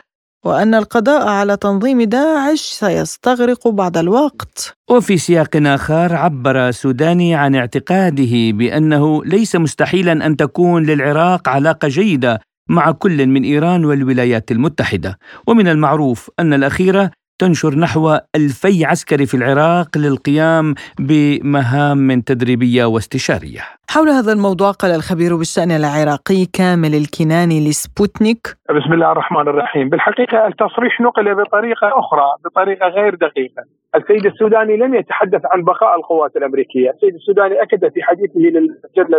وأن 0.44 0.74
القضاء 0.74 1.28
على 1.28 1.56
تنظيم 1.56 2.02
داعش 2.02 2.60
سيستغرق 2.60 3.68
بعض 3.68 3.98
الوقت. 3.98 4.74
وفي 4.90 5.18
سياق 5.18 5.56
آخر 5.56 6.14
عبر 6.14 6.70
سوداني 6.70 7.34
عن 7.34 7.54
اعتقاده 7.54 8.50
بأنه 8.50 9.24
ليس 9.24 9.56
مستحيلا 9.56 10.26
أن 10.26 10.36
تكون 10.36 10.82
للعراق 10.86 11.48
علاقة 11.48 11.88
جيدة 11.88 12.40
مع 12.68 12.90
كل 12.90 13.26
من 13.26 13.44
إيران 13.44 13.84
والولايات 13.84 14.50
المتحدة 14.50 15.18
ومن 15.46 15.68
المعروف 15.68 16.30
أن 16.38 16.52
الأخيرة 16.52 17.10
تنشر 17.40 17.74
نحو 17.74 18.02
ألفي 18.36 18.84
عسكري 18.84 19.26
في 19.26 19.36
العراق 19.40 19.90
للقيام 19.98 20.74
بمهام 21.08 22.20
تدريبية 22.20 22.84
واستشارية. 22.84 23.62
حول 23.90 24.08
هذا 24.08 24.32
الموضوع 24.32 24.70
قال 24.70 24.90
الخبير 24.90 25.36
بالشأن 25.36 25.70
العراقي 25.70 26.40
كامل 26.58 26.92
الكناني 27.00 27.58
لسبوتنيك. 27.68 28.42
بسم 28.76 28.92
الله 28.92 29.12
الرحمن 29.12 29.48
الرحيم. 29.48 29.88
بالحقيقة 29.88 30.46
التصريح 30.46 31.00
نقل 31.00 31.34
بطريقة 31.34 31.88
أخرى 32.02 32.28
بطريقة 32.44 32.86
غير 32.88 33.14
دقيقة. 33.14 33.62
السيد 33.94 34.26
السوداني 34.26 34.76
لم 34.76 34.94
يتحدث 34.94 35.42
عن 35.44 35.62
بقاء 35.62 35.98
القوات 35.98 36.36
الأمريكية. 36.36 36.90
السيد 36.90 37.14
السوداني 37.14 37.62
أكد 37.62 37.92
في 37.94 38.02
حديثه 38.02 38.40
للمجلة 38.40 39.18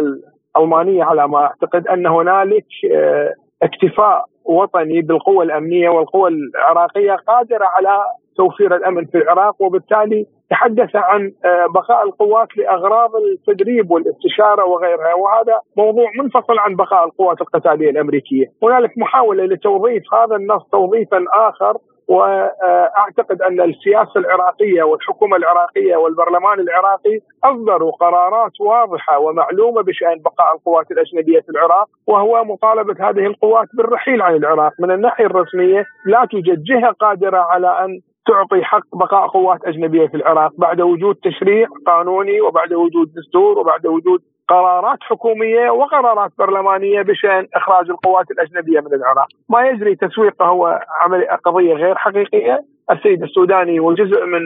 الألمانية 0.57 1.03
على 1.03 1.28
ما 1.28 1.38
أعتقد 1.38 1.88
أن 1.88 2.07
هنالك 2.07 2.69
آه، 2.93 3.34
اكتفاء 3.63 4.26
وطني 4.45 5.01
بالقوى 5.01 5.45
الأمنية 5.45 5.89
والقوى 5.89 6.29
العراقية 6.29 7.15
قادرة 7.27 7.65
على 7.65 8.03
توفير 8.37 8.75
الأمن 8.75 9.05
في 9.05 9.17
العراق 9.17 9.61
وبالتالي 9.61 10.25
تحدث 10.49 10.95
عن 10.95 11.31
آه، 11.45 11.65
بقاء 11.73 12.05
القوات 12.05 12.47
لأغراض 12.57 13.11
التدريب 13.15 13.91
والاستشارة 13.91 14.65
وغيرها. 14.65 15.13
وهذا 15.13 15.59
موضوع 15.77 16.11
منفصل 16.19 16.59
عن 16.59 16.75
بقاء 16.75 17.05
القوات 17.05 17.41
القتالية 17.41 17.89
الأمريكية، 17.89 18.45
هنالك 18.63 18.97
محاولة 18.97 19.45
لتوظيف 19.45 20.03
هذا 20.13 20.35
النص 20.35 20.63
توظيفا 20.71 21.25
آخر 21.33 21.77
وأعتقد 22.07 23.41
أن 23.41 23.61
السياسة 23.61 24.11
العراقية 24.15 24.83
والحكومة 24.83 25.37
العراقية 25.37 25.95
والبرلمان 25.95 26.59
العراقي 26.59 27.19
أصدروا 27.43 27.91
قرارات 27.91 28.51
واضحة 28.61 29.19
ومعلومة 29.19 29.81
بشأن 29.81 30.19
بقاء 30.25 30.55
القوات 30.55 30.91
الأجنبية 30.91 31.39
في 31.39 31.49
العراق 31.49 31.87
وهو 32.07 32.43
مطالبة 32.43 33.09
هذه 33.09 33.25
القوات 33.25 33.67
بالرحيل 33.77 34.21
عن 34.21 34.35
العراق 34.35 34.73
من 34.79 34.91
الناحية 34.91 35.25
الرسمية 35.25 35.85
لا 36.05 36.25
توجد 36.31 36.63
جهه 36.63 36.91
قادرة 36.91 37.37
على 37.37 37.67
أن 37.67 37.99
تعطي 38.25 38.63
حق 38.63 38.95
بقاء 38.95 39.27
قوات 39.27 39.59
أجنبية 39.65 40.07
في 40.07 40.17
العراق 40.17 40.51
بعد 40.57 40.81
وجود 40.81 41.15
تشريع 41.15 41.67
قانوني 41.87 42.41
وبعد 42.41 42.73
وجود 42.73 43.13
دستور 43.13 43.59
وبعد 43.59 43.87
وجود 43.87 44.21
قرارات 44.51 44.97
حكومية 45.01 45.69
وقرارات 45.69 46.31
برلمانية 46.37 47.01
بشأن 47.01 47.47
إخراج 47.55 47.89
القوات 47.89 48.31
الأجنبية 48.31 48.79
من 48.79 48.93
العراق، 48.93 49.27
ما 49.49 49.67
يجري 49.67 49.95
تسويقه 49.95 50.45
هو 50.45 50.79
عمل 51.01 51.27
قضية 51.45 51.73
غير 51.73 51.95
حقيقية، 51.95 52.63
السيد 52.91 53.23
السوداني 53.23 53.79
وجزء 53.79 54.25
من 54.25 54.41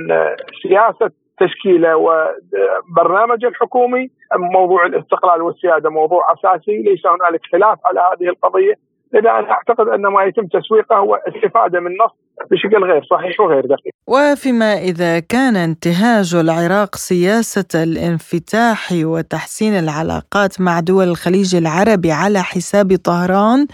سياسة 0.63 1.11
تشكيله 1.39 1.95
وبرنامج 1.97 3.45
الحكومي 3.45 4.09
موضوع 4.35 4.85
الاستقلال 4.85 5.41
والسيادة 5.41 5.89
موضوع 5.89 6.33
أساسي 6.33 6.77
ليس 6.81 7.05
هنالك 7.05 7.41
خلاف 7.51 7.77
على 7.85 7.99
هذه 7.99 8.29
القضية. 8.29 8.73
لذا 9.13 9.29
أنا 9.29 9.51
أعتقد 9.51 9.87
أن 9.87 10.01
ما 10.01 10.23
يتم 10.23 10.47
تسويقه 10.47 10.95
هو 10.95 11.15
استفاده 11.15 11.79
من 11.79 11.91
نص 11.91 12.11
بشكل 12.51 12.83
غير 12.83 13.03
صحيح 13.03 13.39
وغير 13.39 13.65
دقيق. 13.65 13.93
وفيما 14.07 14.73
إذا 14.73 15.19
كان 15.19 15.55
انتهاج 15.55 16.35
العراق 16.35 16.95
سياسة 16.95 17.83
الانفتاح 17.83 18.79
وتحسين 18.91 19.73
العلاقات 19.73 20.61
مع 20.61 20.79
دول 20.79 21.07
الخليج 21.07 21.55
العربي 21.55 22.11
على 22.11 22.39
حساب 22.39 22.95
طهران 23.05 23.67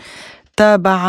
تابع 0.57 1.01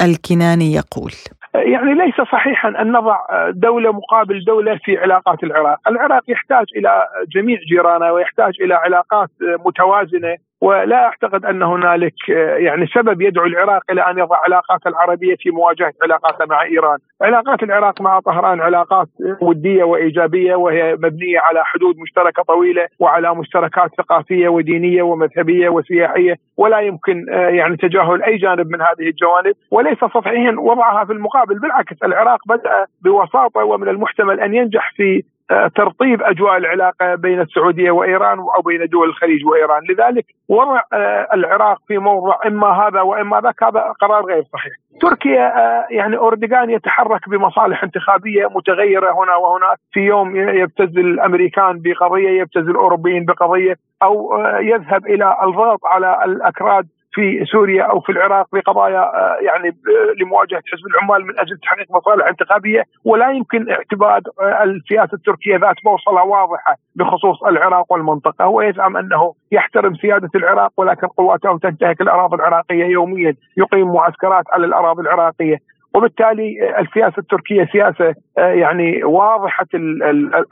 الكناني 0.00 0.72
يقول 0.72 1.12
يعني 1.54 1.94
ليس 1.94 2.14
صحيحا 2.32 2.68
أن 2.68 2.92
نضع 2.92 3.16
دولة 3.50 3.92
مقابل 3.92 4.44
دولة 4.44 4.78
في 4.84 4.98
علاقات 4.98 5.44
العراق، 5.44 5.78
العراق 5.88 6.22
يحتاج 6.28 6.66
إلى 6.76 7.06
جميع 7.34 7.58
جيرانه 7.68 8.12
ويحتاج 8.12 8.52
إلى 8.60 8.74
علاقات 8.74 9.28
متوازنة 9.66 10.36
ولا 10.60 11.04
أعتقد 11.04 11.44
أن 11.44 11.62
هنالك 11.62 12.14
آه، 12.30 12.56
يعني 12.56 12.86
سبب 12.86 13.22
يدعو 13.22 13.46
العراق 13.46 13.82
إلى 13.90 14.02
أن 14.10 14.18
يضع 14.18 14.36
علاقات 14.44 14.86
العربية 14.86 15.36
في 15.38 15.50
مواجهة 15.50 15.92
علاقاته 16.02 16.44
مع 16.44 16.62
إيران، 16.62 16.98
علاقات 17.22 17.62
العراق 17.62 18.00
مع 18.00 18.20
طهران 18.20 18.60
علاقات 18.60 19.08
ودية 19.40 19.84
وإيجابية 19.84 20.54
وهي 20.54 20.94
مبنية 20.94 21.40
على 21.40 21.64
حدود 21.64 21.98
مشتركة 21.98 22.42
طويلة 22.42 22.86
وعلى 22.98 23.34
مشتركات 23.34 23.90
ثقافية 23.98 24.48
ودينية 24.48 25.02
ومذهبية 25.02 25.68
وسياحية 25.68 26.36
ولا 26.56 26.80
يمكن 26.80 27.26
آه، 27.30 27.48
يعني 27.48 27.76
تجاهل 27.76 28.22
أي 28.22 28.36
جانب 28.36 28.66
من 28.70 28.80
هذه 28.80 29.08
الجوانب. 29.08 29.54
وليس 29.70 29.98
صحيحا 29.98 30.54
وضعها 30.58 31.04
في 31.04 31.12
المقابل 31.12 31.58
بالعكس 31.58 32.02
العراق 32.02 32.38
بدأ 32.48 32.86
بوساطة 33.04 33.64
ومن 33.64 33.88
المحتمل 33.88 34.40
أن 34.40 34.54
ينجح 34.54 34.92
في 34.96 35.22
ترطيب 35.48 36.22
أجواء 36.22 36.56
العلاقة 36.56 37.14
بين 37.14 37.40
السعودية 37.40 37.90
وإيران 37.90 38.38
أو 38.38 38.62
بين 38.62 38.86
دول 38.86 39.08
الخليج 39.08 39.46
وإيران، 39.46 39.82
لذلك 39.90 40.24
وضع 40.48 40.80
آه، 40.92 41.28
العراق 41.34 41.78
في 41.88 41.98
موضع 41.98 42.34
إما 42.46 42.66
هذا 42.66 43.00
وإما 43.00 43.40
ذاك 43.40 43.62
هذا 43.62 43.80
قرار 44.00 44.24
غير 44.24 44.42
صحيح. 44.52 44.72
تركيا 45.00 45.46
آه، 45.58 45.86
يعني 45.90 46.16
أردوغان 46.16 46.70
يتحرك 46.70 47.28
بمصالح 47.28 47.84
انتخابية 47.84 48.46
متغيرة 48.46 49.12
هنا 49.12 49.36
وهناك، 49.36 49.78
في 49.92 50.00
يوم 50.00 50.36
يبتز 50.36 50.98
الأمريكان 50.98 51.80
بقضية، 51.84 52.40
يبتز 52.40 52.68
الأوروبيين 52.68 53.24
بقضية، 53.24 53.76
أو 54.02 54.38
يذهب 54.60 55.06
إلى 55.06 55.36
الضغط 55.42 55.80
على 55.84 56.24
الأكراد 56.24 56.86
في 57.14 57.44
سوريا 57.52 57.82
أو 57.82 58.00
في 58.00 58.12
العراق 58.12 58.46
بقضايا 58.52 59.00
آه، 59.00 59.36
يعني 59.40 59.76
لمواجهة 60.20 60.62
حزب 60.72 60.86
العمال 60.86 61.26
من 61.26 61.38
أجل 61.38 61.58
تحقيق 61.58 61.86
مصالح 61.90 62.26
انتخابية 62.26 62.84
ولا 63.04 63.30
يمكن 63.30 63.70
اعتماد 63.70 64.22
آه، 64.40 64.64
السياسة 64.64 65.14
التركية 65.14 65.56
ذات 65.56 65.76
بوصله 65.84 66.22
واضحة 66.24 66.76
بخصوص 66.96 67.42
العراق 67.42 67.92
والمنطقة، 67.92 68.44
هو 68.44 68.60
يزعم 68.60 68.96
أنه 68.96 69.34
يحترم 69.52 69.94
سيادة 69.94 70.30
العراق 70.34 70.72
ولكن 70.76 71.06
قواته 71.06 71.58
تنتهك 71.58 72.00
الأراضي 72.00 72.36
العراقية 72.36 72.84
يوميا، 72.84 73.34
يقيم 73.56 73.92
معسكرات 73.92 74.44
على 74.52 74.66
الأراضي 74.66 75.02
العراقية، 75.02 75.58
وبالتالي 75.94 76.48
السياسة 76.80 77.18
التركية 77.18 77.68
سياسة 77.72 78.14
آه، 78.38 78.40
يعني 78.40 79.04
واضحة 79.04 79.66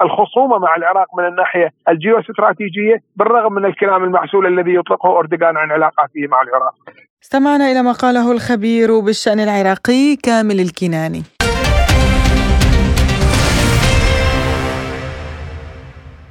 الخصومة 0.02 0.58
مع 0.58 0.76
العراق 0.76 1.06
من 1.18 1.26
الناحية 1.26 1.70
الجيوستراتيجية 1.88 2.96
بالرغم 3.16 3.52
من 3.52 3.64
الكلام 3.64 4.04
المعسول 4.04 4.46
الذي 4.46 4.74
يطلقه 4.74 5.18
أردوغان 5.18 5.56
عن 5.56 5.70
علاقاته 5.70 6.26
مع 6.30 6.42
العراق. 6.42 6.74
استمعنا 7.22 7.70
إلى 7.70 7.82
ما 7.82 7.92
قاله 7.92 8.32
الخبير 8.32 9.00
بالشأن 9.00 9.40
العراقي 9.40 10.16
كامل 10.22 10.60
الكناني. 10.60 11.22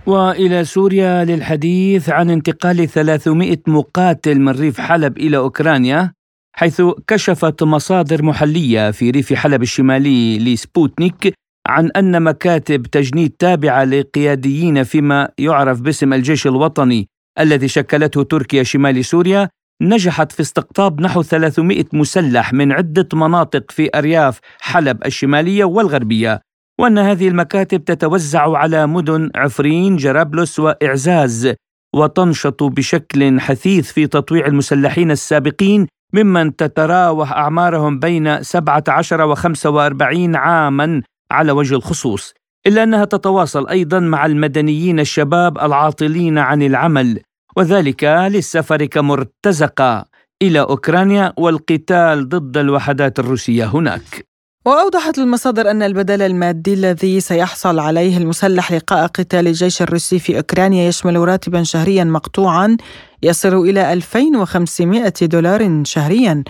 وإلى 0.08 0.64
سوريا 0.64 1.26
للحديث 1.26 2.10
عن 2.10 2.30
انتقال 2.30 2.88
300 2.88 3.58
مقاتل 3.68 4.40
من 4.40 4.52
ريف 4.60 4.82
حلب 4.82 5.18
إلى 5.18 5.38
أوكرانيا 5.38 6.14
حيث 6.54 6.82
كشفت 7.08 7.64
مصادر 7.64 8.24
محلية 8.24 8.92
في 8.92 9.10
ريف 9.12 9.34
حلب 9.34 9.62
الشمالي 9.62 10.40
لسبوتنيك 10.40 11.34
عن 11.68 11.92
أن 11.92 12.24
مكاتب 12.24 12.82
تجنيد 12.82 13.30
تابعة 13.40 13.84
لقياديين 13.84 14.84
فيما 14.84 15.30
يعرف 15.38 15.82
باسم 15.82 16.14
الجيش 16.14 16.48
الوطني 16.48 17.08
الذي 17.40 17.68
شكلته 17.68 18.24
تركيا 18.24 18.64
شمال 18.64 19.06
سوريا 19.06 19.50
نجحت 19.82 20.32
في 20.32 20.42
استقطاب 20.42 21.02
نحو 21.02 21.22
300 21.22 21.86
مسلح 21.94 22.54
من 22.54 22.72
عدة 22.72 23.08
مناطق 23.14 23.72
في 23.72 23.90
أرياف 23.96 24.40
حلب 24.60 25.06
الشمالية 25.06 25.64
والغربية 25.64 26.42
وأن 26.80 26.98
هذه 26.98 27.28
المكاتب 27.28 27.86
تتوزع 27.86 28.58
على 28.58 28.88
مدن 28.88 29.30
عفرين 29.36 29.96
جرابلس 29.96 30.60
وإعزاز 30.60 31.54
وتنشط 31.96 32.64
بشكل 32.64 33.40
حثيث 33.40 33.92
في 33.92 34.08
تطويع 34.08 34.46
المسلحين 34.48 35.12
السابقين 35.12 35.88
ممن 36.14 36.56
تتراوح 36.56 37.32
أعمارهم 37.32 38.00
بين 38.00 38.44
17 38.44 39.22
و 39.22 39.36
45 39.36 40.36
عاما 40.36 41.02
على 41.32 41.52
وجه 41.52 41.76
الخصوص 41.76 42.34
إلا 42.68 42.84
أنها 42.84 43.06
تتواصل 43.06 43.68
أيضا 43.68 44.00
مع 44.00 44.26
المدنيين 44.26 45.00
الشباب 45.00 45.58
العاطلين 45.58 46.38
عن 46.38 46.62
العمل 46.62 47.22
وذلك 47.58 48.04
للسفر 48.04 48.86
كمرتزقة 48.86 50.06
إلى 50.42 50.60
أوكرانيا 50.60 51.34
والقتال 51.38 52.30
ضد 52.30 52.58
الوحدات 52.58 53.20
الروسية 53.20 53.66
هناك. 53.66 54.31
وأوضحت 54.66 55.18
المصادر 55.18 55.72
أن 55.72 55.84
البدل 55.84 56.22
المادي 56.22 56.74
الذي 56.74 57.20
سيحصل 57.20 57.80
عليه 57.80 58.18
المسلح 58.18 58.72
لقاء 58.72 59.08
قتال 59.08 59.48
الجيش 59.48 59.82
الروسي 59.82 60.20
في 60.20 60.38
أوكرانيا 60.38 60.88
يشمل 60.88 61.16
راتبا 61.28 61.64
شهريا 61.64 62.04
مقطوعا 62.04 62.78
يصل 63.24 63.54
إلى 63.54 63.94
2500 63.94 65.14
دولار 65.22 65.84
شهريا 65.84 66.44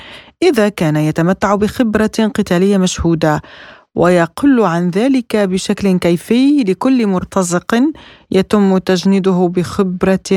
إذا 0.43 0.69
كان 0.69 0.95
يتمتع 0.95 1.55
بخبرة 1.55 2.31
قتالية 2.35 2.77
مشهودة 2.77 3.41
ويقل 3.95 4.61
عن 4.61 4.89
ذلك 4.89 5.35
بشكل 5.35 5.97
كيفي 5.97 6.63
لكل 6.67 7.07
مرتزق 7.07 7.75
يتم 8.31 8.77
تجنيده 8.77 9.51
بخبرة 9.55 10.29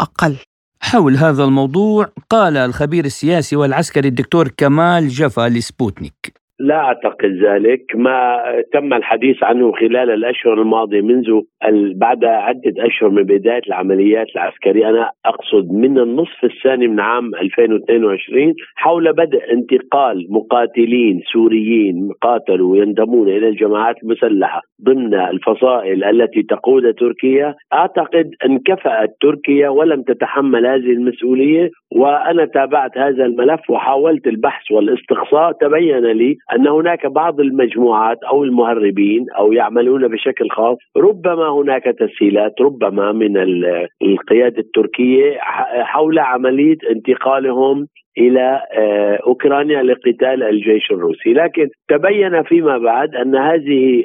أقل. 0.00 0.36
حول 0.80 1.16
هذا 1.16 1.44
الموضوع 1.44 2.08
قال 2.30 2.56
الخبير 2.56 3.04
السياسي 3.04 3.56
والعسكري 3.56 4.08
الدكتور 4.08 4.48
كمال 4.48 5.08
جفا 5.08 5.48
لسبوتنيك. 5.48 6.43
لا 6.60 6.76
أعتقد 6.76 7.30
ذلك. 7.42 7.96
ما 7.96 8.42
تم 8.72 8.94
الحديث 8.94 9.42
عنه 9.42 9.72
خلال 9.72 10.10
الأشهر 10.10 10.62
الماضية 10.62 11.00
منذ 11.00 11.40
بعد 11.94 12.24
عدة 12.24 12.74
أشهر 12.78 13.10
من 13.10 13.22
بداية 13.22 13.62
العمليات 13.66 14.26
العسكرية. 14.36 14.88
أنا 14.88 15.10
أقصد 15.26 15.72
من 15.72 15.98
النصف 15.98 16.44
الثاني 16.44 16.88
من 16.88 17.00
عام 17.00 17.34
2022 17.34 18.54
حول 18.76 19.12
بدء 19.12 19.52
انتقال 19.52 20.26
مقاتلين 20.30 21.20
سوريين 21.32 22.10
قاتلوا 22.20 22.76
ينضمون 22.76 23.28
إلى 23.28 23.48
الجماعات 23.48 23.96
المسلحة 24.02 24.60
ضمن 24.84 25.14
الفصائل 25.14 26.04
التي 26.04 26.42
تقودها 26.42 26.92
تركيا. 26.92 27.54
أعتقد 27.72 28.30
انكفأت 28.44 29.10
تركيا 29.20 29.68
ولم 29.68 30.02
تتحمل 30.02 30.66
هذه 30.66 30.92
المسؤولية 30.92 31.70
وأنا 31.94 32.44
تابعت 32.44 32.98
هذا 32.98 33.24
الملف 33.24 33.70
وحاولت 33.70 34.26
البحث 34.26 34.70
والاستقصاء. 34.70 35.52
تبين 35.52 36.06
لي 36.06 36.36
أن 36.56 36.68
هناك 36.68 37.06
بعض 37.06 37.40
المجموعات 37.40 38.18
أو 38.24 38.44
المهربين 38.44 39.26
أو 39.38 39.52
يعملون 39.52 40.08
بشكل 40.08 40.50
خاص. 40.50 40.78
ربما 40.96 41.48
هناك 41.48 41.84
تسهيلات 41.84 42.60
ربما 42.60 43.12
من 43.12 43.36
القيادة 44.02 44.58
التركية 44.58 45.38
حول 45.82 46.18
عملية 46.18 46.76
انتقالهم 46.90 47.86
إلى 48.18 48.60
آه، 48.72 49.18
أوكرانيا 49.26 49.82
لقتال 49.82 50.42
الجيش 50.42 50.90
الروسي، 50.90 51.32
لكن 51.32 51.68
تبين 51.88 52.42
فيما 52.42 52.78
بعد 52.78 53.14
أن 53.14 53.36
هذه 53.36 54.04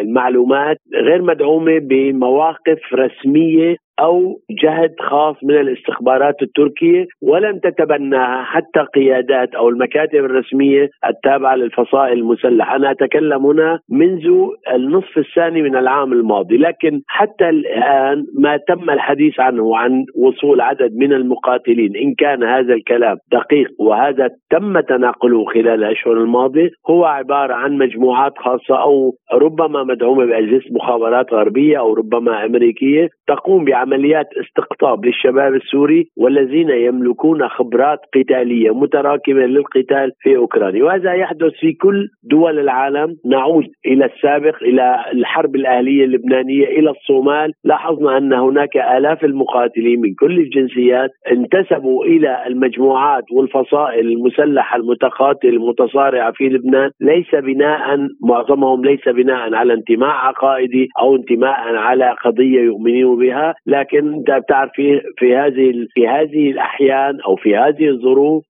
المعلومات 0.00 0.76
غير 0.94 1.22
مدعومة 1.22 1.78
بمواقف 1.78 2.80
رسمية 2.94 3.76
أو 4.00 4.40
جهد 4.62 4.94
خاص 5.00 5.36
من 5.42 5.54
الاستخبارات 5.54 6.42
التركية 6.42 7.06
ولم 7.22 7.58
تتبناها 7.58 8.42
حتى 8.42 8.80
قيادات 8.94 9.54
أو 9.54 9.68
المكاتب 9.68 10.24
الرسمية 10.24 10.88
التابعة 11.08 11.54
للفصائل 11.54 12.18
المسلحة، 12.18 12.76
أنا 12.76 12.90
أتكلم 12.90 13.46
هنا 13.46 13.78
منذ 13.90 14.26
النصف 14.74 15.18
الثاني 15.18 15.62
من 15.62 15.76
العام 15.76 16.12
الماضي، 16.12 16.56
لكن 16.56 17.00
حتى 17.06 17.48
الآن 17.48 18.24
ما 18.38 18.56
تم 18.56 18.90
الحديث 18.90 19.40
عنه 19.40 19.76
عن 19.76 20.04
وصول 20.16 20.60
عدد 20.60 20.96
من 20.96 21.12
المقاتلين، 21.12 21.96
إن 21.96 22.14
كان 22.14 22.44
هذا 22.44 22.74
الكلام 22.74 23.16
دقيق 23.32 23.68
وهذا 23.78 24.30
تم 24.50 24.80
تناقله 24.80 25.44
خلال 25.44 25.84
الأشهر 25.84 26.12
الماضية 26.12 26.70
هو 26.90 27.04
عبارة 27.04 27.54
عن 27.54 27.78
مجموعات 27.78 28.32
خاصة 28.38 28.82
أو 28.82 29.14
ربما 29.32 29.84
مدعومة 29.84 30.24
بأجهزة 30.24 30.64
مخابرات 30.70 31.32
غربية 31.32 31.78
أو 31.78 31.94
ربما 31.94 32.44
أمريكية 32.44 33.08
تقوم 33.28 33.64
بعمل 33.64 33.87
عمليات 33.88 34.26
استقطاب 34.40 35.04
للشباب 35.04 35.54
السوري 35.54 36.08
والذين 36.16 36.70
يملكون 36.70 37.48
خبرات 37.48 37.98
قتالية 38.14 38.74
متراكمة 38.74 39.46
للقتال 39.46 40.12
في 40.20 40.36
أوكرانيا. 40.36 40.84
وهذا 40.84 41.12
يحدث 41.12 41.52
في 41.60 41.72
كل 41.72 42.08
دول 42.22 42.58
العالم. 42.58 43.16
نعود 43.26 43.64
إلى 43.86 44.04
السابق 44.04 44.62
إلى 44.62 45.04
الحرب 45.12 45.56
الأهلية 45.56 46.04
اللبنانية 46.04 46.66
إلى 46.66 46.90
الصومال. 46.90 47.52
لاحظنا 47.64 48.18
أن 48.18 48.32
هناك 48.32 48.76
آلاف 48.76 49.24
المقاتلين 49.24 50.00
من 50.00 50.14
كل 50.14 50.38
الجنسيات 50.38 51.10
انتسبوا 51.32 52.04
إلى 52.04 52.46
المجموعات 52.46 53.24
والفصائل 53.32 54.08
المسلحة 54.08 54.76
المتقاتلة 54.76 55.50
المتصارعة 55.50 56.32
في 56.32 56.48
لبنان. 56.48 56.90
ليس 57.00 57.34
بناء 57.34 58.08
معظمهم 58.24 58.84
ليس 58.84 59.08
بناء 59.08 59.54
على 59.54 59.72
انتماء 59.74 60.10
عقائدي 60.10 60.88
أو 61.00 61.16
انتماء 61.16 61.74
على 61.74 62.14
قضية 62.24 62.60
يؤمنون 62.60 63.18
بها 63.18 63.54
لكن 63.78 64.14
انت 64.14 64.30
بتعرف 64.30 64.70
في 64.74 65.00
في 65.18 65.36
هذه 65.36 65.86
في 65.94 66.08
هذه 66.08 66.50
الأحيان 66.50 67.20
أو 67.26 67.36
في 67.36 67.56
هذه 67.56 67.88
الظروف 67.88 68.44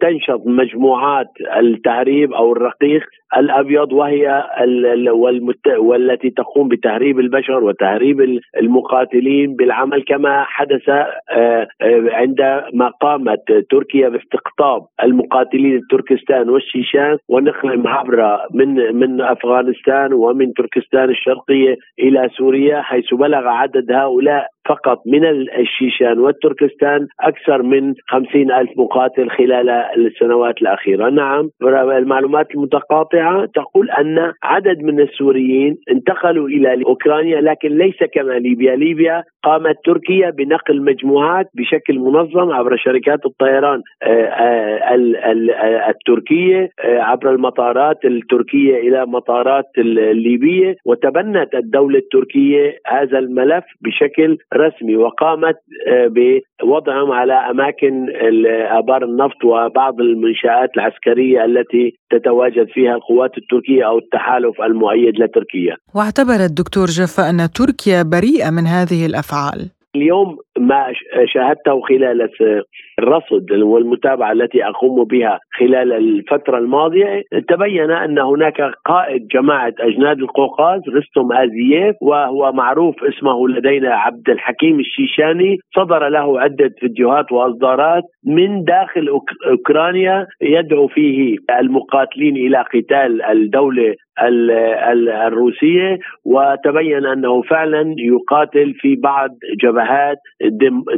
تنشط 0.00 0.42
مجموعات 0.46 1.28
التهريب 1.56 2.32
أو 2.32 2.52
الرقيق 2.52 3.02
الأبيض 3.36 3.92
وهي 3.92 4.44
والتي 5.78 6.30
تقوم 6.30 6.68
بتهريب 6.68 7.18
البشر 7.20 7.64
وتهريب 7.64 8.40
المقاتلين 8.60 9.56
بالعمل 9.56 10.02
كما 10.02 10.44
حدث 10.44 10.88
آه، 10.88 11.12
آه، 11.30 11.66
عندما 12.10 12.88
قامت 13.00 13.40
تركيا 13.70 14.08
باستقطاب 14.08 14.82
المقاتلين 15.02 15.76
التركستان 15.76 16.48
والشيشان 16.48 17.18
ونقلهم 17.28 17.88
عبر 17.88 18.38
من 18.54 18.96
من 18.96 19.20
أفغانستان 19.20 20.12
ومن 20.12 20.52
تركستان 20.52 21.10
الشرقية 21.10 21.76
إلى 21.98 22.28
سوريا 22.36 22.80
حيث 22.80 23.14
بلغ 23.14 23.48
عدد 23.48 23.92
هؤلاء 23.92 24.53
فقط 24.68 25.02
من 25.06 25.24
الشيشان 25.60 26.18
والتركستان 26.18 27.06
أكثر 27.20 27.62
من 27.62 27.94
خمسين 28.08 28.52
ألف 28.52 28.70
مقاتل 28.76 29.30
خلال 29.30 29.70
السنوات 29.70 30.62
الأخيرة. 30.62 31.10
نعم 31.10 31.50
المعلومات 31.98 32.54
المتقاطعة 32.54 33.46
تقول 33.54 33.90
أن 33.90 34.32
عدد 34.42 34.82
من 34.82 35.00
السوريين 35.00 35.76
انتقلوا 35.90 36.48
إلى 36.48 36.84
أوكرانيا 36.86 37.40
لكن 37.40 37.68
ليس 37.68 37.98
كما 38.14 38.32
ليبيا. 38.32 38.76
ليبيا 38.76 39.24
قامت 39.42 39.76
تركيا 39.84 40.30
بنقل 40.30 40.82
مجموعات 40.82 41.46
بشكل 41.54 41.98
منظم 41.98 42.52
عبر 42.52 42.76
شركات 42.76 43.26
الطيران 43.26 43.82
آه، 44.02 44.06
آه، 44.06 44.94
التركية 45.90 46.70
آه، 46.80 46.98
عبر 46.98 47.30
المطارات 47.30 48.04
التركية 48.04 48.76
إلى 48.76 49.06
مطارات 49.06 49.64
الليبية. 49.78 50.76
وتبنت 50.86 51.54
الدولة 51.54 51.98
التركية 51.98 52.78
هذا 52.86 53.18
الملف 53.18 53.64
بشكل 53.80 54.38
رسمي 54.56 54.96
وقامت 54.96 55.56
آه، 55.88 56.06
بوضعهم 56.14 57.12
على 57.12 57.32
أماكن 57.32 58.06
آبار 58.70 59.04
النفط 59.04 59.44
وبعض 59.44 60.00
المنشآت 60.00 60.70
العسكرية 60.76 61.44
التي 61.44 61.98
تتواجد 62.10 62.66
فيها 62.74 62.94
القوات 62.94 63.30
التركية 63.38 63.86
أو 63.86 63.98
التحالف 63.98 64.60
المؤيد 64.62 65.14
لتركيا. 65.18 65.76
واعتبر 65.94 66.44
الدكتور 66.44 66.86
جفا 66.86 67.30
أن 67.30 67.48
تركيا 67.54 68.02
بريئة 68.02 68.50
من 68.50 68.66
هذه 68.66 69.06
الأفعال. 69.06 69.70
اليوم 69.96 70.38
ما 70.58 70.86
شاهدته 71.34 71.80
خلال 71.88 72.28
الرصد 72.98 73.52
والمتابعة 73.52 74.32
التي 74.32 74.64
أقوم 74.64 75.04
بها 75.04 75.40
خلال 75.58 75.92
الفترة 75.92 76.58
الماضية 76.58 77.22
تبين 77.48 77.90
أن 77.90 78.18
هناك 78.18 78.60
قائد 78.84 79.26
جماعة 79.26 79.72
أجناد 79.80 80.18
القوقاز 80.18 80.80
رستم 80.88 81.32
آزييف 81.32 81.96
وهو 82.02 82.52
معروف 82.52 83.04
اسمه 83.04 83.48
لدينا 83.48 83.94
عبد 83.94 84.30
الحكيم 84.30 84.80
الشيشاني 84.80 85.58
صدر 85.76 86.08
له 86.08 86.40
عدة 86.40 86.70
فيديوهات 86.80 87.32
وأصدارات 87.32 88.02
من 88.26 88.64
داخل 88.64 89.20
أوكرانيا 89.50 90.26
يدعو 90.42 90.88
فيه 90.88 91.36
المقاتلين 91.60 92.36
إلى 92.36 92.64
قتال 92.74 93.22
الدولة 93.22 93.94
الروسية 95.26 95.98
وتبين 96.24 97.06
أنه 97.06 97.42
فعلا 97.42 97.94
يقاتل 97.98 98.74
في 98.74 98.96
بعض 98.96 99.30
جبهات 99.62 100.18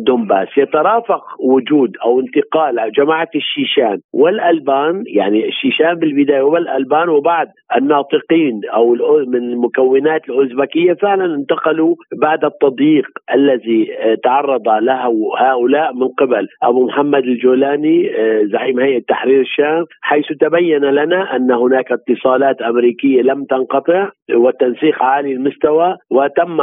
دونباس 0.06 0.48
يترافق 0.56 1.22
وجود 1.40 1.85
أو 2.04 2.20
انتقال 2.20 2.92
جماعة 2.96 3.28
الشيشان 3.34 3.98
والألبان 4.14 5.04
يعني 5.06 5.48
الشيشان 5.48 5.94
بالبداية 5.94 6.42
والألبان 6.42 7.08
وبعد 7.08 7.48
الناطقين 7.76 8.60
أو 8.74 8.94
من 9.26 9.38
المكونات 9.38 10.28
الأوزبكية 10.28 10.92
فعلا 10.92 11.34
انتقلوا 11.34 11.94
بعد 12.22 12.44
التضييق 12.44 13.06
الذي 13.34 13.88
تعرض 14.24 14.68
له 14.68 15.12
هؤلاء 15.38 15.94
من 15.94 16.08
قبل. 16.08 16.48
أبو 16.62 16.86
محمد 16.86 17.22
الجولاني 17.24 18.10
زعيم 18.52 18.80
هيئة 18.80 19.02
تحرير 19.08 19.40
الشام 19.40 19.84
حيث 20.00 20.26
تبين 20.40 20.84
لنا 20.84 21.36
أن 21.36 21.50
هناك 21.50 21.92
اتصالات 21.92 22.62
أمريكية 22.62 23.22
لم 23.22 23.44
تنقطع 23.44 24.08
والتنسيق 24.34 25.02
عالي 25.02 25.32
المستوى 25.32 25.96
وتم 26.10 26.60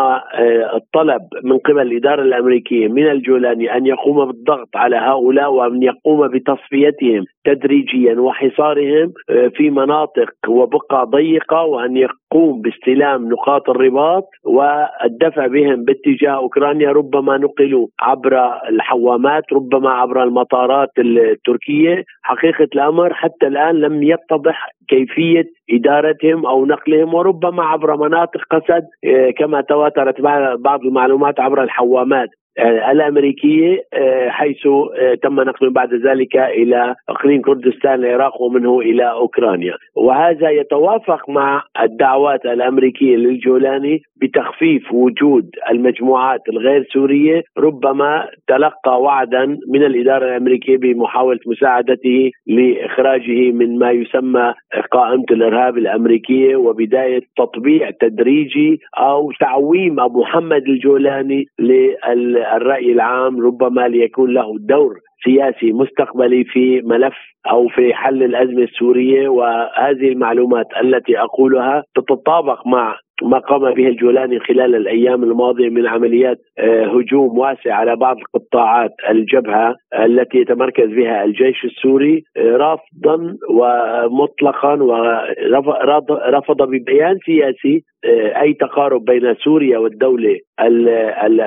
الطلب 0.74 1.22
من 1.44 1.58
قبل 1.58 1.82
الإدارة 1.82 2.22
الأمريكية 2.22 2.88
من 2.88 3.08
الجولاني 3.12 3.78
أن 3.78 3.86
يقوم 3.86 4.26
بالضغط 4.26 4.70
على 4.76 4.96
هؤلاء 4.96 5.13
وأن 5.16 5.84
يقوم 5.84 6.28
بتصفيتهم 6.28 7.26
تدريجيا 7.46 8.20
وحصارهم 8.20 9.14
آه، 9.30 9.48
في 9.48 9.70
مناطق 9.70 10.30
وبقع 10.48 11.04
ضيقة 11.04 11.64
وأن 11.64 11.98
يقوم 11.98 12.62
باستلام 12.62 13.30
نقاط 13.30 13.70
الرباط 13.70 14.24
والدفع 14.46 15.48
بهم 15.48 15.84
باتجاه 15.86 16.32
أوكرانيا 16.32 16.92
ربما 16.92 17.38
نقلوا 17.38 17.88
عبر 18.02 18.34
الحوامات 18.70 19.44
ربما 19.54 19.90
عبر 19.90 20.24
المطارات 20.24 20.90
التركية. 20.98 22.04
حقيقة 22.22 22.68
الأمر 22.76 23.14
حتى 23.14 23.48
الآن 23.48 23.76
لم 23.76 24.04
يتضح 24.04 24.70
كيفية 24.88 25.46
إدارتهم 25.72 26.46
أو 26.46 26.66
نقلهم 26.66 27.14
وربما 27.14 27.64
عبر 27.64 27.98
مناطق 27.98 28.42
قسد 28.52 28.84
آه، 29.06 29.30
كما 29.38 29.62
تواترت 29.62 30.22
بعض 30.60 30.82
المعلومات 30.86 31.40
عبر 31.40 31.64
الحوامات. 31.64 32.30
الأمريكية 32.60 33.84
آه، 33.94 34.30
حيث 34.30 34.68
آه، 34.68 35.14
تم 35.24 35.42
نقلهم 35.42 35.74
بعد 35.74 35.94
ذلك 35.94 36.36
إلى 36.36 36.96
أقليم 37.10 37.42
كردستان 37.42 37.94
العراق 37.94 38.42
ومنه 38.42 38.80
إلى 38.80 39.12
أوكرانيا. 39.12 39.74
وهذا 39.96 40.50
يتوافق 40.50 41.30
مع 41.30 41.64
الدعوات 41.82 42.46
الأمريكية 42.46 43.16
للجولاني 43.16 44.02
بتخفيف 44.22 44.94
وجود 44.94 45.50
المجموعات 45.72 46.42
الغير 46.50 46.84
سورية 46.94 47.44
ربما 47.58 48.28
تلقى 48.48 49.02
وعدا 49.02 49.46
من 49.74 49.84
الإدارة 49.84 50.26
الأمريكية 50.26 50.78
بمحاولة 50.78 51.40
مساعدته 51.46 52.32
لإخراجه 52.48 53.52
من 53.52 53.78
ما 53.80 53.92
يسمى 53.92 54.54
قائمة 54.92 55.26
الإرهاب 55.32 55.78
الأمريكية 55.78 56.56
وبداية 56.56 57.22
تطبيع 57.38 57.92
تدريجي 58.02 58.80
أو 58.98 59.32
تعويم 59.40 60.00
أبو 60.00 60.22
محمد 60.22 60.64
الجولاني 60.68 61.46
لل 61.60 62.43
الرأي 62.44 62.92
العام 62.92 63.42
ربما 63.46 63.88
ليكون 63.88 64.34
له 64.34 64.56
دور 64.60 65.00
سياسي 65.24 65.72
مستقبلي 65.72 66.44
في 66.44 66.82
ملف 66.82 67.14
أو 67.52 67.68
في 67.68 67.94
حل 67.94 68.24
الأزمة 68.24 68.64
السورية 68.64 69.28
وهذه 69.28 70.08
المعلومات 70.10 70.68
التي 70.82 71.20
أقولها 71.20 71.84
تتطابق 71.96 72.68
مع 72.68 72.96
ما 73.22 73.40
قام 73.40 73.74
به 73.74 73.88
الجولاني 73.88 74.40
خلال 74.40 74.76
الأيام 74.76 75.24
الماضية 75.24 75.70
من 75.70 75.88
عمليات 75.88 76.38
آه، 76.60 76.86
هجوم 76.86 77.38
واسع 77.38 77.74
على 77.74 77.96
بعض 77.96 78.18
قطاعات 78.34 78.92
الجبهة 79.10 79.76
التي 80.00 80.38
يتمركز 80.38 80.90
بها 80.90 81.24
الجيش 81.24 81.66
السوري 81.66 82.24
آه، 82.38 82.58
رافضا 82.58 83.38
ومطلقا 83.50 84.84
ورفض 84.84 86.62
ببيان 86.62 87.18
سياسي 87.26 87.84
آه، 88.06 88.42
أي 88.42 88.54
تقارب 88.54 89.06
بين 89.06 89.36
سوريا 89.36 89.78
والدولة 89.78 90.38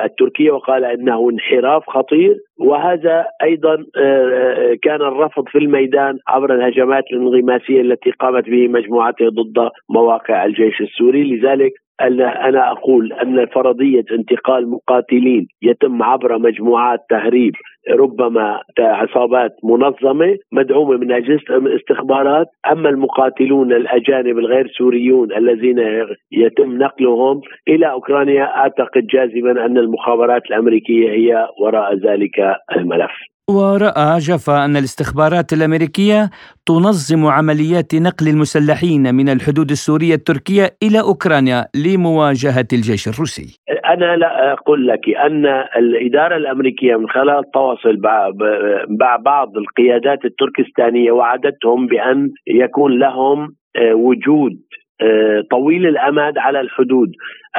التركية 0.04 0.50
وقال 0.50 0.84
إنه 0.84 1.30
انحراف 1.30 1.82
خطير. 1.90 2.36
وهذا 2.58 3.26
أيضا 3.42 3.76
كان 4.82 5.02
الرفض 5.02 5.48
في 5.48 5.58
الميدان 5.58 6.18
عبر 6.28 6.54
الهجمات 6.54 7.04
الانغماسية 7.12 7.80
التي 7.80 8.10
قامت 8.10 8.44
به 8.44 8.68
مجموعته 8.68 9.28
ضد 9.28 9.70
مواقع 9.90 10.44
الجيش 10.44 10.80
السوري. 10.80 11.36
لذلك 11.36 11.65
أنا 12.00 12.70
أقول 12.72 13.12
أن 13.12 13.46
فرضية 13.46 14.04
انتقال 14.12 14.70
مقاتلين 14.70 15.48
يتم 15.62 16.02
عبر 16.02 16.38
مجموعات 16.38 17.00
تهريب 17.10 17.52
ربما 17.90 18.60
عصابات 18.78 19.50
منظمة 19.64 20.36
مدعومة 20.52 20.96
من 20.96 21.12
أجهزة 21.12 21.56
الاستخبارات 21.56 22.46
أما 22.72 22.88
المقاتلون 22.88 23.72
الأجانب 23.72 24.38
الغير 24.38 24.66
سوريون 24.78 25.32
الذين 25.32 25.78
يتم 26.32 26.78
نقلهم 26.78 27.40
إلى 27.68 27.90
أوكرانيا 27.90 28.44
أعتقد 28.56 29.06
جازما 29.06 29.66
أن 29.66 29.78
المخابرات 29.78 30.42
الأمريكية 30.46 31.10
هي 31.10 31.48
وراء 31.60 31.94
ذلك 31.94 32.56
الملف. 32.76 33.35
ورأى 33.50 34.18
جفا 34.18 34.64
أن 34.64 34.76
الاستخبارات 34.76 35.52
الأمريكية 35.52 36.30
تنظم 36.66 37.26
عمليات 37.26 37.94
نقل 37.94 38.28
المسلحين 38.28 39.14
من 39.14 39.28
الحدود 39.28 39.70
السورية 39.70 40.14
التركية 40.14 40.70
إلى 40.82 41.00
أوكرانيا 41.00 41.64
لمواجهة 41.86 42.68
الجيش 42.72 43.08
الروسي. 43.08 43.58
أنا 43.84 44.16
لا 44.16 44.52
أقول 44.52 44.86
لك 44.86 45.08
أن 45.26 45.46
الإدارة 45.76 46.36
الأمريكية 46.36 46.96
من 46.96 47.08
خلال 47.08 47.38
التواصل 47.38 47.98
مع 49.00 49.16
بعض 49.16 49.56
القيادات 49.56 50.24
التركستانية 50.24 51.12
وعدتهم 51.12 51.86
بأن 51.86 52.30
يكون 52.46 52.98
لهم 52.98 53.54
آه، 53.76 53.94
وجود 53.94 54.52
آه، 55.02 55.42
طويل 55.50 55.86
الأمد 55.86 56.38
على 56.38 56.60
الحدود 56.60 57.12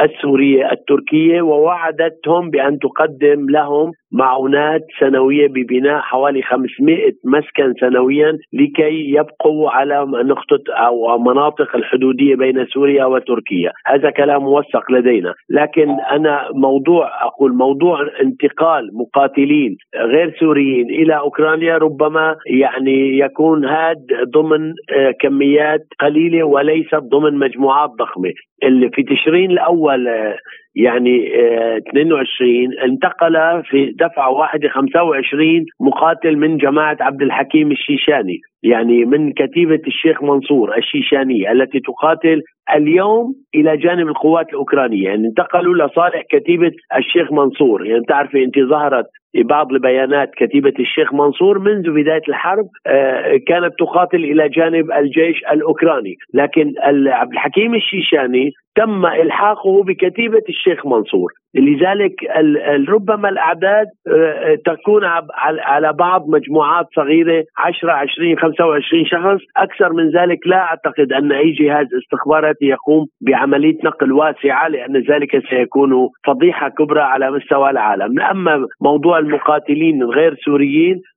السورية 0.04 0.72
التركية 0.72 1.42
ووعدتهم 1.42 2.50
بأن 2.50 2.80
تقدم 2.80 3.50
لهم 3.50 3.92
معونات 4.12 4.82
سنوية 5.00 5.48
ببناء 5.48 6.00
حوالي 6.00 6.42
500 6.42 7.12
مسكن 7.26 7.74
سنويا 7.80 8.38
لكي 8.54 9.12
يبقوا 9.18 9.70
على 9.70 10.06
نقطة 10.26 10.74
أو 10.74 11.18
مناطق 11.18 11.76
الحدودية 11.76 12.36
بين 12.36 12.66
سوريا 12.66 13.06
وتركيا، 13.06 13.72
هذا 13.86 14.10
كلام 14.10 14.42
موثق 14.44 14.92
لدينا، 14.92 15.34
لكن 15.50 15.90
أنا 15.90 16.50
موضوع 16.56 17.26
أقول 17.26 17.54
موضوع 17.54 18.00
انتقال 18.22 18.90
مقاتلين 18.94 19.78
غير 19.96 20.36
سوريين 20.40 20.90
إلى 20.90 21.18
أوكرانيا 21.18 21.78
ربما 21.78 22.36
يعني 22.50 23.20
يكون 23.20 23.66
هذا 23.66 23.96
ضمن 24.34 24.74
آه، 24.92 25.12
كميات 25.22 25.88
قليلة 26.00 26.44
وليست 26.44 26.96
ضمن 26.96 27.40
مجموعات 27.40 27.90
ضخمة، 27.90 28.34
اللي 28.64 28.90
في 28.90 29.04
تشرين 29.04 29.52
الأول 29.52 30.08
آه، 30.08 30.38
يعني 30.76 31.28
22 31.90 32.50
آه، 32.50 32.86
انتقل 32.86 33.64
في 33.64 33.92
دفعة 34.00 34.30
واحدة 34.32 34.70
25 34.70 35.66
مقاتل 35.82 36.36
من 36.38 36.58
جماعة 36.58 36.98
عبد 37.00 37.22
الحكيم 37.22 37.72
الشيشاني 37.72 38.40
يعني 38.64 39.06
من 39.06 39.32
كتيبة 39.34 39.82
الشيخ 39.88 40.24
منصور 40.24 40.78
الشيشانية 40.78 41.52
التي 41.52 41.80
تقاتل 41.80 42.42
اليوم 42.76 43.34
إلى 43.56 43.78
جانب 43.78 44.08
القوات 44.08 44.50
الأوكرانية 44.50 45.04
يعني 45.04 45.28
انتقلوا 45.28 45.88
لصالح 45.88 46.22
كتيبة 46.30 46.72
الشيخ 46.98 47.32
منصور 47.32 47.86
يعني 47.86 48.04
تعرفي 48.08 48.44
أنت 48.44 48.60
ظهرت 48.60 49.06
بعض 49.36 49.72
البيانات 49.72 50.32
كتيبة 50.38 50.74
الشيخ 50.80 51.14
منصور 51.14 51.60
منذ 51.60 51.92
بداية 51.92 52.22
الحرب 52.30 52.68
آه، 52.88 53.38
كانت 53.48 53.74
تقاتل 53.80 54.24
إلى 54.24 54.50
جانب 54.50 54.92
الجيش 54.92 55.42
الأوكراني. 55.52 56.16
لكن 56.34 56.74
عبد 57.08 57.32
الحكيم 57.32 57.76
الشيشاني 57.76 58.52
تم 58.78 59.06
إلحاقه 59.06 59.84
بكتيبة 59.84 60.44
الشيخ 60.50 60.86
منصور. 60.86 61.32
لذلك 61.56 62.14
ربما 62.90 63.30
الأعداد 63.30 63.88
آه، 64.08 64.56
تكون 64.66 65.02
على 65.60 65.94
بعض 65.94 66.30
مجموعات 66.30 66.86
صغيرة 66.96 67.44
10 67.58 67.92
20 67.92 68.38
25 68.40 69.06
شخص. 69.06 69.42
أكثر 69.58 69.94
من 69.94 70.10
ذلك 70.10 70.48
لا 70.48 70.58
أعتقد 70.58 71.14
أن 71.14 71.32
أي 71.32 71.52
جهاز 71.52 71.88
استخباراتي 72.04 72.66
يقوم 72.66 73.06
بعملية 73.22 73.78
نقل 73.84 74.12
واسعة 74.12 74.68
لأن 74.68 74.98
ذلك 74.98 75.44
سيكون 75.50 76.10
فضيحة 76.28 76.70
كبرى 76.70 77.02
على 77.02 77.32
مستوى 77.32 77.70
العالم. 77.70 78.20
أما 78.20 78.68
موضوع 78.82 79.20
المقاتلين 79.20 80.02
الغير 80.02 80.36
سوريين 80.46 80.96
آه، 80.96 81.17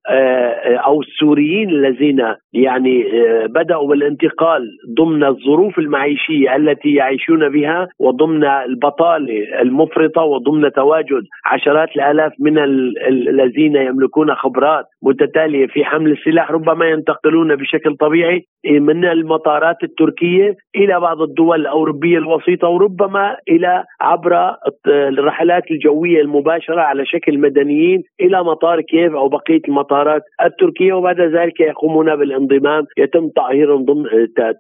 أو 0.87 1.01
السوريين 1.01 1.71
الذين 1.71 2.23
يعني 2.53 3.05
آه، 3.05 3.47
بدأوا 3.47 3.89
بالانتقال 3.89 4.63
ضمن 4.99 5.25
الظروف 5.25 5.79
المعيشية 5.79 6.57
التي 6.57 6.95
يعيشون 6.95 7.49
بها 7.49 7.89
وضمن 8.01 8.45
البطالة 8.45 9.61
المفرطة 9.63 10.23
وضمن 10.23 10.73
تواجد 10.73 11.23
عشرات 11.47 11.89
الآلاف 11.97 12.33
من 12.41 12.59
الذين 13.09 13.77
يملكون 13.77 14.35
خبرات 14.35 14.85
متتالية 15.03 15.67
في 15.67 15.85
حمل 15.85 16.13
السلاح 16.13 16.51
ربما 16.51 16.87
ينتقلون 16.87 17.57
بشكل 17.57 17.97
طبيعي 17.97 18.45
من 18.67 19.05
المطارات 19.05 19.77
التركية 19.83 20.55
إلى 20.77 21.01
بعض 21.01 21.23
الدول 21.23 21.61
الأوروبية 21.61 22.19
الوسيطة 22.19 22.69
وربما 22.69 23.37
إلى 23.49 23.85
عبر 24.01 24.55
الرحلات 24.87 25.71
الجوية 25.71 26.21
المباشرة 26.21 26.81
على 26.81 27.07
شكل 27.07 27.39
مدنيين 27.39 28.03
إلى 28.21 28.45
مطار 28.45 28.81
كييف 28.81 29.15
أو 29.15 29.29
بقية 29.29 29.61
المطارات 30.01 30.23
التركية 30.45 30.93
وبعد 30.93 31.21
ذلك 31.21 31.61
يقومون 31.61 32.17
بالانضمام 32.17 32.85
يتم 32.99 33.29
طائرهم 33.29 33.85
ضمن 33.85 34.05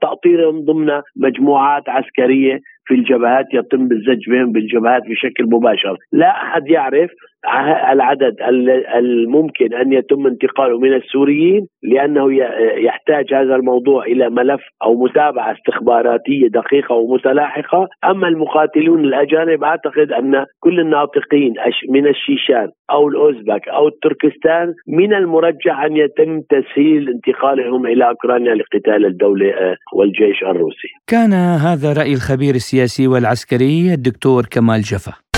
تأطيرهم 0.02 0.64
ضمن 0.64 1.00
مجموعات 1.16 1.88
عسكرية 1.88 2.60
في 2.84 2.94
الجبهات 2.94 3.46
يتم 3.54 3.88
الزج 3.92 4.30
بهم 4.30 4.52
بالجبهات 4.52 5.02
بشكل 5.02 5.44
مباشر. 5.44 5.96
لا 6.12 6.30
أحد 6.30 6.68
يعرف 6.68 7.10
العدد 7.92 8.36
الممكن 8.96 9.74
أن 9.74 9.92
يتم 9.92 10.26
انتقاله 10.26 10.78
من 10.78 10.94
السوريين 10.94 11.66
لأنه 11.82 12.32
يحتاج 12.86 13.34
هذا 13.34 13.54
الموضوع 13.54 14.04
إلى 14.04 14.30
ملف 14.30 14.60
أو 14.82 15.04
متابعه 15.04 15.52
استخباراتية 15.52 16.48
دقيقة 16.48 16.94
ومتلاحقة، 16.94 17.88
أما 18.04 18.28
المقاتلون 18.28 19.04
الأجانب 19.04 19.64
أعتقد 19.64 20.12
أن 20.12 20.44
كل 20.60 20.80
الناطقين 20.80 21.54
من 21.88 22.06
الشيشان 22.06 22.68
أو 22.90 23.08
الأوزبك 23.08 23.68
أو 23.68 23.88
التركستان 23.88 24.74
من 24.88 25.14
المرجح 25.14 25.80
أن 25.80 25.96
يتم 25.96 26.40
تسهيل 26.40 27.08
انتقالهم 27.08 27.86
إلى 27.86 28.08
أوكرانيا 28.08 28.54
لقتال 28.54 29.06
الدولة 29.06 29.46
آه، 29.46 29.76
والجيش 29.92 30.42
الروسي. 30.42 30.88
كان 31.06 31.32
هذا 31.32 31.92
رأي 31.92 32.12
الخبير 32.12 32.54
السياسي 32.54 33.08
والعسكري 33.08 33.94
الدكتور 33.94 34.42
كمال 34.50 34.80
جفا. 34.80 35.29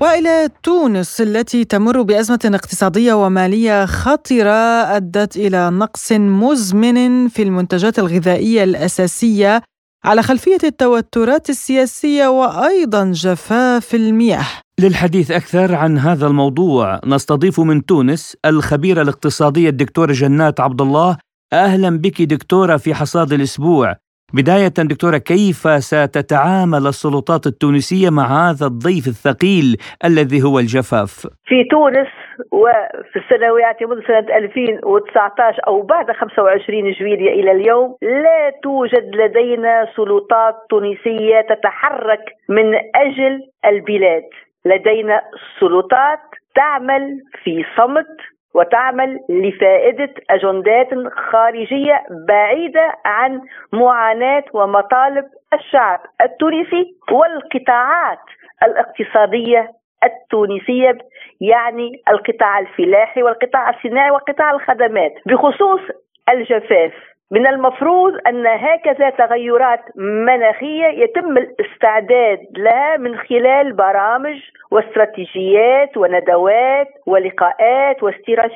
وإلى 0.00 0.48
تونس 0.62 1.20
التي 1.20 1.64
تمر 1.64 2.02
بأزمة 2.02 2.38
اقتصادية 2.44 3.14
ومالية 3.14 3.86
خطره 3.86 4.50
أدت 4.96 5.36
إلى 5.36 5.70
نقص 5.70 6.12
مزمن 6.12 7.28
في 7.28 7.42
المنتجات 7.42 7.98
الغذائية 7.98 8.64
الأساسية 8.64 9.62
على 10.04 10.22
خلفية 10.22 10.58
التوترات 10.64 11.50
السياسية 11.50 12.28
وأيضا 12.28 13.12
جفاف 13.12 13.94
المياه. 13.94 14.46
للحديث 14.80 15.30
أكثر 15.30 15.74
عن 15.74 15.98
هذا 15.98 16.26
الموضوع 16.26 17.00
نستضيف 17.06 17.60
من 17.60 17.84
تونس 17.86 18.36
الخبيره 18.44 19.02
الاقتصاديه 19.02 19.68
الدكتوره 19.68 20.12
جنات 20.12 20.60
عبد 20.60 20.80
الله 20.80 21.16
أهلا 21.52 21.98
بك 21.98 22.22
دكتورة 22.22 22.76
في 22.76 22.94
حصاد 22.94 23.32
الأسبوع. 23.32 23.96
بداية 24.34 24.74
دكتورة 24.78 25.18
كيف 25.18 25.68
ستتعامل 25.78 26.86
السلطات 26.86 27.46
التونسية 27.46 28.10
مع 28.10 28.26
هذا 28.48 28.66
الضيف 28.66 29.06
الثقيل 29.06 29.76
الذي 30.04 30.42
هو 30.42 30.58
الجفاف؟ 30.58 31.26
في 31.48 31.64
تونس 31.70 32.08
وفي 32.52 33.16
السنوات 33.16 33.82
منذ 33.82 34.06
سنة 34.06 34.36
2019 34.36 35.60
أو 35.66 35.82
بعد 35.82 36.10
25 36.12 36.92
جويلية 36.92 37.32
إلى 37.40 37.52
اليوم 37.52 37.96
لا 38.02 38.52
توجد 38.62 39.06
لدينا 39.14 39.88
سلطات 39.96 40.54
تونسية 40.70 41.40
تتحرك 41.40 42.24
من 42.48 42.74
أجل 42.74 43.40
البلاد 43.64 44.28
لدينا 44.64 45.20
سلطات 45.60 46.20
تعمل 46.54 47.20
في 47.44 47.64
صمت 47.76 48.35
وتعمل 48.56 49.20
لفائدة 49.28 50.14
أجندات 50.30 50.88
خارجية 51.30 52.02
بعيدة 52.28 52.94
عن 53.04 53.40
معاناة 53.72 54.44
ومطالب 54.52 55.24
الشعب 55.54 56.00
التونسي 56.22 56.94
والقطاعات 57.12 58.18
الاقتصادية 58.62 59.70
التونسية 60.04 60.98
يعني 61.40 62.02
القطاع 62.08 62.58
الفلاحي 62.58 63.22
والقطاع 63.22 63.70
الصناعي 63.70 64.10
وقطاع 64.10 64.50
الخدمات 64.50 65.12
بخصوص 65.26 65.80
الجفاف. 66.28 66.92
من 67.30 67.46
المفروض 67.46 68.12
أن 68.26 68.46
هكذا 68.46 69.10
تغيرات 69.10 69.80
مناخية 69.96 70.86
يتم 70.86 71.38
الاستعداد 71.38 72.38
لها 72.56 72.96
من 72.96 73.18
خلال 73.18 73.72
برامج 73.72 74.36
واستراتيجيات 74.70 75.96
وندوات 75.96 76.88
ولقاءات 77.06 78.02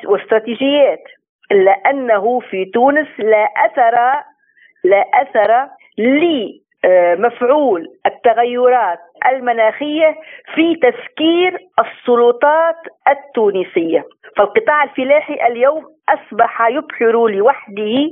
واستراتيجيات. 0.05 1.03
الا 1.51 1.71
انه 1.71 2.39
في 2.39 2.65
تونس 2.65 3.07
لا 3.19 3.47
اثر 3.65 4.23
لا 4.83 5.05
أثر 5.13 5.67
لمفعول 5.97 7.87
التغيرات 8.05 8.99
المناخية 9.31 10.15
في 10.55 10.75
تفكير 10.75 11.57
السلطات 11.79 12.77
التونسية. 13.09 14.05
فالقطاع 14.37 14.83
الفلاحي 14.83 15.33
اليوم 15.47 15.83
أصبح 16.09 16.67
يبحر 16.69 17.27
لوحده 17.27 18.11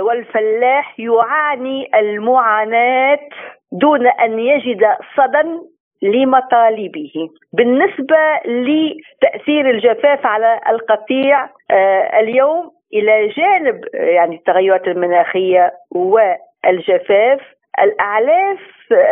والفلاح 0.00 1.00
يعاني 1.00 1.90
المعاناة 1.94 3.28
دون 3.72 4.06
أن 4.06 4.38
يجد 4.38 4.82
صدى 5.16 5.60
لمطالبه. 6.02 7.28
بالنسبة 7.52 8.40
لتأثير 8.44 9.70
الجفاف 9.70 10.26
على 10.26 10.60
القطيع 10.68 11.44
آه، 11.70 12.20
اليوم 12.20 12.70
إلى 12.94 13.28
جانب 13.28 13.80
يعني 13.94 14.36
التغيرات 14.36 14.86
المناخية 14.88 15.72
والجفاف 15.90 17.40
الأعلاف 17.82 18.58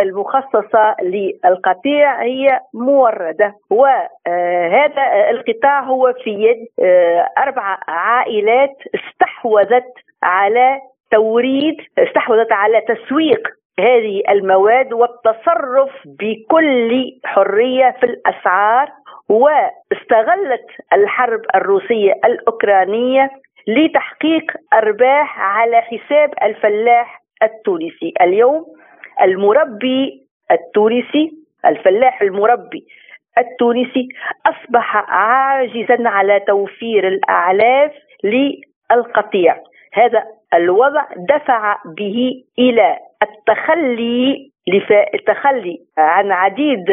المخصصة 0.03 0.97
للقطيع 1.03 2.23
هي 2.23 2.61
موردة 2.75 3.55
وهذا 3.71 5.31
القطاع 5.31 5.81
هو 5.81 6.15
في 6.25 6.31
يد 6.31 6.67
آه، 6.87 7.29
أربع 7.39 7.79
عائلات 7.89 8.77
استحوذت 8.95 9.93
على 10.25 10.81
توريد 11.11 11.77
استحوذت 11.99 12.53
على 12.53 12.81
تسويق 12.81 13.49
هذه 13.81 14.23
المواد 14.29 14.93
والتصرف 14.93 15.91
بكل 16.05 17.13
حرية 17.25 17.97
في 18.01 18.07
الأسعار. 18.07 18.89
واستغلت 19.29 20.67
الحرب 20.93 21.41
الروسية 21.55 22.13
الأوكرانية 22.25 23.31
لتحقيق 23.69 24.53
أرباح 24.73 25.41
على 25.41 25.81
حساب 25.81 26.31
الفلاح 26.43 27.23
التونسي. 27.43 28.13
اليوم 28.21 28.67
المربي 29.23 30.27
التونسي 30.51 31.31
الفلاح 31.67 32.23
المربي 32.23 32.87
التونسي 33.39 34.09
أصبح 34.47 34.97
عاجزا 34.97 36.09
على 36.09 36.41
توفير 36.41 37.09
الأعلاف 37.09 37.93
للقطيع. 38.25 39.57
هذا 39.95 40.25
الوضع 40.55 41.05
دفع 41.17 41.77
به 41.97 42.45
إلى 42.59 42.99
التخلي 43.23 44.51
التخلي 45.15 45.79
عن 45.99 46.33
عديد 46.33 46.85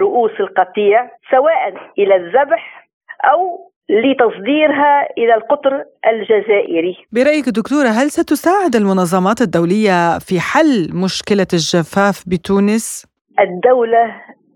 رؤوس 0.00 0.40
القطيع 0.40 1.10
سواء 1.30 1.74
إلى 1.98 2.16
الذبح 2.16 2.88
أو 3.32 3.70
لتصديرها 3.90 5.08
إلى 5.18 5.34
القطر 5.34 5.84
الجزائري. 6.06 6.96
برأيك 7.12 7.48
دكتورة 7.48 7.88
هل 7.88 8.10
ستساعد 8.10 8.76
المنظمات 8.76 9.40
الدولية 9.40 10.18
في 10.18 10.40
حل 10.40 10.90
مشكلة 11.04 11.46
الجفاف 11.52 12.24
بتونس؟ 12.28 13.06
الدولة 13.40 14.04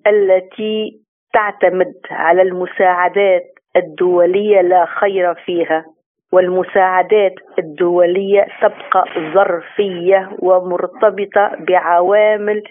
التي 0.06 1.00
تعتمد 1.32 1.94
على 2.10 2.42
المساعدات 2.42 3.52
الدولية 3.76 4.60
لا 4.60 4.86
خير 5.00 5.34
فيها 5.34 5.84
والمساعدات 6.32 7.34
الدولية 7.58 8.46
تبقى 8.62 9.04
ظرفية 9.34 10.30
ومرتبطة 10.38 11.50
بعوامل 11.68 12.62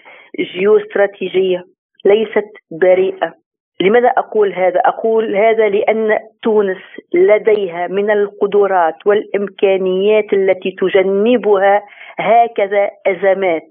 جيوستراتيجية 0.54 1.64
ليست 2.04 2.50
بريئة 2.80 3.32
لماذا 3.80 4.08
أقول 4.08 4.52
هذا؟ 4.52 4.80
أقول 4.84 5.36
هذا 5.36 5.68
لأن 5.68 6.18
تونس 6.42 6.82
لديها 7.14 7.86
من 7.86 8.10
القدرات 8.10 8.94
والإمكانيات 9.06 10.32
التي 10.32 10.70
تجنبها 10.78 11.82
هكذا 12.18 12.90
أزمات. 13.06 13.70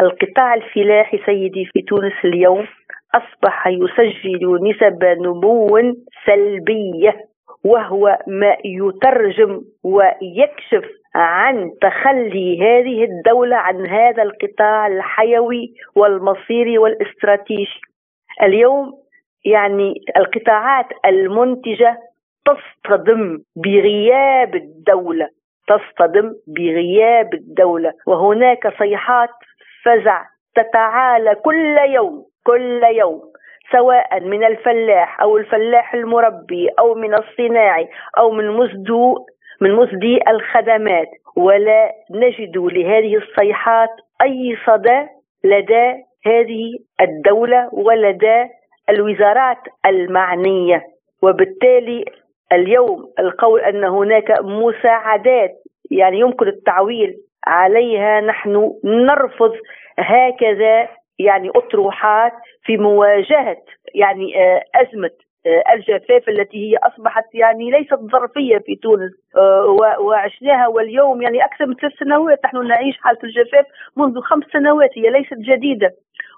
القطاع 0.00 0.54
الفلاحي 0.54 1.18
سيدي 1.26 1.64
في 1.64 1.82
تونس 1.82 2.12
اليوم 2.24 2.66
أصبح 3.14 3.66
يسجل 3.66 4.58
نسب 4.62 5.04
نمو 5.04 5.78
سلبية 6.26 7.16
وهو 7.64 8.18
ما 8.26 8.56
يترجم 8.64 9.62
ويكشف 9.84 10.84
عن 11.14 11.70
تخلي 11.82 12.60
هذه 12.60 13.04
الدولة 13.04 13.56
عن 13.56 13.86
هذا 13.86 14.22
القطاع 14.22 14.86
الحيوي 14.86 15.74
والمصيري 15.94 16.78
والاستراتيجي. 16.78 17.80
اليوم 18.42 18.92
يعني 19.44 19.94
القطاعات 20.16 20.86
المنتجة 21.06 21.98
تصطدم 22.46 23.38
بغياب 23.56 24.54
الدولة 24.54 25.28
تصطدم 25.68 26.32
بغياب 26.46 27.34
الدولة 27.34 27.92
وهناك 28.06 28.78
صيحات 28.78 29.30
فزع 29.84 30.24
تتعالى 30.54 31.34
كل 31.34 31.76
يوم 31.88 32.24
كل 32.44 32.82
يوم. 32.92 33.20
سواء 33.72 34.20
من 34.20 34.44
الفلاح 34.44 35.20
أو 35.20 35.36
الفلاح 35.36 35.94
المربي 35.94 36.68
أو 36.78 36.94
من 36.94 37.14
الصناعي 37.14 37.88
أو 38.18 38.30
من 38.30 38.50
مزدو 38.50 39.26
من 39.60 39.72
مزدي 39.72 40.20
الخدمات. 40.28 41.08
ولا 41.36 41.92
نجد 42.10 42.56
لهذه 42.56 43.16
الصيحات 43.16 43.90
أي 44.22 44.56
صدى 44.66 45.06
لدى 45.44 45.94
هذه 46.26 46.78
الدولة 47.00 47.68
ولدى 47.72 48.44
الوزارات 48.90 49.58
المعنية. 49.86 50.82
وبالتالي 51.22 52.04
اليوم 52.52 53.04
القول 53.18 53.60
أن 53.60 53.84
هناك 53.84 54.40
مساعدات 54.40 55.50
يعني 55.90 56.20
يمكن 56.20 56.48
التعويل 56.48 57.14
عليها 57.46 58.20
نحن 58.20 58.72
نرفض 58.84 59.52
هكذا 59.98 60.88
يعني 61.18 61.50
أطروحات 61.56 62.32
في 62.66 62.76
مواجهة 62.76 63.62
يعني 63.94 64.42
آه، 64.42 64.62
أزمة 64.74 65.10
آه، 65.46 65.74
الجفاف 65.74 66.28
التي 66.28 66.56
هي 66.56 66.76
أصبحت 66.76 67.34
يعني 67.34 67.70
ليست 67.70 67.94
ظرفية 67.94 68.58
في 68.58 68.76
تونس 68.76 69.12
آه، 69.36 69.98
وعشناها 70.00 70.66
واليوم 70.66 71.22
يعني 71.22 71.44
أكثر 71.44 71.66
من 71.66 71.74
ثلاث 71.74 71.92
سنوات. 71.92 72.38
نحن 72.44 72.66
نعيش 72.66 72.96
حالة 73.00 73.18
الجفاف 73.24 73.66
منذ 73.96 74.20
خمس 74.20 74.44
سنوات 74.52 74.90
هي 74.96 75.10
ليست 75.10 75.38
جديدة. 75.38 75.90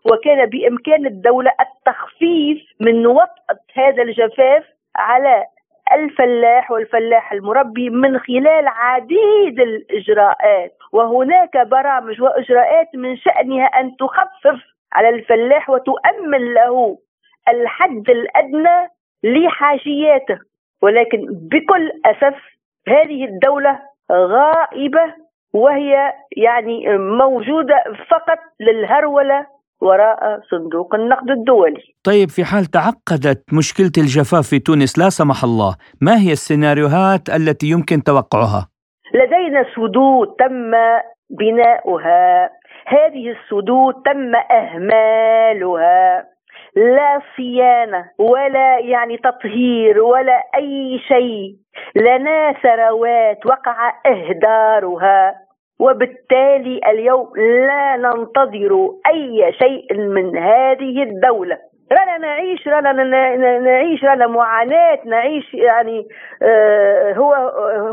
وكان 0.05 0.47
بإمكان 0.47 1.07
الدولة 1.07 1.51
التخفيف 1.61 2.59
من 2.81 3.07
وطأة 3.07 3.59
هذا 3.74 4.03
الجفاف 4.03 4.64
على 4.97 5.45
الفلاح 5.93 6.70
والفلاح 6.70 7.33
المربي 7.33 7.91
من 7.91 8.18
خلال 8.18 8.68
عديد 8.68 9.61
الإجراءات. 9.61 10.72
وهناك 10.93 11.57
برامج 11.57 12.22
وإجراءات 12.22 12.89
من 12.95 13.16
شأنها 13.16 13.66
أن 13.66 13.97
تخفف 13.97 14.78
على 14.93 15.09
الفلاح 15.09 15.70
وتؤمن 15.70 16.55
له 16.55 16.99
الحد 17.49 18.11
الأدنى 18.11 18.89
لحاجياته 19.22 20.39
ولكن 20.82 21.18
بكل 21.28 21.91
أسف 22.07 22.36
هذه 22.89 23.24
الدولة 23.24 23.78
غائبة 24.12 25.14
وهي 25.53 26.12
يعني 26.36 26.99
موجودة 26.99 27.76
فقط 28.11 28.39
للهرولة 28.61 29.47
وراء 29.80 30.41
صندوق 30.51 30.95
النقد 30.95 31.30
الدولي. 31.30 31.82
طيب 32.05 32.28
في 32.28 32.45
حال 32.45 32.64
تعقدت 32.64 33.45
مشكلة 33.53 33.93
الجفاف 33.99 34.49
في 34.49 34.59
تونس 34.59 34.99
لا 34.99 35.09
سمح 35.09 35.45
الله، 35.45 35.76
ما 36.01 36.14
هي 36.18 36.32
السيناريوهات 36.32 37.28
التي 37.28 37.66
يمكن 37.66 38.03
توقعها؟ 38.03 38.68
لدينا 39.14 39.64
سدود 39.74 40.28
تم 40.39 40.72
بناؤها، 41.31 42.51
هذه 42.87 43.31
السدود 43.31 43.95
تم 44.05 44.35
أهمالها. 44.51 46.24
لا 46.76 47.20
صيانة 47.37 48.05
ولا 48.18 48.79
يعني 48.79 49.16
تطهير 49.16 50.03
ولا 50.03 50.43
أي 50.55 51.01
شيء. 51.09 51.55
لنا 51.97 52.53
ثروات 52.53 53.47
وقع 53.47 53.93
إهدارها. 54.07 55.35
وبالتالي 55.81 56.81
اليوم 56.87 57.33
لا 57.37 57.97
ننتظر 57.97 58.91
أي 59.07 59.53
شيء 59.53 59.95
من 59.95 60.39
هذه 60.39 61.03
الدولة. 61.03 61.59
رانا 61.93 62.18
نعيش 62.18 62.68
رانا 62.68 62.93
نعيش 63.59 64.05
رانا 64.05 64.26
معاناة 64.26 64.99
نعيش 65.05 65.55
يعني 65.55 66.09
آه 66.43 67.12
هو 67.12 67.35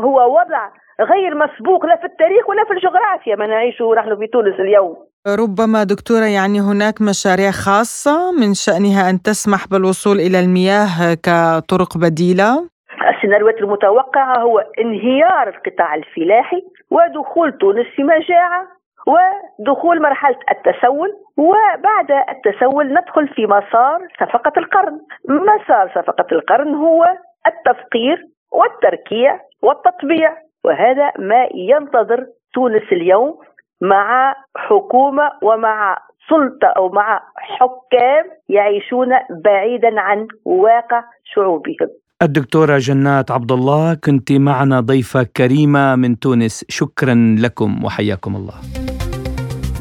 هو 0.02 0.38
وضع 0.38 0.68
غير 1.00 1.34
مسبوق 1.34 1.86
لا 1.86 1.96
في 1.96 2.04
التاريخ 2.04 2.48
ولا 2.48 2.64
في 2.64 2.72
الجغرافيا 2.72 3.36
ما 3.36 3.46
نعيشه 3.46 3.94
نحن 3.94 4.16
في 4.16 4.26
تونس 4.26 4.60
اليوم. 4.60 4.96
ربما 5.26 5.84
دكتورة 5.84 6.24
يعني 6.24 6.60
هناك 6.60 6.94
مشاريع 7.02 7.50
خاصة 7.50 8.32
من 8.40 8.54
شأنها 8.54 9.10
أن 9.10 9.22
تسمح 9.22 9.68
بالوصول 9.70 10.16
إلى 10.16 10.40
المياه 10.40 11.14
كطرق 11.26 11.92
بديلة؟ 12.04 12.68
السيناريوهات 13.14 13.58
المتوقعة 13.58 14.38
هو 14.38 14.58
انهيار 14.58 15.48
القطاع 15.48 15.94
الفلاحي 15.94 16.62
ودخول 16.90 17.58
تونس 17.58 17.86
في 17.96 18.02
مجاعة 18.02 18.62
ودخول 19.06 20.02
مرحلة 20.02 20.38
التسول 20.50 21.10
وبعد 21.36 22.10
التسول 22.28 22.86
ندخل 22.92 23.28
في 23.28 23.46
مسار 23.46 23.98
صفقة 24.20 24.52
القرن. 24.56 25.00
مسار 25.28 25.92
صفقة 25.94 26.26
القرن 26.32 26.74
هو 26.74 27.04
التفقير 27.46 28.26
والتركيع 28.52 29.40
والتطبيع. 29.62 30.45
وهذا 30.66 31.12
ما 31.18 31.48
ينتظر 31.54 32.26
تونس 32.54 32.82
اليوم 32.92 33.38
مع 33.80 34.34
حكومة 34.56 35.30
ومع 35.42 35.98
سلطة 36.28 36.68
أو 36.76 36.88
مع 36.88 37.22
حكام 37.36 38.24
يعيشون 38.48 39.08
بعيدا 39.44 40.00
عن 40.00 40.26
واقع 40.44 41.04
شعوبهم. 41.24 41.88
الدكتورة 42.22 42.78
جنات 42.78 43.30
عبد 43.30 43.52
الله 43.52 43.94
كنت 43.94 44.32
معنا 44.32 44.80
ضيفة 44.80 45.26
كريمة 45.36 45.96
من 45.96 46.18
تونس. 46.18 46.64
شكرا 46.68 47.36
لكم 47.38 47.84
وحياكم 47.84 48.36
الله. 48.36 48.54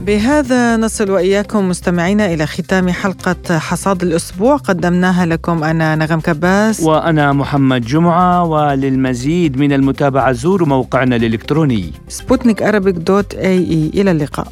بهذا 0.05 0.77
نصل 0.77 1.11
وإياكم 1.11 1.69
مستمعينا 1.69 2.33
إلى 2.33 2.45
ختام 2.45 2.89
حلقة 2.89 3.59
حصاد 3.59 4.03
الأسبوع. 4.03 4.57
قدمناها 4.57 5.25
لكم 5.25 5.63
أنا 5.63 5.95
نغم 5.95 6.19
كباس. 6.19 6.79
وأنا 6.79 7.33
محمد 7.33 7.81
جمعة 7.81 8.43
وللمزيد 8.43 9.57
من 9.57 9.73
المتابعة 9.73 10.31
زوروا 10.31 10.67
موقعنا 10.67 11.15
الإلكتروني. 11.15 11.91
سبوتنيك 12.07 12.63
dot 12.63 13.33
AE. 13.35 13.91
إلى 13.93 14.11
اللقاء. 14.11 14.47